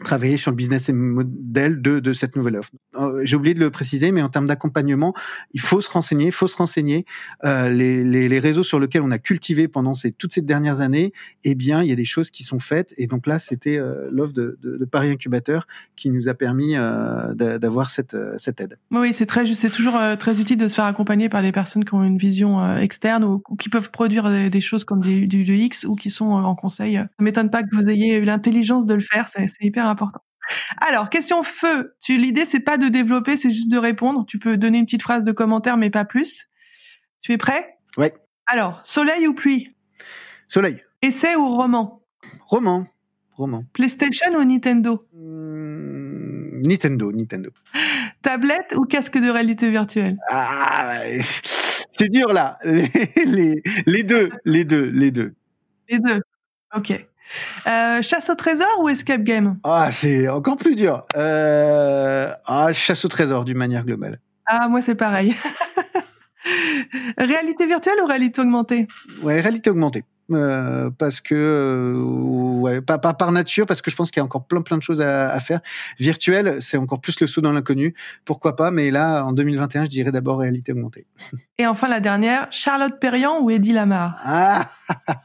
travailler 0.00 0.36
sur 0.36 0.50
le 0.50 0.56
business 0.56 0.90
model 0.90 1.80
de, 1.80 2.00
de 2.00 2.12
cette 2.12 2.36
nouvelle 2.36 2.56
offre. 2.56 2.70
Euh, 2.96 3.20
j'ai 3.24 3.36
oublié 3.36 3.54
de 3.54 3.60
le 3.60 3.70
préciser, 3.70 4.12
mais 4.12 4.22
en 4.22 4.28
termes 4.28 4.46
d'accompagnement, 4.46 5.14
il 5.52 5.60
faut 5.60 5.80
se 5.80 5.90
renseigner, 5.90 6.26
il 6.26 6.32
faut 6.32 6.46
se 6.46 6.56
renseigner. 6.56 7.04
Euh, 7.44 7.68
les, 7.68 8.04
les, 8.04 8.38
réseaux 8.40 8.62
sur 8.62 8.80
lesquels 8.80 9.02
on 9.02 9.10
a 9.10 9.18
cultivé 9.18 9.68
pendant 9.68 9.92
toutes 10.18 10.32
ces 10.32 10.40
dernières 10.40 10.80
années, 10.80 11.12
eh 11.44 11.54
bien, 11.54 11.82
il 11.82 11.88
y 11.88 11.92
a 11.92 11.96
des 11.96 12.04
choses 12.04 12.30
qui 12.30 12.42
sont 12.42 12.58
faites. 12.58 12.94
Et 12.96 13.06
donc 13.06 13.26
là, 13.26 13.38
c'était 13.38 13.78
euh, 13.78 14.08
l'offre 14.10 14.32
de, 14.32 14.58
Paris 14.90 15.10
Incubateur 15.10 15.66
qui 15.94 16.10
nous 16.10 16.28
a 16.28 16.34
permis 16.34 16.74
d'avoir 16.74 17.90
cette, 17.90 18.16
cette 18.38 18.60
aide. 18.60 18.76
Oui, 18.90 19.12
c'est 19.12 19.26
très, 19.26 19.46
c'est 19.46 19.70
toujours 19.70 19.98
très 20.18 20.40
utile 20.40 20.56
de 20.56 20.66
se 20.66 20.74
faire 20.74 20.86
accompagner 20.86 21.28
par 21.28 21.42
des 21.42 21.52
personnes 21.52 21.84
qui 21.84 21.94
ont 21.94 22.02
une 22.02 22.18
vision 22.18 22.76
externe 22.76 23.22
ou, 23.22 23.42
ou, 23.48 23.56
qui 23.56 23.68
peuvent 23.68 23.90
produire 23.90 24.50
des, 24.50 24.60
choses 24.60 24.84
comme 24.84 25.00
du, 25.00 25.26
du, 25.28 25.56
X 25.56 25.84
ou 25.84 25.94
qui 25.94 26.10
sont 26.10 26.30
en 26.30 26.54
conseil. 26.54 26.96
Ça 26.96 27.22
m'étonne 27.24 27.50
pas 27.50 27.62
que 27.62 27.68
vous 27.72 27.88
ayez 27.88 28.16
eu 28.16 28.24
l'intelligence 28.24 28.86
de 28.86 28.94
le 28.94 29.00
faire. 29.00 29.28
C'est 29.28 29.46
hyper 29.60 29.86
important. 29.90 30.20
Alors, 30.78 31.10
question 31.10 31.42
feu. 31.42 31.94
Tu, 32.00 32.16
l'idée, 32.16 32.44
c'est 32.44 32.60
pas 32.60 32.76
de 32.78 32.88
développer, 32.88 33.36
c'est 33.36 33.50
juste 33.50 33.70
de 33.70 33.78
répondre. 33.78 34.24
Tu 34.26 34.38
peux 34.38 34.56
donner 34.56 34.78
une 34.78 34.86
petite 34.86 35.02
phrase 35.02 35.24
de 35.24 35.32
commentaire, 35.32 35.76
mais 35.76 35.90
pas 35.90 36.04
plus. 36.04 36.48
Tu 37.20 37.32
es 37.32 37.38
prêt? 37.38 37.76
Ouais. 37.96 38.14
Alors, 38.46 38.80
soleil 38.84 39.26
ou 39.26 39.34
pluie? 39.34 39.76
Soleil. 40.48 40.82
Essai 41.02 41.36
ou 41.36 41.48
roman? 41.48 42.02
Roman. 42.46 42.86
Roman. 43.36 43.64
PlayStation 43.72 44.34
ou 44.34 44.44
Nintendo? 44.44 45.06
Mmh, 45.12 46.62
Nintendo, 46.66 47.12
Nintendo. 47.12 47.50
Tablette 48.22 48.74
ou 48.76 48.82
casque 48.82 49.18
de 49.18 49.30
réalité 49.30 49.70
virtuelle? 49.70 50.18
Ah, 50.28 51.00
c'est 51.90 52.08
dur 52.08 52.32
là. 52.32 52.58
Les, 52.64 53.62
les 53.86 54.02
deux, 54.02 54.30
les 54.44 54.64
deux, 54.64 54.90
les 54.90 55.10
deux. 55.10 55.34
Les 55.88 55.98
deux. 55.98 56.20
Ok. 56.74 57.06
Euh, 57.66 58.02
chasse 58.02 58.30
au 58.30 58.34
trésor 58.34 58.68
ou 58.80 58.88
escape 58.88 59.22
game? 59.22 59.58
Ah, 59.64 59.90
c'est 59.92 60.28
encore 60.28 60.56
plus 60.56 60.74
dur. 60.74 61.04
Euh... 61.16 62.32
Ah, 62.46 62.72
chasse 62.72 63.04
au 63.04 63.08
trésor 63.08 63.44
d'une 63.44 63.58
manière 63.58 63.84
globale. 63.84 64.18
Ah, 64.46 64.68
moi 64.68 64.80
c'est 64.80 64.94
pareil. 64.94 65.36
réalité 67.18 67.66
virtuelle 67.66 67.98
ou 68.02 68.06
réalité 68.06 68.40
augmentée? 68.40 68.88
Ouais, 69.22 69.40
réalité 69.40 69.70
augmentée. 69.70 70.04
Euh, 70.32 70.90
parce 70.90 71.20
que 71.20 71.34
euh, 71.34 71.94
ouais, 72.60 72.80
pas, 72.80 72.98
pas, 72.98 73.14
par 73.14 73.32
nature, 73.32 73.66
parce 73.66 73.82
que 73.82 73.90
je 73.90 73.96
pense 73.96 74.10
qu'il 74.10 74.20
y 74.20 74.22
a 74.22 74.24
encore 74.24 74.46
plein 74.46 74.60
plein 74.60 74.78
de 74.78 74.82
choses 74.82 75.00
à, 75.00 75.30
à 75.30 75.40
faire. 75.40 75.60
Virtuel, 75.98 76.56
c'est 76.60 76.76
encore 76.76 77.00
plus 77.00 77.18
le 77.20 77.26
saut 77.26 77.40
dans 77.40 77.52
l'inconnu. 77.52 77.94
Pourquoi 78.24 78.54
pas 78.56 78.70
Mais 78.70 78.90
là, 78.90 79.24
en 79.24 79.32
2021, 79.32 79.84
je 79.84 79.90
dirais 79.90 80.12
d'abord 80.12 80.38
réalité 80.38 80.72
augmentée. 80.72 81.06
Et 81.58 81.66
enfin 81.66 81.88
la 81.88 82.00
dernière, 82.00 82.48
Charlotte 82.50 82.98
Perriand 82.98 83.40
ou 83.40 83.50
Eddie 83.50 83.72
Lamar? 83.72 84.18
Ah, 84.24 84.70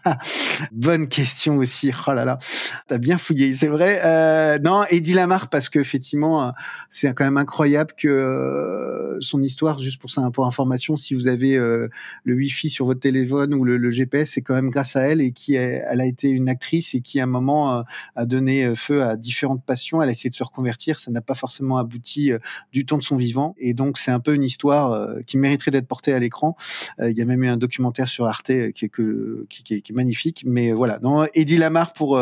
bonne 0.74 1.08
question 1.08 1.58
aussi. 1.58 1.94
Oh 2.08 2.12
là 2.12 2.26
là, 2.26 2.40
t'as 2.88 2.98
bien 2.98 3.18
fouillé, 3.18 3.56
c'est 3.56 3.70
vrai. 3.70 4.02
Euh, 4.04 4.60
non, 4.60 4.84
Eddie 4.90 5.14
Lamar 5.14 5.50
parce 5.50 5.70
que 5.70 5.80
effectivement, 5.80 6.54
c'est 6.90 7.14
quand 7.14 7.24
même 7.24 7.38
incroyable 7.38 7.94
que 7.98 9.18
son 9.22 9.42
histoire, 9.42 9.80
juste 9.80 10.02
pour 10.02 10.12
ça, 10.12 10.30
pour 10.34 10.46
information, 10.46 10.98
si 10.98 11.14
vous 11.14 11.30
avez 11.30 11.56
le 11.56 11.90
Wi-Fi 12.36 12.70
sur 12.70 12.86
votre 12.86 13.00
téléphone 13.00 13.54
ou 13.54 13.64
le, 13.64 13.78
le 13.78 13.92
GPS, 13.92 14.32
c'est 14.32 14.42
quand 14.42 14.56
même 14.56 14.70
grâce 14.70 14.95
elle 15.02 15.22
et 15.22 15.32
qui 15.32 15.56
elle 15.56 16.02
a 16.02 16.06
été 16.06 16.30
une 16.30 16.50
actrice 16.50 16.96
et 16.96 17.02
qui 17.02 17.20
à 17.20 17.24
un 17.24 17.28
moment 17.28 17.78
euh, 17.78 17.84
a 18.16 18.26
donné 18.26 18.66
euh, 18.66 18.76
feu 18.76 19.04
à 19.04 19.16
différentes 19.16 19.64
passions. 19.64 20.02
Elle 20.02 20.10
a 20.10 20.12
essayé 20.12 20.30
de 20.30 20.36
se 20.36 20.44
reconvertir, 20.44 21.00
ça 21.00 21.12
n'a 21.12 21.22
pas 21.22 21.36
forcément 21.36 21.78
abouti 21.78 22.32
du 22.72 22.86
temps 22.86 22.98
de 22.98 23.04
son 23.04 23.18
vivant 23.18 23.56
et 23.58 23.74
donc 23.74 23.98
c'est 23.98 24.12
un 24.12 24.20
peu 24.20 24.34
une 24.34 24.44
histoire 24.44 25.10
qui 25.26 25.38
mériterait 25.38 25.72
d'être 25.72 25.88
portée 25.88 26.14
à 26.14 26.20
l'écran. 26.20 26.56
Il 27.00 27.18
y 27.18 27.22
a 27.22 27.26
même 27.26 27.44
eu 27.44 27.48
un 27.48 27.58
documentaire 27.58 28.08
sur 28.08 28.26
Arte 28.26 28.52
qui 28.74 28.86
est, 28.86 29.92
magnifique, 29.92 30.44
mais 30.46 30.72
voilà. 30.72 31.00
Non, 31.02 31.26
Eddie 31.34 31.58
Lamar 31.58 31.94
pour 31.94 32.20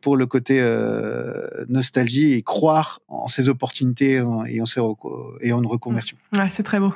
pour 0.00 0.16
le 0.16 0.26
côté 0.26 0.62
nostalgie 1.68 2.32
et 2.32 2.42
croire 2.42 3.00
en 3.08 3.28
ses 3.28 3.48
opportunités 3.48 4.14
et 4.14 4.20
en, 4.20 4.44
une 4.44 5.66
reconversion. 5.66 6.16
Ouais, 6.32 6.48
c'est 6.50 6.62
très 6.62 6.80
beau. 6.80 6.94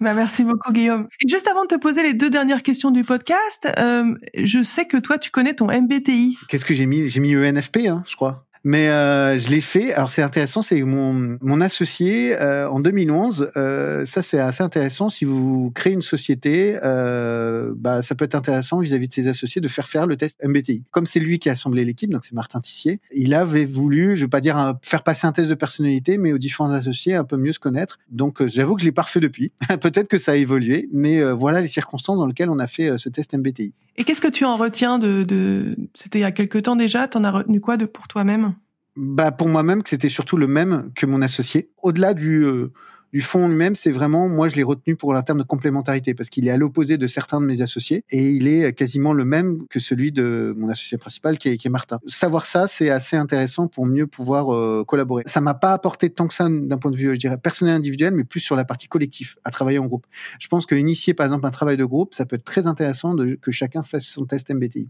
bah, 0.00 0.14
merci 0.14 0.44
beaucoup 0.44 0.72
Guillaume. 0.72 1.08
Juste 1.26 1.46
avant 1.46 1.62
de 1.62 1.68
te 1.68 1.76
poser 1.76 2.02
les 2.02 2.14
deux 2.14 2.30
dernières 2.30 2.62
questions 2.62 2.90
du 2.90 3.04
podcast, 3.04 3.68
euh, 3.78 4.14
je 4.34 4.57
sais 4.64 4.86
que 4.86 4.96
toi 4.96 5.18
tu 5.18 5.30
connais 5.30 5.54
ton 5.54 5.66
MBTI. 5.66 6.36
Qu'est-ce 6.48 6.64
que 6.64 6.74
j'ai 6.74 6.86
mis? 6.86 7.08
J'ai 7.08 7.20
mis 7.20 7.36
ENFP, 7.36 7.86
hein, 7.88 8.02
je 8.06 8.16
crois. 8.16 8.48
Mais 8.64 8.88
euh, 8.88 9.38
je 9.38 9.48
l'ai 9.48 9.60
fait. 9.60 9.92
Alors 9.94 10.10
c'est 10.10 10.22
intéressant, 10.22 10.62
c'est 10.62 10.82
mon, 10.82 11.60
associé 11.60 12.36
euh, 12.40 12.68
en 12.68 12.80
2011. 12.80 13.52
Euh, 13.56 14.04
ça 14.04 14.22
c'est 14.22 14.38
assez 14.38 14.62
intéressant. 14.62 15.08
Si 15.08 15.24
vous 15.24 15.70
créez 15.70 15.92
une 15.92 16.02
société, 16.02 16.78
bah, 16.82 18.02
ça 18.02 18.14
peut 18.14 18.24
être 18.24 18.34
intéressant 18.34 18.80
vis-à-vis 18.80 19.08
de 19.08 19.12
ses 19.14 19.28
associés 19.28 19.60
de 19.60 19.68
faire 19.68 19.88
faire 19.88 20.06
le 20.06 20.16
test 20.16 20.38
MBTI. 20.44 20.84
Comme 20.90 21.06
c'est 21.06 21.20
lui 21.20 21.38
qui 21.38 21.48
a 21.48 21.52
assemblé 21.52 21.84
l'équipe, 21.84 22.10
donc 22.10 22.24
c'est 22.24 22.34
Martin 22.34 22.60
Tissier, 22.60 23.00
il 23.12 23.34
avait 23.34 23.64
voulu, 23.64 24.16
je 24.16 24.24
vais 24.24 24.28
pas 24.28 24.40
dire 24.40 24.74
faire 24.82 25.02
passer 25.02 25.26
un 25.26 25.32
test 25.32 25.48
de 25.48 25.54
personnalité, 25.54 26.18
mais 26.18 26.32
aux 26.32 26.38
différents 26.38 26.70
associés 26.70 27.14
un 27.14 27.24
peu 27.24 27.36
mieux 27.36 27.52
se 27.52 27.58
connaître. 27.58 27.98
Donc 28.10 28.44
j'avoue 28.46 28.74
que 28.74 28.80
je 28.80 28.86
l'ai 28.86 28.92
pas 28.92 29.02
refait 29.02 29.20
depuis. 29.20 29.52
Peut-être 29.80 30.08
que 30.08 30.18
ça 30.18 30.32
a 30.32 30.36
évolué, 30.36 30.88
mais 30.92 31.22
voilà 31.32 31.60
les 31.60 31.68
circonstances 31.68 32.18
dans 32.18 32.26
lesquelles 32.26 32.50
on 32.50 32.58
a 32.58 32.66
fait 32.66 32.98
ce 32.98 33.08
test 33.08 33.34
MBTI. 33.34 33.72
Et 33.98 34.04
qu'est-ce 34.04 34.20
que 34.20 34.28
tu 34.28 34.44
en 34.44 34.56
retiens 34.56 34.98
de. 34.98 35.76
C'était 35.94 36.20
il 36.20 36.22
y 36.22 36.24
a 36.24 36.30
quelques 36.30 36.62
temps 36.62 36.76
déjà. 36.76 37.08
T'en 37.08 37.24
as 37.24 37.32
retenu 37.32 37.60
quoi 37.60 37.76
de 37.76 37.84
pour 37.84 38.06
toi-même? 38.06 38.54
Bah 38.96 39.32
pour 39.32 39.48
moi-même 39.48 39.82
que 39.82 39.88
c'était 39.88 40.08
surtout 40.08 40.36
le 40.36 40.46
même 40.46 40.90
que 40.94 41.04
mon 41.04 41.20
associé. 41.20 41.70
Au-delà 41.82 42.14
du 42.14 42.44
euh, 42.44 42.72
du 43.12 43.20
fond 43.20 43.48
lui-même, 43.48 43.74
c'est 43.74 43.90
vraiment, 43.90 44.28
moi, 44.28 44.48
je 44.48 44.56
l'ai 44.56 44.62
retenu 44.62 44.96
pour 44.96 45.14
un 45.14 45.22
terme 45.22 45.38
de 45.38 45.44
complémentarité 45.44 46.14
parce 46.14 46.28
qu'il 46.28 46.46
est 46.46 46.50
à 46.50 46.56
l'opposé 46.56 46.98
de 46.98 47.06
certains 47.06 47.40
de 47.40 47.46
mes 47.46 47.60
associés 47.60 48.04
et 48.10 48.30
il 48.30 48.46
est 48.48 48.72
quasiment 48.72 49.12
le 49.12 49.24
même 49.24 49.66
que 49.68 49.80
celui 49.80 50.12
de 50.12 50.54
mon 50.56 50.68
associé 50.68 50.98
principal 50.98 51.38
qui 51.38 51.48
est, 51.48 51.56
qui 51.56 51.68
est 51.68 51.70
Martin. 51.70 51.98
Savoir 52.06 52.46
ça, 52.46 52.66
c'est 52.66 52.90
assez 52.90 53.16
intéressant 53.16 53.66
pour 53.66 53.86
mieux 53.86 54.06
pouvoir 54.06 54.54
euh, 54.54 54.84
collaborer. 54.86 55.22
Ça 55.26 55.40
m'a 55.40 55.54
pas 55.54 55.72
apporté 55.72 56.10
tant 56.10 56.26
que 56.26 56.34
ça 56.34 56.48
d'un 56.48 56.78
point 56.78 56.90
de 56.90 56.96
vue, 56.96 57.14
je 57.14 57.18
dirais, 57.18 57.38
personnel 57.38 57.74
individuel, 57.74 58.12
mais 58.14 58.24
plus 58.24 58.40
sur 58.40 58.56
la 58.56 58.64
partie 58.64 58.88
collective, 58.88 59.36
à 59.44 59.50
travailler 59.50 59.78
en 59.78 59.86
groupe. 59.86 60.06
Je 60.38 60.48
pense 60.48 60.66
que 60.66 60.74
initier, 60.74 61.14
par 61.14 61.26
exemple, 61.26 61.46
un 61.46 61.50
travail 61.50 61.76
de 61.76 61.84
groupe, 61.84 62.14
ça 62.14 62.26
peut 62.26 62.36
être 62.36 62.44
très 62.44 62.66
intéressant 62.66 63.14
de, 63.14 63.38
que 63.40 63.50
chacun 63.50 63.82
fasse 63.82 64.04
son 64.04 64.26
test 64.26 64.50
MBTI 64.50 64.88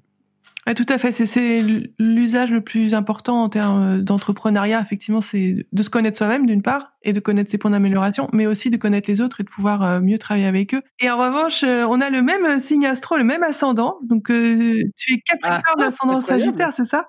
tout 0.77 0.87
à 0.89 0.99
fait. 0.99 1.13
C'est 1.13 1.63
l'usage 1.99 2.51
le 2.51 2.61
plus 2.61 2.95
important 2.95 3.43
en 3.43 3.49
termes 3.49 4.03
d'entrepreneuriat. 4.03 4.81
Effectivement, 4.81 5.21
c'est 5.21 5.67
de 5.73 5.83
se 5.83 5.91
connaître 5.91 6.19
soi-même 6.19 6.47
d'une 6.47 6.63
part 6.63 6.93
et 7.03 7.13
de 7.13 7.21
connaître 7.21 7.51
ses 7.51 7.59
points 7.59 7.71
d'amélioration, 7.71 8.29
mais 8.33 8.47
aussi 8.47 8.71
de 8.71 8.77
connaître 8.77 9.09
les 9.09 9.21
autres 9.21 9.41
et 9.41 9.45
de 9.45 9.49
pouvoir 9.49 9.83
euh, 9.83 10.01
mieux 10.01 10.19
travailler 10.19 10.47
avec 10.47 10.75
eux. 10.75 10.83
Et 11.01 11.11
en 11.11 11.17
revanche, 11.17 11.63
euh, 11.65 11.87
on 11.89 12.01
a 12.01 12.11
le 12.11 12.23
même 12.23 12.59
signe 12.59 12.87
astro, 12.87 13.17
le 13.17 13.25
même 13.25 13.43
ascendant. 13.43 13.99
Donc, 14.03 14.31
euh, 14.31 14.83
tu 14.97 15.15
es 15.15 15.21
Capricorne 15.21 15.63
ah, 15.79 15.81
d'ascendant 15.81 16.21
Sagittaire, 16.21 16.73
c'est 16.77 16.85
ça? 16.85 17.09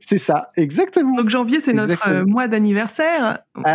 C'est 0.00 0.18
ça, 0.18 0.50
exactement. 0.56 1.16
Donc 1.16 1.30
janvier, 1.30 1.60
c'est 1.60 1.72
notre 1.72 2.08
euh, 2.08 2.24
mois 2.24 2.48
d'anniversaire. 2.48 3.38
Ah, 3.64 3.74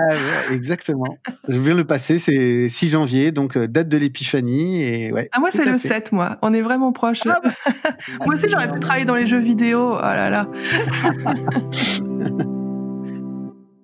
exactement. 0.52 1.18
Je 1.48 1.58
viens 1.58 1.76
le 1.76 1.84
passer, 1.84 2.20
c'est 2.20 2.70
6 2.70 2.90
janvier, 2.90 3.32
donc 3.32 3.58
euh, 3.58 3.68
date 3.68 3.90
de 3.90 3.98
l'épiphanie. 3.98 4.84
Et 4.84 5.12
ouais, 5.12 5.30
ah, 5.32 5.40
moi, 5.40 5.50
c'est 5.52 5.66
le 5.66 5.78
7, 5.78 6.12
moi. 6.12 6.38
On 6.42 6.54
est 6.54 6.62
vraiment 6.62 6.92
proches. 6.92 7.22
Ah, 7.28 7.40
bah. 7.44 7.52
moi 8.26 8.36
aussi, 8.36 8.48
j'aurais 8.50 8.72
pu 8.72 8.80
travailler 8.80 9.06
dans 9.06 9.16
les 9.16 9.26
jeux 9.26 9.40
vidéo. 9.40 9.96
Oh 9.98 10.02
là 10.02 10.30
là. 10.30 10.48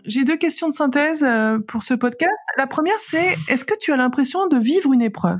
J'ai 0.05 0.23
deux 0.23 0.37
questions 0.37 0.69
de 0.69 0.73
synthèse 0.73 1.23
euh, 1.23 1.59
pour 1.59 1.83
ce 1.83 1.93
podcast. 1.93 2.31
La 2.57 2.65
première, 2.65 2.97
c'est 2.99 3.37
est-ce 3.49 3.65
que 3.65 3.73
tu 3.77 3.91
as 3.91 3.97
l'impression 3.97 4.47
de 4.47 4.57
vivre 4.57 4.93
une 4.93 5.01
épreuve? 5.01 5.39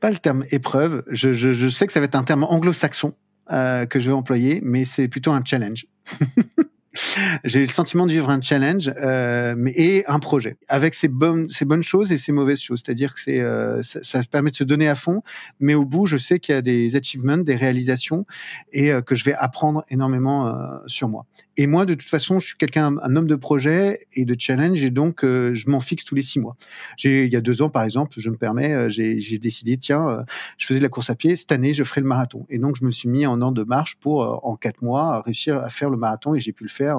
Pas 0.00 0.10
le 0.10 0.16
terme 0.16 0.44
épreuve. 0.50 1.02
Je, 1.10 1.34
je, 1.34 1.52
je 1.52 1.68
sais 1.68 1.86
que 1.86 1.92
ça 1.92 2.00
va 2.00 2.06
être 2.06 2.14
un 2.14 2.24
terme 2.24 2.44
anglo-saxon. 2.44 3.14
Euh, 3.52 3.84
que 3.84 3.98
je 3.98 4.06
vais 4.06 4.14
employer, 4.14 4.60
mais 4.62 4.84
c'est 4.84 5.08
plutôt 5.08 5.32
un 5.32 5.40
challenge. 5.44 5.86
J'ai 7.44 7.60
le 7.60 7.70
sentiment 7.70 8.06
de 8.06 8.12
vivre 8.12 8.30
un 8.30 8.40
challenge 8.40 8.92
euh, 8.96 9.54
mais, 9.56 9.72
et 9.76 10.06
un 10.06 10.18
projet 10.18 10.56
avec 10.68 10.94
ses 10.94 11.08
bonnes, 11.08 11.48
ses 11.48 11.64
bonnes 11.64 11.82
choses 11.82 12.12
et 12.12 12.18
ses 12.18 12.30
mauvaises 12.32 12.60
choses. 12.60 12.82
C'est-à-dire 12.84 13.14
que 13.14 13.30
euh, 13.30 13.82
ça, 13.82 14.20
permet 14.30 14.50
de 14.50 14.56
se 14.56 14.64
donner 14.64 14.88
à 14.88 14.94
fond, 14.94 15.22
mais 15.58 15.74
au 15.74 15.84
bout, 15.84 16.06
je 16.06 16.16
sais 16.16 16.38
qu'il 16.38 16.54
y 16.54 16.58
a 16.58 16.62
des 16.62 16.94
achievements, 16.94 17.38
des 17.38 17.56
réalisations 17.56 18.24
et 18.72 18.92
que 19.04 19.14
je 19.14 19.24
vais 19.24 19.34
apprendre 19.34 19.84
énormément 19.88 20.52
sur 20.86 21.08
moi. 21.08 21.26
Et 21.56 21.66
moi, 21.66 21.84
de 21.84 21.94
toute 21.94 22.08
façon, 22.08 22.38
je 22.38 22.46
suis 22.46 22.56
quelqu'un, 22.56 22.96
un 23.02 23.16
homme 23.16 23.26
de 23.26 23.34
projet 23.34 24.00
et 24.14 24.24
de 24.24 24.36
challenge, 24.38 24.84
et 24.84 24.90
donc 24.90 25.24
euh, 25.24 25.52
je 25.54 25.68
m'en 25.68 25.80
fixe 25.80 26.04
tous 26.04 26.14
les 26.14 26.22
six 26.22 26.38
mois. 26.38 26.56
Il 27.02 27.26
y 27.26 27.36
a 27.36 27.40
deux 27.40 27.60
ans, 27.60 27.68
par 27.68 27.82
exemple, 27.82 28.14
je 28.18 28.30
me 28.30 28.36
permets, 28.36 28.72
euh, 28.72 28.88
j'ai, 28.88 29.38
décidé, 29.38 29.76
tiens, 29.76 30.08
euh, 30.08 30.22
je 30.58 30.66
faisais 30.66 30.78
de 30.78 30.84
la 30.84 30.88
course 30.88 31.10
à 31.10 31.16
pied, 31.16 31.34
cette 31.34 31.50
année, 31.50 31.74
je 31.74 31.82
ferai 31.82 32.00
le 32.02 32.06
marathon. 32.06 32.46
Et 32.50 32.58
donc, 32.58 32.76
je 32.76 32.84
me 32.84 32.90
suis 32.90 33.08
mis 33.08 33.26
en 33.26 33.40
ordre 33.40 33.58
de 33.58 33.64
marche 33.64 33.96
pour, 33.96 34.40
en 34.46 34.56
quatre 34.56 34.82
mois, 34.82 35.22
réussir 35.22 35.58
à 35.58 35.70
faire 35.70 35.90
le 35.90 35.96
marathon, 35.96 36.34
et 36.34 36.40
j'ai 36.40 36.52
pu 36.52 36.64
le 36.64 36.70
faire 36.70 36.98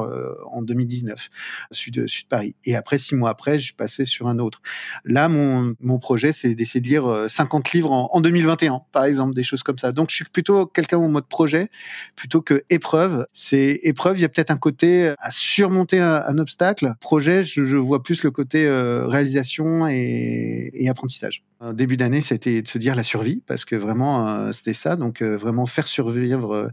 en 0.51 0.61
2019, 0.61 1.29
sud 1.71 1.93
de, 1.93 2.07
sud 2.07 2.27
Paris. 2.27 2.55
Et 2.65 2.75
après, 2.75 2.97
six 2.97 3.15
mois 3.15 3.29
après, 3.29 3.57
je 3.57 3.73
passé 3.73 4.05
sur 4.05 4.27
un 4.27 4.37
autre. 4.37 4.61
Là, 5.05 5.29
mon, 5.29 5.75
mon 5.79 5.97
projet, 5.97 6.33
c'est 6.33 6.55
d'essayer 6.55 6.81
de 6.81 6.87
lire 6.87 7.25
50 7.27 7.71
livres 7.71 7.91
en, 7.91 8.09
en 8.11 8.21
2021, 8.21 8.81
par 8.91 9.05
exemple, 9.05 9.33
des 9.33 9.43
choses 9.43 9.63
comme 9.63 9.77
ça. 9.77 9.91
Donc, 9.91 10.09
je 10.09 10.15
suis 10.15 10.25
plutôt 10.25 10.65
quelqu'un 10.65 10.97
en 10.97 11.07
mode 11.07 11.27
projet, 11.27 11.69
plutôt 12.15 12.41
que 12.41 12.63
épreuve. 12.69 13.25
C'est 13.33 13.79
épreuve, 13.83 14.17
il 14.17 14.21
y 14.21 14.25
a 14.25 14.29
peut-être 14.29 14.40
un 14.49 14.57
côté 14.57 15.13
à 15.19 15.29
surmonter 15.29 15.99
un, 15.99 16.37
obstacle. 16.37 16.95
Projet, 16.99 17.43
je, 17.43 17.77
vois 17.77 18.01
plus 18.01 18.23
le 18.23 18.31
côté 18.31 18.65
euh, 18.65 19.05
réalisation 19.07 19.87
et, 19.87 20.87
apprentissage. 20.89 21.43
Début 21.73 21.95
d'année, 21.95 22.21
c'était 22.21 22.63
de 22.63 22.67
se 22.67 22.79
dire 22.79 22.95
la 22.95 23.03
survie, 23.03 23.43
parce 23.45 23.65
que 23.65 23.75
vraiment, 23.75 24.27
euh, 24.27 24.51
c'était 24.51 24.73
ça. 24.73 24.95
Donc, 24.95 25.21
euh, 25.21 25.37
vraiment 25.37 25.67
faire 25.67 25.87
survivre 25.87 26.71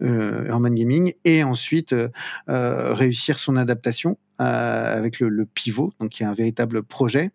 euh, 0.00 0.44
Urban 0.48 0.70
Gaming 0.70 1.12
et 1.24 1.44
ensuite 1.44 1.94
réussir 2.46 3.38
son 3.38 3.56
adaptation 3.56 4.16
euh, 4.40 4.96
avec 4.96 5.20
le, 5.20 5.28
le, 5.28 5.44
pivot, 5.44 5.92
donc 6.00 6.10
qui 6.10 6.22
est 6.22 6.26
un 6.26 6.32
véritable 6.32 6.82
projet. 6.82 7.30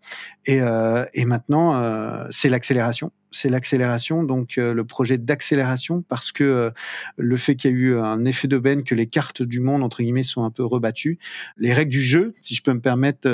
Et, 0.47 0.59
euh, 0.59 1.05
et 1.13 1.25
maintenant, 1.25 1.75
euh, 1.75 2.25
c'est 2.31 2.49
l'accélération. 2.49 3.11
C'est 3.29 3.49
l'accélération, 3.49 4.23
donc 4.23 4.55
le 4.55 4.81
projet 4.85 5.17
d'accélération, 5.17 6.01
parce 6.07 6.31
que 6.31 6.71
le 7.17 7.37
fait 7.37 7.57
qu'il 7.57 7.71
y 7.71 7.73
a 7.73 7.77
eu 7.77 7.99
un 7.99 8.23
effet 8.23 8.47
d'aubaine, 8.47 8.83
que 8.83 8.95
les 8.95 9.07
cartes 9.07 9.43
du 9.43 9.59
monde, 9.59 9.83
entre 9.83 10.01
guillemets, 10.03 10.23
sont 10.23 10.45
un 10.45 10.51
peu 10.51 10.63
rebattues, 10.63 11.19
les 11.57 11.73
règles 11.73 11.91
du 11.91 12.01
jeu, 12.01 12.33
si 12.39 12.55
je 12.55 12.63
peux 12.63 12.71
me 12.73 12.79
permettre, 12.79 13.29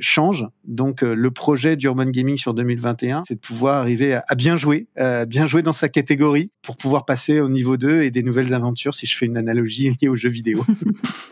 changent. 0.00 0.46
Donc 0.64 1.00
le 1.00 1.30
projet 1.30 1.76
d'Urban 1.76 2.10
Gaming 2.10 2.36
sur 2.36 2.52
2021, 2.52 3.07
c'est 3.26 3.34
de 3.34 3.40
pouvoir 3.40 3.78
arriver 3.78 4.14
à, 4.14 4.34
bien 4.34 4.56
jouer, 4.56 4.86
à 4.96 5.26
bien 5.26 5.46
jouer 5.46 5.62
dans 5.62 5.72
sa 5.72 5.88
catégorie, 5.88 6.50
pour 6.62 6.76
pouvoir 6.76 7.04
passer 7.04 7.40
au 7.40 7.48
niveau 7.48 7.76
2 7.76 8.02
et 8.02 8.10
des 8.10 8.22
nouvelles 8.22 8.54
aventures, 8.54 8.94
si 8.94 9.06
je 9.06 9.16
fais 9.16 9.26
une 9.26 9.36
analogie 9.36 9.96
liée 10.02 10.08
aux 10.08 10.16
jeux 10.16 10.28
vidéo. 10.28 10.64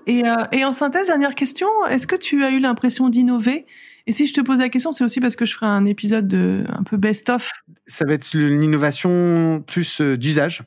et, 0.07 0.23
et 0.53 0.65
en 0.65 0.73
synthèse, 0.73 1.07
dernière 1.07 1.35
question, 1.35 1.69
est-ce 1.91 2.07
que 2.07 2.17
tu 2.17 2.45
as 2.45 2.51
eu 2.51 2.61
l'impression 2.61 3.09
d'innover 3.09 3.67
et 4.09 4.12
si 4.12 4.29
je 4.29 4.33
te 4.33 4.40
pose 4.40 4.61
la 4.61 4.69
question, 4.69 4.92
c'est 4.92 5.03
aussi 5.03 5.19
parce 5.19 5.35
que 5.35 5.45
je 5.45 5.53
ferai 5.53 5.66
un 5.66 5.85
épisode 5.85 6.29
de, 6.29 6.62
un 6.69 6.85
peu 6.85 6.97
best-of. 6.97 7.51
Ça 7.88 8.05
va 8.05 8.14
être 8.14 8.35
une 8.35 8.62
innovation 8.62 9.64
plus 9.66 10.01
euh, 10.01 10.16
d'usage, 10.16 10.62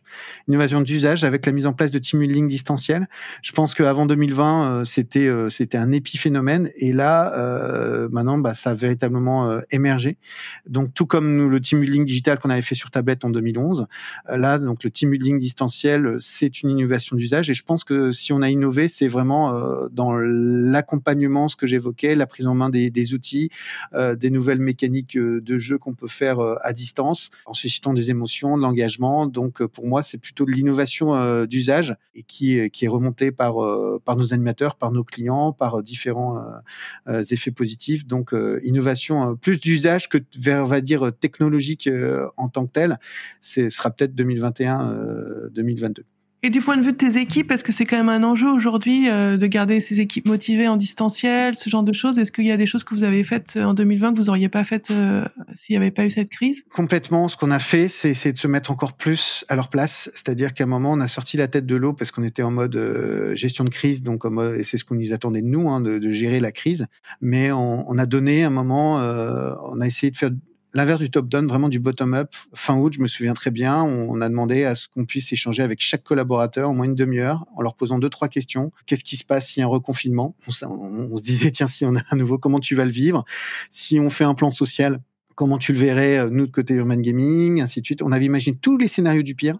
innovation 0.49 0.82
d'usage 0.82 1.23
avec 1.23 1.45
la 1.45 1.54
mise 1.54 1.65
en 1.65 1.71
place 1.71 1.89
de 1.89 1.99
team 1.99 2.19
building 2.19 2.49
distanciel. 2.49 3.08
Je 3.41 3.54
pense 3.54 3.75
qu'avant 3.75 4.06
2020, 4.06 4.80
euh, 4.80 4.84
c'était 4.84 5.28
euh, 5.28 5.47
c'était 5.47 5.78
un 5.78 5.93
épiphénomène 5.93 6.69
et 6.75 6.91
là, 6.91 7.32
maintenant, 8.12 8.39
bah, 8.39 8.54
ça 8.54 8.71
a 8.71 8.73
véritablement 8.73 9.62
émergé. 9.71 10.17
Donc 10.67 10.93
tout 10.93 11.06
comme 11.06 11.38
nous, 11.38 11.47
le 11.47 11.62
team 11.62 11.80
building 11.80 12.04
digital 12.04 12.39
qu'on 12.39 12.49
avait 12.49 12.62
fait 12.62 12.75
sur 12.75 12.91
tablette 12.91 13.23
en 13.23 13.30
2011, 13.30 13.88
euh, 14.30 14.38
là, 14.38 14.60
donc 14.60 14.84
le 14.84 14.91
team 14.91 15.12
building 15.12 15.39
distanciel, 15.39 16.17
c'est 16.19 16.62
une 16.62 16.71
innovation 16.71 17.15
d'usage 17.15 17.49
et 17.49 17.54
je 17.54 17.63
pense 17.63 17.86
que 17.86 18.12
si 18.12 18.34
on 18.34 18.41
a 18.41 18.49
innové, 18.49 18.89
c'est 18.89 19.08
vraiment 19.08 19.54
dans 19.91 20.12
l'accompagnement, 20.12 21.47
ce 21.47 21.56
que 21.56 21.67
j'évoquais, 21.67 22.15
la 22.15 22.28
prise 22.28 22.45
en 22.45 22.54
main 22.54 22.69
des 22.69 23.13
outils 23.13 23.29
euh, 23.94 24.15
des 24.15 24.30
nouvelles 24.30 24.60
mécaniques 24.60 25.18
euh, 25.18 25.42
de 25.42 25.58
jeu 25.58 25.78
qu'on 25.78 25.94
peut 25.94 26.08
faire 26.08 26.39
euh, 26.39 26.56
à 26.62 26.74
distance 26.74 27.32
en 27.46 27.54
suscitant 27.54 27.94
des 27.94 28.10
émotions, 28.10 28.58
de 28.58 28.62
l'engagement. 28.62 29.28
Donc 29.28 29.65
pour 29.65 29.88
moi, 29.88 30.02
c'est 30.02 30.18
plutôt 30.18 30.46
de 30.46 30.52
l'innovation 30.52 31.46
d'usage 31.46 31.96
et 32.15 32.24
qui, 32.24 32.58
est 32.58 32.88
remontée 32.88 33.32
par, 33.32 33.56
nos 33.56 34.34
animateurs, 34.34 34.76
par 34.76 34.92
nos 34.92 35.04
clients, 35.04 35.54
par 35.54 35.82
différents 35.84 36.42
effets 37.08 37.52
positifs. 37.52 38.06
Donc 38.06 38.34
innovation 38.63 39.36
plus 39.36 39.60
d'usage 39.60 40.10
que 40.10 40.18
va 40.39 40.82
dire, 40.82 41.12
technologique 41.20 41.89
en 42.38 42.50
tant 42.50 42.65
que 42.65 42.72
tel. 42.72 43.00
Ce 43.42 43.70
sera 43.70 43.92
peut-être 43.92 44.15
2021-2022. 44.15 46.04
Et 46.41 46.49
du 46.49 46.62
point 46.62 46.78
de 46.78 46.82
vue 46.82 46.93
de 46.93 46.97
tes 46.97 47.17
équipes, 47.17 47.52
est-ce 47.52 47.65
que 47.65 47.73
c'est 47.73 47.86
quand 47.86 47.97
même 47.97 48.08
un 48.08 48.23
enjeu 48.23 48.49
aujourd'hui 48.49 49.10
euh, 49.10 49.36
de 49.36 49.45
garder 49.45 49.82
ces 49.82 49.99
équipes 49.99 50.25
motivées 50.25 50.69
en 50.69 50.78
distanciel, 50.78 51.58
ce 51.58 51.69
genre 51.69 51.84
de 51.84 51.91
choses? 51.91 52.17
Est-ce 52.17 52.32
qu'il 52.32 52.45
y 52.45 52.52
a 52.52 52.56
des 52.56 52.65
choses 52.65 52.86
que 52.86 52.95
vous 52.95 53.04
avez 53.04 53.25
faites 53.25 53.58
euh, 53.58 53.65
en 53.65 53.73
2020 53.73 54.13
que 54.13 54.19
vous 54.19 54.25
n'auriez 54.25 54.47
pas 54.47 54.63
faites 54.63 54.89
euh, 54.89 55.25
s'il 55.58 55.73
n'y 55.73 55.78
avait 55.78 55.92
pas 55.92 56.06
eu 56.06 56.12
cette 56.12 56.29
crise? 56.29 56.63
Complètement. 56.73 57.27
Ce 57.27 57.35
qu'on 57.35 57.52
a 57.52 57.60
fait, 57.60 57.90
c'est 57.90 58.31
de 58.31 58.37
se 58.37 58.48
mettre 58.48 58.71
encore 58.71 58.94
plus 58.94 59.44
à 59.50 59.58
leur 59.58 59.67
place. 59.67 60.10
C'est-à-dire 60.13 60.54
qu'à 60.54 60.63
un 60.63 60.67
moment, 60.67 60.94
on 60.94 61.02
a 61.02 61.10
sorti 61.10 61.35
la 61.35 61.50
tête 61.50 61.65
de 61.65 61.75
l'eau 61.75 61.92
parce 61.92 62.10
qu'on 62.12 62.23
était 62.23 62.44
en 62.44 62.52
mode 62.52 62.79
gestion 63.35 63.65
de 63.65 63.69
crise, 63.69 64.02
donc 64.02 64.23
et 64.58 64.63
c'est 64.63 64.77
ce 64.77 64.85
qu'on 64.85 64.96
nous 64.96 65.12
attendait 65.12 65.42
de 65.42 65.48
nous, 65.48 65.69
hein, 65.69 65.81
de, 65.81 66.00
de, 66.00 66.12
gérer 66.12 66.40
la 66.40 66.54
crise. 66.54 66.87
Mais 67.19 67.52
on, 67.52 67.90
on, 67.90 67.98
a 67.98 68.06
donné 68.06 68.46
un 68.46 68.50
moment, 68.50 68.96
on 68.96 69.81
a 69.81 69.87
essayé 69.87 70.12
de 70.12 70.17
faire 70.17 70.31
l'inverse 70.74 71.00
du 71.00 71.10
top-down, 71.10 71.48
vraiment 71.48 71.70
du 71.70 71.80
bottom-up. 71.80 72.34
Fin 72.54 72.78
août, 72.78 72.94
je 72.94 73.02
me 73.02 73.08
souviens 73.08 73.34
très 73.34 73.52
bien, 73.52 73.82
on, 73.84 74.22
a 74.22 74.30
demandé 74.30 74.65
à 74.65 74.76
ce 74.76 74.88
qu'on 74.88 75.06
puisse 75.06 75.32
échanger 75.34 75.63
avec 75.63 75.80
chaque 75.82 76.04
collaborateur 76.04 76.70
en 76.70 76.74
moins 76.74 76.86
une 76.86 76.96
demi-heure 76.96 77.46
en 77.56 77.62
leur 77.62 77.76
posant 77.76 78.00
deux, 78.00 78.10
trois 78.10 78.28
questions. 78.28 78.72
Qu'est-ce 78.86 79.04
qui 79.04 79.17
se 79.17 79.24
passe 79.24 79.48
s'il 79.48 79.62
y 79.62 79.63
a 79.63 79.65
un 79.65 79.70
reconfinement? 79.70 80.36
On, 80.48 80.67
on, 81.12 81.17
se 81.17 81.24
disait, 81.24 81.52
tiens, 81.52 81.67
si 81.67 81.86
on 81.86 81.96
a 81.96 82.02
un 82.12 82.15
nouveau, 82.15 82.38
comment 82.38 82.60
tu 82.60 82.76
vas 82.76 82.86
le 82.86 82.92
vivre? 82.92 83.26
Si 83.70 84.00
on 84.00 84.10
fait 84.10 84.26
un 84.26 84.36
plan 84.36 84.52
social, 84.52 85.02
comment 85.36 85.58
tu 85.58 85.72
le 85.72 85.80
verrais, 85.80 86.17
euh, 86.17 86.30
nous, 86.30 86.48
de 86.48 86.52
côté 86.52 86.74
Urban 86.74 86.98
Gaming, 86.98 87.62
ainsi 87.62 87.80
de 87.80 87.86
suite. 87.86 88.02
On 88.02 88.12
avait 88.12 88.26
imaginé 88.26 88.58
tous 88.62 88.78
les 88.78 88.90
scénarios 88.90 89.24
du 89.24 89.36
pire 89.36 89.58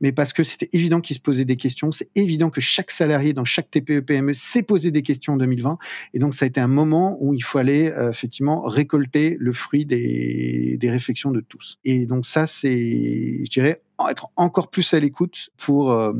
mais 0.00 0.12
parce 0.12 0.32
que 0.32 0.42
c'était 0.42 0.68
évident 0.72 1.00
qu'ils 1.00 1.16
se 1.16 1.20
posaient 1.20 1.44
des 1.44 1.56
questions. 1.56 1.92
C'est 1.92 2.10
évident 2.14 2.50
que 2.50 2.60
chaque 2.60 2.90
salarié 2.90 3.32
dans 3.32 3.44
chaque 3.44 3.70
TPE-PME 3.70 4.34
s'est 4.34 4.62
posé 4.62 4.90
des 4.90 5.02
questions 5.02 5.34
en 5.34 5.36
2020. 5.36 5.78
Et 6.14 6.18
donc, 6.18 6.34
ça 6.34 6.44
a 6.44 6.48
été 6.48 6.60
un 6.60 6.68
moment 6.68 7.16
où 7.20 7.34
il 7.34 7.44
fallait 7.44 7.92
euh, 7.92 8.10
effectivement 8.10 8.62
récolter 8.62 9.36
le 9.38 9.52
fruit 9.52 9.86
des, 9.86 10.76
des 10.78 10.90
réflexions 10.90 11.30
de 11.30 11.40
tous. 11.40 11.78
Et 11.84 12.06
donc, 12.06 12.26
ça, 12.26 12.46
c'est, 12.46 13.44
je 13.44 13.50
dirais, 13.50 13.80
être 14.10 14.28
encore 14.36 14.68
plus 14.68 14.94
à 14.94 15.00
l'écoute 15.00 15.50
pour 15.56 15.92
euh, 15.92 16.12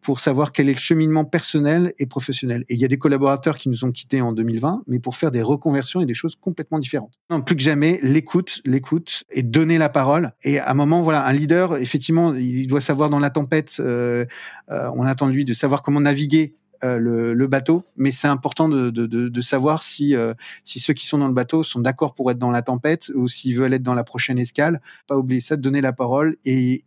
pour 0.00 0.20
savoir 0.20 0.52
quel 0.52 0.68
est 0.68 0.74
le 0.74 0.78
cheminement 0.78 1.24
personnel 1.24 1.92
et 1.98 2.06
professionnel. 2.06 2.64
Et 2.68 2.74
il 2.74 2.80
y 2.80 2.84
a 2.84 2.88
des 2.88 2.98
collaborateurs 2.98 3.56
qui 3.56 3.68
nous 3.68 3.84
ont 3.84 3.92
quittés 3.92 4.20
en 4.20 4.32
2020, 4.32 4.84
mais 4.86 4.98
pour 4.98 5.16
faire 5.16 5.30
des 5.30 5.42
reconversions 5.42 6.00
et 6.00 6.06
des 6.06 6.14
choses 6.14 6.36
complètement 6.36 6.78
différentes. 6.78 7.12
Non, 7.30 7.42
plus 7.42 7.56
que 7.56 7.62
jamais, 7.62 8.00
l'écoute, 8.02 8.62
l'écoute 8.64 9.24
et 9.30 9.42
donner 9.42 9.78
la 9.78 9.88
parole. 9.88 10.32
Et 10.42 10.58
à 10.58 10.70
un 10.70 10.74
moment, 10.74 11.02
voilà, 11.02 11.26
un 11.26 11.32
leader, 11.32 11.76
effectivement, 11.76 12.34
il 12.34 12.66
doit 12.66 12.80
savoir 12.80 13.10
dans 13.10 13.18
la 13.18 13.30
tempête. 13.30 13.76
Euh, 13.80 14.24
euh, 14.70 14.90
on 14.94 15.04
attend 15.04 15.26
de 15.26 15.32
lui 15.32 15.44
de 15.44 15.52
savoir 15.52 15.82
comment 15.82 16.00
naviguer 16.00 16.54
euh, 16.82 17.34
le, 17.34 17.46
bateau, 17.46 17.84
mais 17.96 18.10
c'est 18.10 18.28
important 18.28 18.68
de, 18.68 19.40
savoir 19.42 19.82
si, 19.82 20.16
euh, 20.16 20.32
si 20.64 20.80
ceux 20.80 20.94
qui 20.94 21.06
sont 21.06 21.18
dans 21.18 21.28
le 21.28 21.34
bateau 21.34 21.62
sont 21.62 21.80
d'accord 21.80 22.14
pour 22.14 22.30
être 22.30 22.38
dans 22.38 22.50
la 22.50 22.62
tempête 22.62 23.10
ou 23.14 23.28
s'ils 23.28 23.56
veulent 23.56 23.74
être 23.74 23.82
dans 23.82 23.94
la 23.94 24.04
prochaine 24.04 24.38
escale. 24.38 24.80
Pas 25.06 25.18
oublier 25.18 25.40
ça, 25.40 25.56
donner 25.56 25.82
la 25.82 25.92
parole 25.92 26.36
et, 26.44 26.82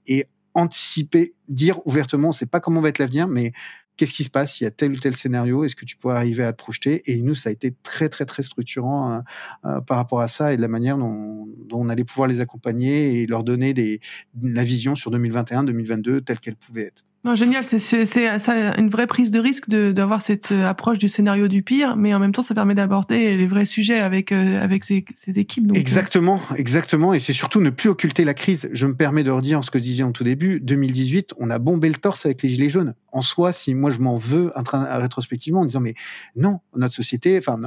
anticiper, 0.55 1.33
dire 1.47 1.79
ouvertement, 1.85 2.31
sait 2.31 2.45
pas 2.45 2.59
comment 2.59 2.81
va 2.81 2.89
être 2.89 2.99
l'avenir, 2.99 3.27
mais 3.27 3.53
qu'est-ce 3.97 4.13
qui 4.13 4.23
se 4.23 4.29
passe? 4.29 4.55
S'il 4.55 4.65
y 4.65 4.67
a 4.67 4.71
tel 4.71 4.91
ou 4.91 4.95
tel 4.95 5.15
scénario 5.15 5.63
Est-ce 5.63 5.75
que 5.75 5.85
tu 5.85 5.95
pourrais 5.95 6.15
arriver 6.15 6.43
à 6.43 6.53
te 6.53 6.57
projeter? 6.57 7.01
Et 7.11 7.21
nous, 7.21 7.35
ça 7.35 7.49
a 7.49 7.51
été 7.51 7.75
très, 7.83 8.09
très, 8.09 8.25
très 8.25 8.43
structurant 8.43 9.21
euh, 9.65 9.81
par 9.81 9.97
rapport 9.97 10.21
à 10.21 10.27
ça 10.27 10.53
et 10.53 10.57
de 10.57 10.61
la 10.61 10.67
manière 10.67 10.97
dont, 10.97 11.47
on 11.71 11.89
allait 11.89 12.03
pouvoir 12.03 12.27
les 12.27 12.39
accompagner 12.39 13.21
et 13.21 13.27
leur 13.27 13.43
donner 13.43 13.99
la 14.41 14.63
vision 14.63 14.95
sur 14.95 15.11
2021, 15.11 15.63
2022 15.63 16.21
telle 16.21 16.39
qu'elle 16.39 16.55
pouvait 16.55 16.83
être. 16.83 17.03
Non, 17.25 17.35
génial, 17.35 17.63
c'est 17.63 17.79
ça 17.79 18.75
une 18.77 18.89
vraie 18.89 19.07
prise 19.07 19.31
de 19.31 19.39
risque 19.39 19.69
d'avoir 19.69 20.21
cette 20.21 20.51
euh, 20.51 20.67
approche 20.67 20.97
du 20.97 21.07
scénario 21.07 21.47
du 21.47 21.63
pire, 21.63 21.95
mais 21.95 22.13
en 22.13 22.19
même 22.19 22.33
temps, 22.33 22.41
ça 22.41 22.53
permet 22.53 22.75
d'aborder 22.75 23.37
les 23.37 23.47
vrais 23.47 23.65
sujets 23.65 23.99
avec 23.99 24.33
euh, 24.33 24.61
avec 24.61 24.83
ces, 24.83 25.05
équipes. 25.39 25.71
Euh. 25.71 25.75
exactement, 25.75 26.41
exactement, 26.57 27.13
et 27.13 27.21
c'est 27.21 27.31
surtout 27.31 27.61
ne 27.61 27.69
plus 27.69 27.87
occulter 27.87 28.25
la 28.25 28.33
crise. 28.33 28.69
Je 28.73 28.85
me 28.87 28.93
permets 28.93 29.23
de 29.23 29.31
redire 29.31 29.63
ce 29.63 29.71
que 29.71 29.79
je 29.79 29.83
disais 29.83 30.03
en 30.03 30.11
tout 30.11 30.25
début. 30.25 30.59
2018, 30.59 31.35
on 31.37 31.49
a 31.49 31.59
bombé 31.59 31.87
le 31.87 31.95
torse 31.95 32.25
avec 32.25 32.41
les 32.41 32.49
gilets 32.49 32.69
jaunes. 32.69 32.93
En 33.13 33.21
soi, 33.21 33.53
si 33.53 33.73
moi 33.73 33.89
je 33.89 33.99
m'en 33.99 34.17
veux 34.17 34.51
rétrospectivement 34.55 35.61
en 35.61 35.65
disant 35.65 35.79
mais 35.79 35.93
non, 36.35 36.59
notre 36.75 36.93
société, 36.93 37.37
enfin 37.37 37.57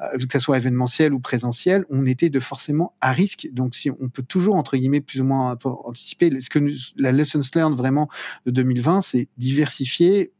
que 0.00 0.26
ce 0.30 0.40
soit 0.40 0.58
événementiel 0.58 1.14
ou 1.14 1.20
présentiel, 1.20 1.86
on 1.88 2.04
était 2.04 2.28
de 2.28 2.40
forcément 2.40 2.92
à 3.00 3.12
risque. 3.12 3.48
Donc 3.52 3.76
si 3.76 3.90
on 3.90 4.10
peut 4.10 4.24
toujours 4.24 4.56
entre 4.56 4.76
guillemets 4.76 5.00
plus 5.00 5.22
ou 5.22 5.24
moins 5.24 5.56
anticiper 5.64 6.38
ce 6.38 6.50
que 6.50 6.58
la 6.98 7.12
lessons 7.12 7.40
learned 7.54 7.78
vraiment 7.78 8.10
de 8.44 8.50
2020 8.50 9.05
c'est 9.06 9.28
diversifié. 9.38 10.32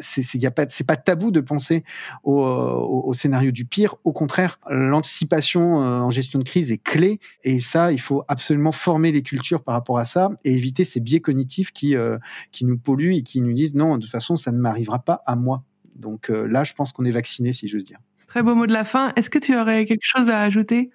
C'est 0.00 0.22
y 0.34 0.46
a 0.46 0.50
pas, 0.50 0.66
c'est 0.68 0.86
pas 0.86 0.96
tabou 0.96 1.30
de 1.30 1.40
penser 1.40 1.82
au, 2.22 2.40
au, 2.40 3.14
scénario 3.14 3.50
du 3.50 3.64
pire. 3.64 3.96
Au 4.04 4.12
contraire, 4.12 4.60
l'anticipation 4.70 5.82
euh, 5.82 6.00
en 6.00 6.10
gestion 6.10 6.38
de 6.38 6.44
crise 6.44 6.70
est 6.70 6.82
clé. 6.82 7.18
Et 7.42 7.58
ça, 7.58 7.90
il 7.90 8.00
faut 8.00 8.22
absolument 8.28 8.70
former 8.70 9.10
les 9.12 9.22
cultures 9.22 9.64
par 9.64 9.74
rapport 9.74 9.98
à 9.98 10.04
ça 10.04 10.30
et 10.44 10.52
éviter 10.52 10.84
ces 10.84 11.00
biais 11.00 11.20
cognitifs 11.20 11.72
qui, 11.72 11.96
euh, 11.96 12.18
qui 12.52 12.64
nous 12.64 12.78
polluent 12.78 13.16
et 13.16 13.22
qui 13.22 13.40
nous 13.40 13.54
disent 13.54 13.74
non, 13.74 13.96
de 13.96 14.02
toute 14.02 14.10
façon, 14.10 14.36
ça 14.36 14.52
ne 14.52 14.58
m'arrivera 14.58 15.00
pas 15.00 15.22
à 15.26 15.34
moi. 15.34 15.64
Donc 15.96 16.30
euh, 16.30 16.46
là, 16.46 16.62
je 16.62 16.74
pense 16.74 16.92
qu'on 16.92 17.04
est 17.04 17.10
vacciné, 17.10 17.52
si 17.52 17.66
j'ose 17.66 17.84
dire. 17.84 17.98
Très 18.28 18.42
beau 18.42 18.54
mot 18.54 18.66
de 18.66 18.72
la 18.72 18.84
fin. 18.84 19.12
Est-ce 19.16 19.30
que 19.30 19.38
tu 19.38 19.56
aurais 19.56 19.86
quelque 19.86 20.04
chose 20.04 20.28
à 20.28 20.42
ajouter? 20.42 20.90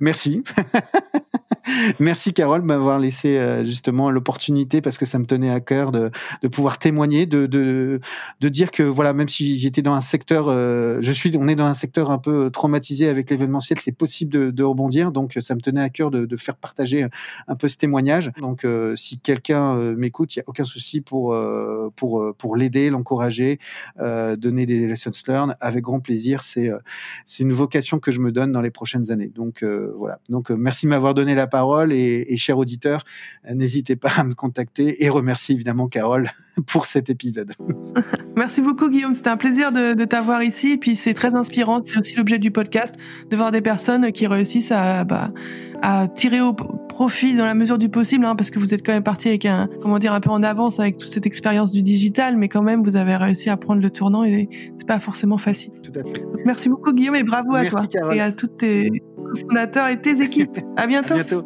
Merci. 0.00 0.42
Merci 2.00 2.32
Carole 2.32 2.62
de 2.62 2.66
m'avoir 2.66 2.98
laissé 2.98 3.38
euh, 3.38 3.64
justement 3.64 4.10
l'opportunité 4.10 4.80
parce 4.80 4.98
que 4.98 5.06
ça 5.06 5.18
me 5.18 5.24
tenait 5.24 5.50
à 5.50 5.60
cœur 5.60 5.92
de, 5.92 6.10
pouvoir 6.50 6.78
témoigner, 6.78 7.26
de, 7.26 7.46
de, 7.46 8.00
de, 8.40 8.48
dire 8.48 8.70
que 8.70 8.82
voilà, 8.82 9.12
même 9.12 9.28
si 9.28 9.58
j'étais 9.58 9.82
dans 9.82 9.94
un 9.94 10.00
secteur, 10.00 10.48
euh, 10.48 10.98
je 11.00 11.12
suis, 11.12 11.36
on 11.36 11.48
est 11.48 11.54
dans 11.54 11.66
un 11.66 11.74
secteur 11.74 12.10
un 12.10 12.18
peu 12.18 12.50
traumatisé 12.50 13.08
avec 13.08 13.30
l'événementiel, 13.30 13.78
c'est 13.80 13.92
possible 13.92 14.52
de, 14.52 14.62
rebondir. 14.62 15.12
Donc 15.12 15.36
ça 15.40 15.54
me 15.54 15.60
tenait 15.60 15.80
à 15.80 15.88
cœur 15.88 16.10
de, 16.10 16.36
faire 16.36 16.56
partager 16.56 17.06
un 17.46 17.56
peu 17.56 17.68
ce 17.68 17.76
témoignage. 17.76 18.30
Donc 18.38 18.64
euh, 18.64 18.96
si 18.96 19.18
quelqu'un 19.18 19.76
m'écoute, 19.94 20.34
il 20.34 20.38
n'y 20.38 20.42
a 20.42 20.44
aucun 20.46 20.64
souci 20.64 21.00
pour, 21.00 21.36
pour, 21.96 22.34
pour 22.36 22.56
l'aider, 22.56 22.90
l'encourager, 22.90 23.58
donner 23.98 24.66
des 24.66 24.86
lessons 24.86 25.10
learned 25.26 25.56
avec 25.60 25.82
grand 25.82 26.00
plaisir. 26.00 26.42
C'est 26.42 26.70
c'est 27.26 27.42
une 27.42 27.52
vocation 27.52 27.98
que 27.98 28.12
je 28.12 28.20
me 28.20 28.32
donne 28.32 28.52
dans 28.52 28.60
les 28.60 28.70
prochaines 28.70 29.10
années. 29.10 29.28
Donc 29.34 29.64
voilà. 29.64 30.20
Donc 30.28 30.50
merci 30.50 30.86
de 30.86 30.90
m'avoir 30.90 31.14
donné 31.14 31.34
la 31.34 31.41
parole 31.46 31.92
et, 31.92 32.26
et 32.28 32.36
chers 32.36 32.58
auditeurs, 32.58 33.04
n'hésitez 33.52 33.96
pas 33.96 34.10
à 34.16 34.24
me 34.24 34.34
contacter 34.34 35.04
et 35.04 35.08
remercie 35.08 35.52
évidemment 35.52 35.88
Carole 35.88 36.30
pour 36.66 36.86
cet 36.86 37.10
épisode. 37.10 37.52
Merci 38.36 38.60
beaucoup 38.62 38.88
Guillaume, 38.88 39.14
c'était 39.14 39.30
un 39.30 39.36
plaisir 39.36 39.72
de, 39.72 39.94
de 39.94 40.04
t'avoir 40.04 40.42
ici 40.42 40.72
et 40.72 40.76
puis 40.76 40.96
c'est 40.96 41.14
très 41.14 41.34
inspirant, 41.34 41.82
c'est 41.84 41.98
aussi 41.98 42.14
l'objet 42.14 42.38
du 42.38 42.50
podcast 42.50 42.94
de 43.30 43.36
voir 43.36 43.52
des 43.52 43.60
personnes 43.60 44.10
qui 44.12 44.26
réussissent 44.26 44.72
à, 44.72 45.04
bah, 45.04 45.32
à 45.82 46.08
tirer 46.08 46.40
au 46.40 46.54
profit 46.54 47.34
dans 47.34 47.44
la 47.44 47.54
mesure 47.54 47.78
du 47.78 47.88
possible, 47.88 48.24
hein, 48.24 48.36
parce 48.36 48.50
que 48.50 48.58
vous 48.58 48.72
êtes 48.72 48.84
quand 48.84 48.92
même 48.92 49.02
parti 49.02 49.28
avec 49.28 49.44
un, 49.46 49.68
comment 49.82 49.98
dire, 49.98 50.12
un 50.12 50.20
peu 50.20 50.30
en 50.30 50.42
avance 50.42 50.78
avec 50.78 50.96
toute 50.96 51.12
cette 51.12 51.26
expérience 51.26 51.72
du 51.72 51.82
digital, 51.82 52.36
mais 52.36 52.48
quand 52.48 52.62
même 52.62 52.82
vous 52.82 52.96
avez 52.96 53.16
réussi 53.16 53.50
à 53.50 53.56
prendre 53.56 53.82
le 53.82 53.90
tournant 53.90 54.24
et 54.24 54.48
c'est 54.76 54.86
pas 54.86 55.00
forcément 55.00 55.38
facile. 55.38 55.72
Tout 55.82 55.92
à 55.98 56.04
fait. 56.04 56.20
Donc, 56.20 56.40
merci 56.44 56.68
beaucoup 56.68 56.92
Guillaume 56.92 57.16
et 57.16 57.22
bravo 57.22 57.52
merci, 57.52 57.68
à 57.68 57.70
toi 57.70 57.86
Carole. 57.86 58.16
et 58.16 58.20
à 58.20 58.32
tous 58.32 58.46
tes 58.46 59.02
fondateurs 59.40 59.88
et 59.88 60.00
tes 60.00 60.22
équipes. 60.22 60.58
À 60.76 60.86
bientôt. 60.86 61.14
À 61.14 61.16
bientôt. 61.16 61.44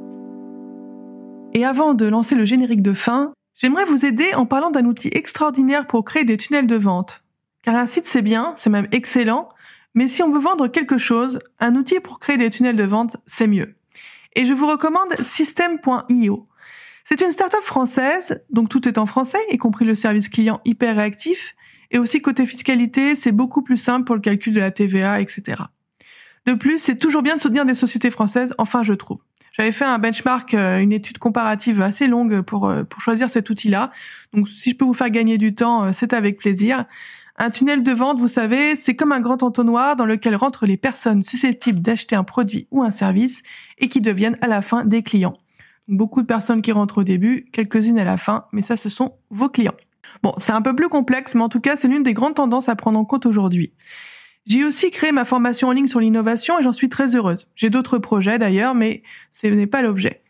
Et 1.53 1.64
avant 1.64 1.95
de 1.95 2.07
lancer 2.07 2.34
le 2.34 2.45
générique 2.45 2.82
de 2.82 2.93
fin, 2.93 3.32
j'aimerais 3.55 3.84
vous 3.84 4.05
aider 4.05 4.34
en 4.34 4.47
parlant 4.47 4.70
d'un 4.70 4.84
outil 4.84 5.09
extraordinaire 5.12 5.87
pour 5.87 6.05
créer 6.05 6.24
des 6.24 6.37
tunnels 6.37 6.66
de 6.66 6.76
vente. 6.76 7.22
Car 7.62 7.76
un 7.76 7.87
site 7.87 8.07
c'est 8.07 8.22
bien, 8.22 8.55
c'est 8.57 8.70
même 8.70 8.89
excellent, 8.93 9.49
mais 9.95 10.07
si 10.07 10.22
on 10.22 10.30
veut 10.30 10.39
vendre 10.39 10.68
quelque 10.68 10.99
chose, 10.99 11.41
un 11.59 11.74
outil 11.74 12.01
pour 12.01 12.20
créer 12.20 12.37
des 12.37 12.51
tunnels 12.51 12.76
de 12.76 12.84
vente, 12.84 13.16
c'est 13.26 13.47
mieux. 13.47 13.74
Et 14.34 14.45
je 14.45 14.53
vous 14.53 14.66
recommande 14.66 15.16
System.io. 15.22 16.47
C'est 17.09 17.20
une 17.22 17.30
startup 17.30 17.62
française, 17.62 18.43
donc 18.51 18.68
tout 18.68 18.87
est 18.87 18.99
en 18.99 19.07
français, 19.07 19.39
y 19.51 19.57
compris 19.57 19.84
le 19.84 19.95
service 19.95 20.28
client 20.28 20.61
hyper 20.64 20.97
réactif, 20.97 21.55
et 21.91 21.99
aussi 21.99 22.20
côté 22.20 22.45
fiscalité, 22.45 23.14
c'est 23.14 23.32
beaucoup 23.32 23.62
plus 23.62 23.78
simple 23.78 24.05
pour 24.05 24.16
le 24.16 24.20
calcul 24.20 24.53
de 24.53 24.61
la 24.61 24.70
TVA, 24.70 25.20
etc. 25.20 25.62
De 26.47 26.55
plus, 26.55 26.78
c'est 26.78 26.97
toujours 26.97 27.22
bien 27.22 27.36
de 27.36 27.40
soutenir 27.40 27.64
des 27.64 27.74
sociétés 27.74 28.11
françaises, 28.11 28.55
enfin 28.59 28.82
je 28.82 28.92
trouve. 28.92 29.18
J'avais 29.53 29.72
fait 29.72 29.84
un 29.84 29.99
benchmark, 29.99 30.53
euh, 30.55 30.78
une 30.78 30.92
étude 30.92 31.18
comparative 31.18 31.80
assez 31.80 32.07
longue 32.07 32.42
pour, 32.42 32.68
euh, 32.68 32.84
pour 32.84 33.01
choisir 33.01 33.30
cet 33.30 33.49
outil-là. 33.49 33.90
Donc 34.34 34.49
si 34.49 34.70
je 34.70 34.76
peux 34.76 34.84
vous 34.84 34.94
faire 34.94 35.11
gagner 35.11 35.38
du 35.38 35.55
temps, 35.55 35.84
euh, 35.84 35.90
c'est 35.92 36.12
avec 36.12 36.36
plaisir. 36.38 36.84
Un 37.38 37.51
tunnel 37.51 37.82
de 37.82 37.92
vente, 37.92 38.18
vous 38.18 38.28
savez, 38.28 38.76
c'est 38.76 38.94
comme 38.94 39.12
un 39.12 39.20
grand 39.20 39.42
entonnoir 39.42 39.97
dans 39.97 40.07
lequel 40.07 40.36
rentrent 40.36 40.66
les 40.66 40.76
personnes 40.76 41.22
susceptibles 41.22 41.80
d'acheter 41.80 42.16
un 42.16 42.24
produit 42.24 42.68
ou 42.70 42.82
un 42.82 42.90
service 42.90 43.42
et 43.78 43.88
qui 43.88 44.01
deviennent 44.01 44.38
à 44.40 44.47
la 44.47 44.62
fin 44.62 44.84
des 44.84 45.03
clients. 45.03 45.36
Beaucoup 45.88 46.22
de 46.22 46.26
personnes 46.26 46.62
qui 46.62 46.72
rentrent 46.72 46.99
au 46.99 47.05
début, 47.05 47.47
quelques-unes 47.53 47.99
à 47.99 48.05
la 48.05 48.18
fin, 48.18 48.47
mais 48.53 48.62
ça 48.62 48.76
ce 48.76 48.88
sont 48.88 49.14
vos 49.30 49.49
clients. 49.49 49.76
Bon, 50.22 50.34
c'est 50.38 50.53
un 50.53 50.62
peu 50.62 50.74
plus 50.76 50.88
complexe, 50.88 51.34
mais 51.34 51.42
en 51.42 51.49
tout 51.49 51.61
cas 51.61 51.76
c'est 51.76 51.88
l'une 51.88 52.03
des 52.03 52.14
grandes 52.14 52.34
tendances 52.34 52.68
à 52.68 52.76
prendre 52.76 52.99
en 52.99 53.05
compte 53.05 53.26
aujourd'hui. 53.26 53.72
J'ai 54.47 54.64
aussi 54.64 54.92
créé 54.92 55.11
ma 55.11 55.24
formation 55.24 55.68
en 55.68 55.72
ligne 55.72 55.88
sur 55.88 55.99
l'innovation 55.99 56.59
et 56.59 56.62
j'en 56.62 56.72
suis 56.72 56.88
très 56.88 57.16
heureuse. 57.16 57.49
J'ai 57.57 57.68
d'autres 57.68 57.99
projets 57.99 58.38
d'ailleurs, 58.38 58.76
mais 58.76 59.03
ce 59.32 59.49
n'est 59.49 59.66
pas 59.66 59.82
l'objet. 59.82 60.22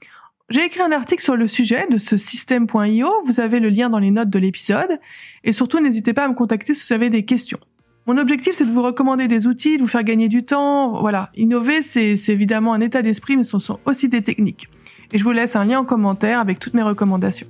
J'ai 0.49 0.65
écrit 0.65 0.81
un 0.81 0.93
article 0.93 1.23
sur 1.23 1.37
le 1.37 1.47
sujet 1.47 1.87
de 1.91 1.99
ce 1.99 2.17
système.io, 2.17 3.11
vous 3.27 3.41
avez 3.41 3.61
le 3.61 3.69
lien 3.69 3.91
dans 3.91 3.99
les 3.99 4.13
notes 4.13 4.31
de 4.31 4.39
l'épisode, 4.39 5.01
et 5.45 5.53
surtout 5.53 5.81
n'hésitez 5.81 6.13
pas 6.13 6.25
à 6.25 6.29
me 6.29 6.35
contacter 6.35 6.73
si 6.73 6.87
vous 6.87 6.95
avez 6.95 7.11
des 7.11 7.25
questions. 7.25 7.59
Mon 8.07 8.17
objectif, 8.17 8.55
c'est 8.55 8.65
de 8.65 8.71
vous 8.71 8.83
recommander 8.83 9.27
des 9.27 9.49
outils, 9.49 9.77
de 9.77 9.83
vous 9.83 9.89
faire 9.89 10.05
gagner 10.05 10.29
du 10.29 10.45
temps. 10.45 11.01
Voilà, 11.01 11.31
innover, 11.35 11.83
c'est 11.83 12.17
évidemment 12.29 12.73
un 12.73 12.81
état 12.81 13.03
d'esprit, 13.03 13.37
mais 13.37 13.43
ce 13.43 13.59
sont 13.59 13.81
aussi 13.85 14.09
des 14.09 14.23
techniques. 14.23 14.69
Et 15.13 15.19
je 15.19 15.25
vous 15.25 15.33
laisse 15.33 15.57
un 15.57 15.65
lien 15.65 15.81
en 15.81 15.85
commentaire 15.85 16.39
avec 16.39 16.61
toutes 16.61 16.75
mes 16.75 16.83
recommandations. 16.83 17.49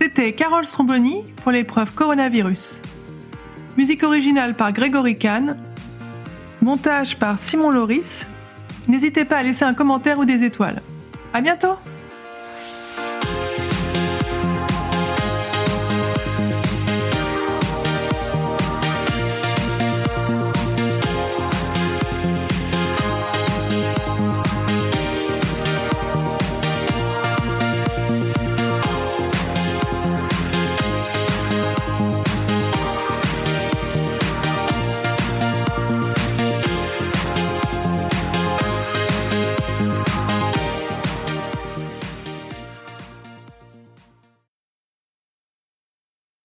C'était 0.00 0.32
Carole 0.32 0.64
Stromboni 0.64 1.22
pour 1.42 1.52
l'épreuve 1.52 1.92
coronavirus. 1.94 2.80
Musique 3.76 4.04
originale 4.04 4.54
par 4.54 4.72
Grégory 4.72 5.16
Kahn. 5.16 5.54
Montage 6.62 7.18
par 7.18 7.38
Simon 7.38 7.70
Loris. 7.70 8.26
N'hésitez 8.88 9.26
pas 9.26 9.36
à 9.36 9.42
laisser 9.42 9.64
un 9.64 9.74
commentaire 9.74 10.18
ou 10.18 10.24
des 10.24 10.44
étoiles. 10.44 10.80
À 11.34 11.42
bientôt! 11.42 11.76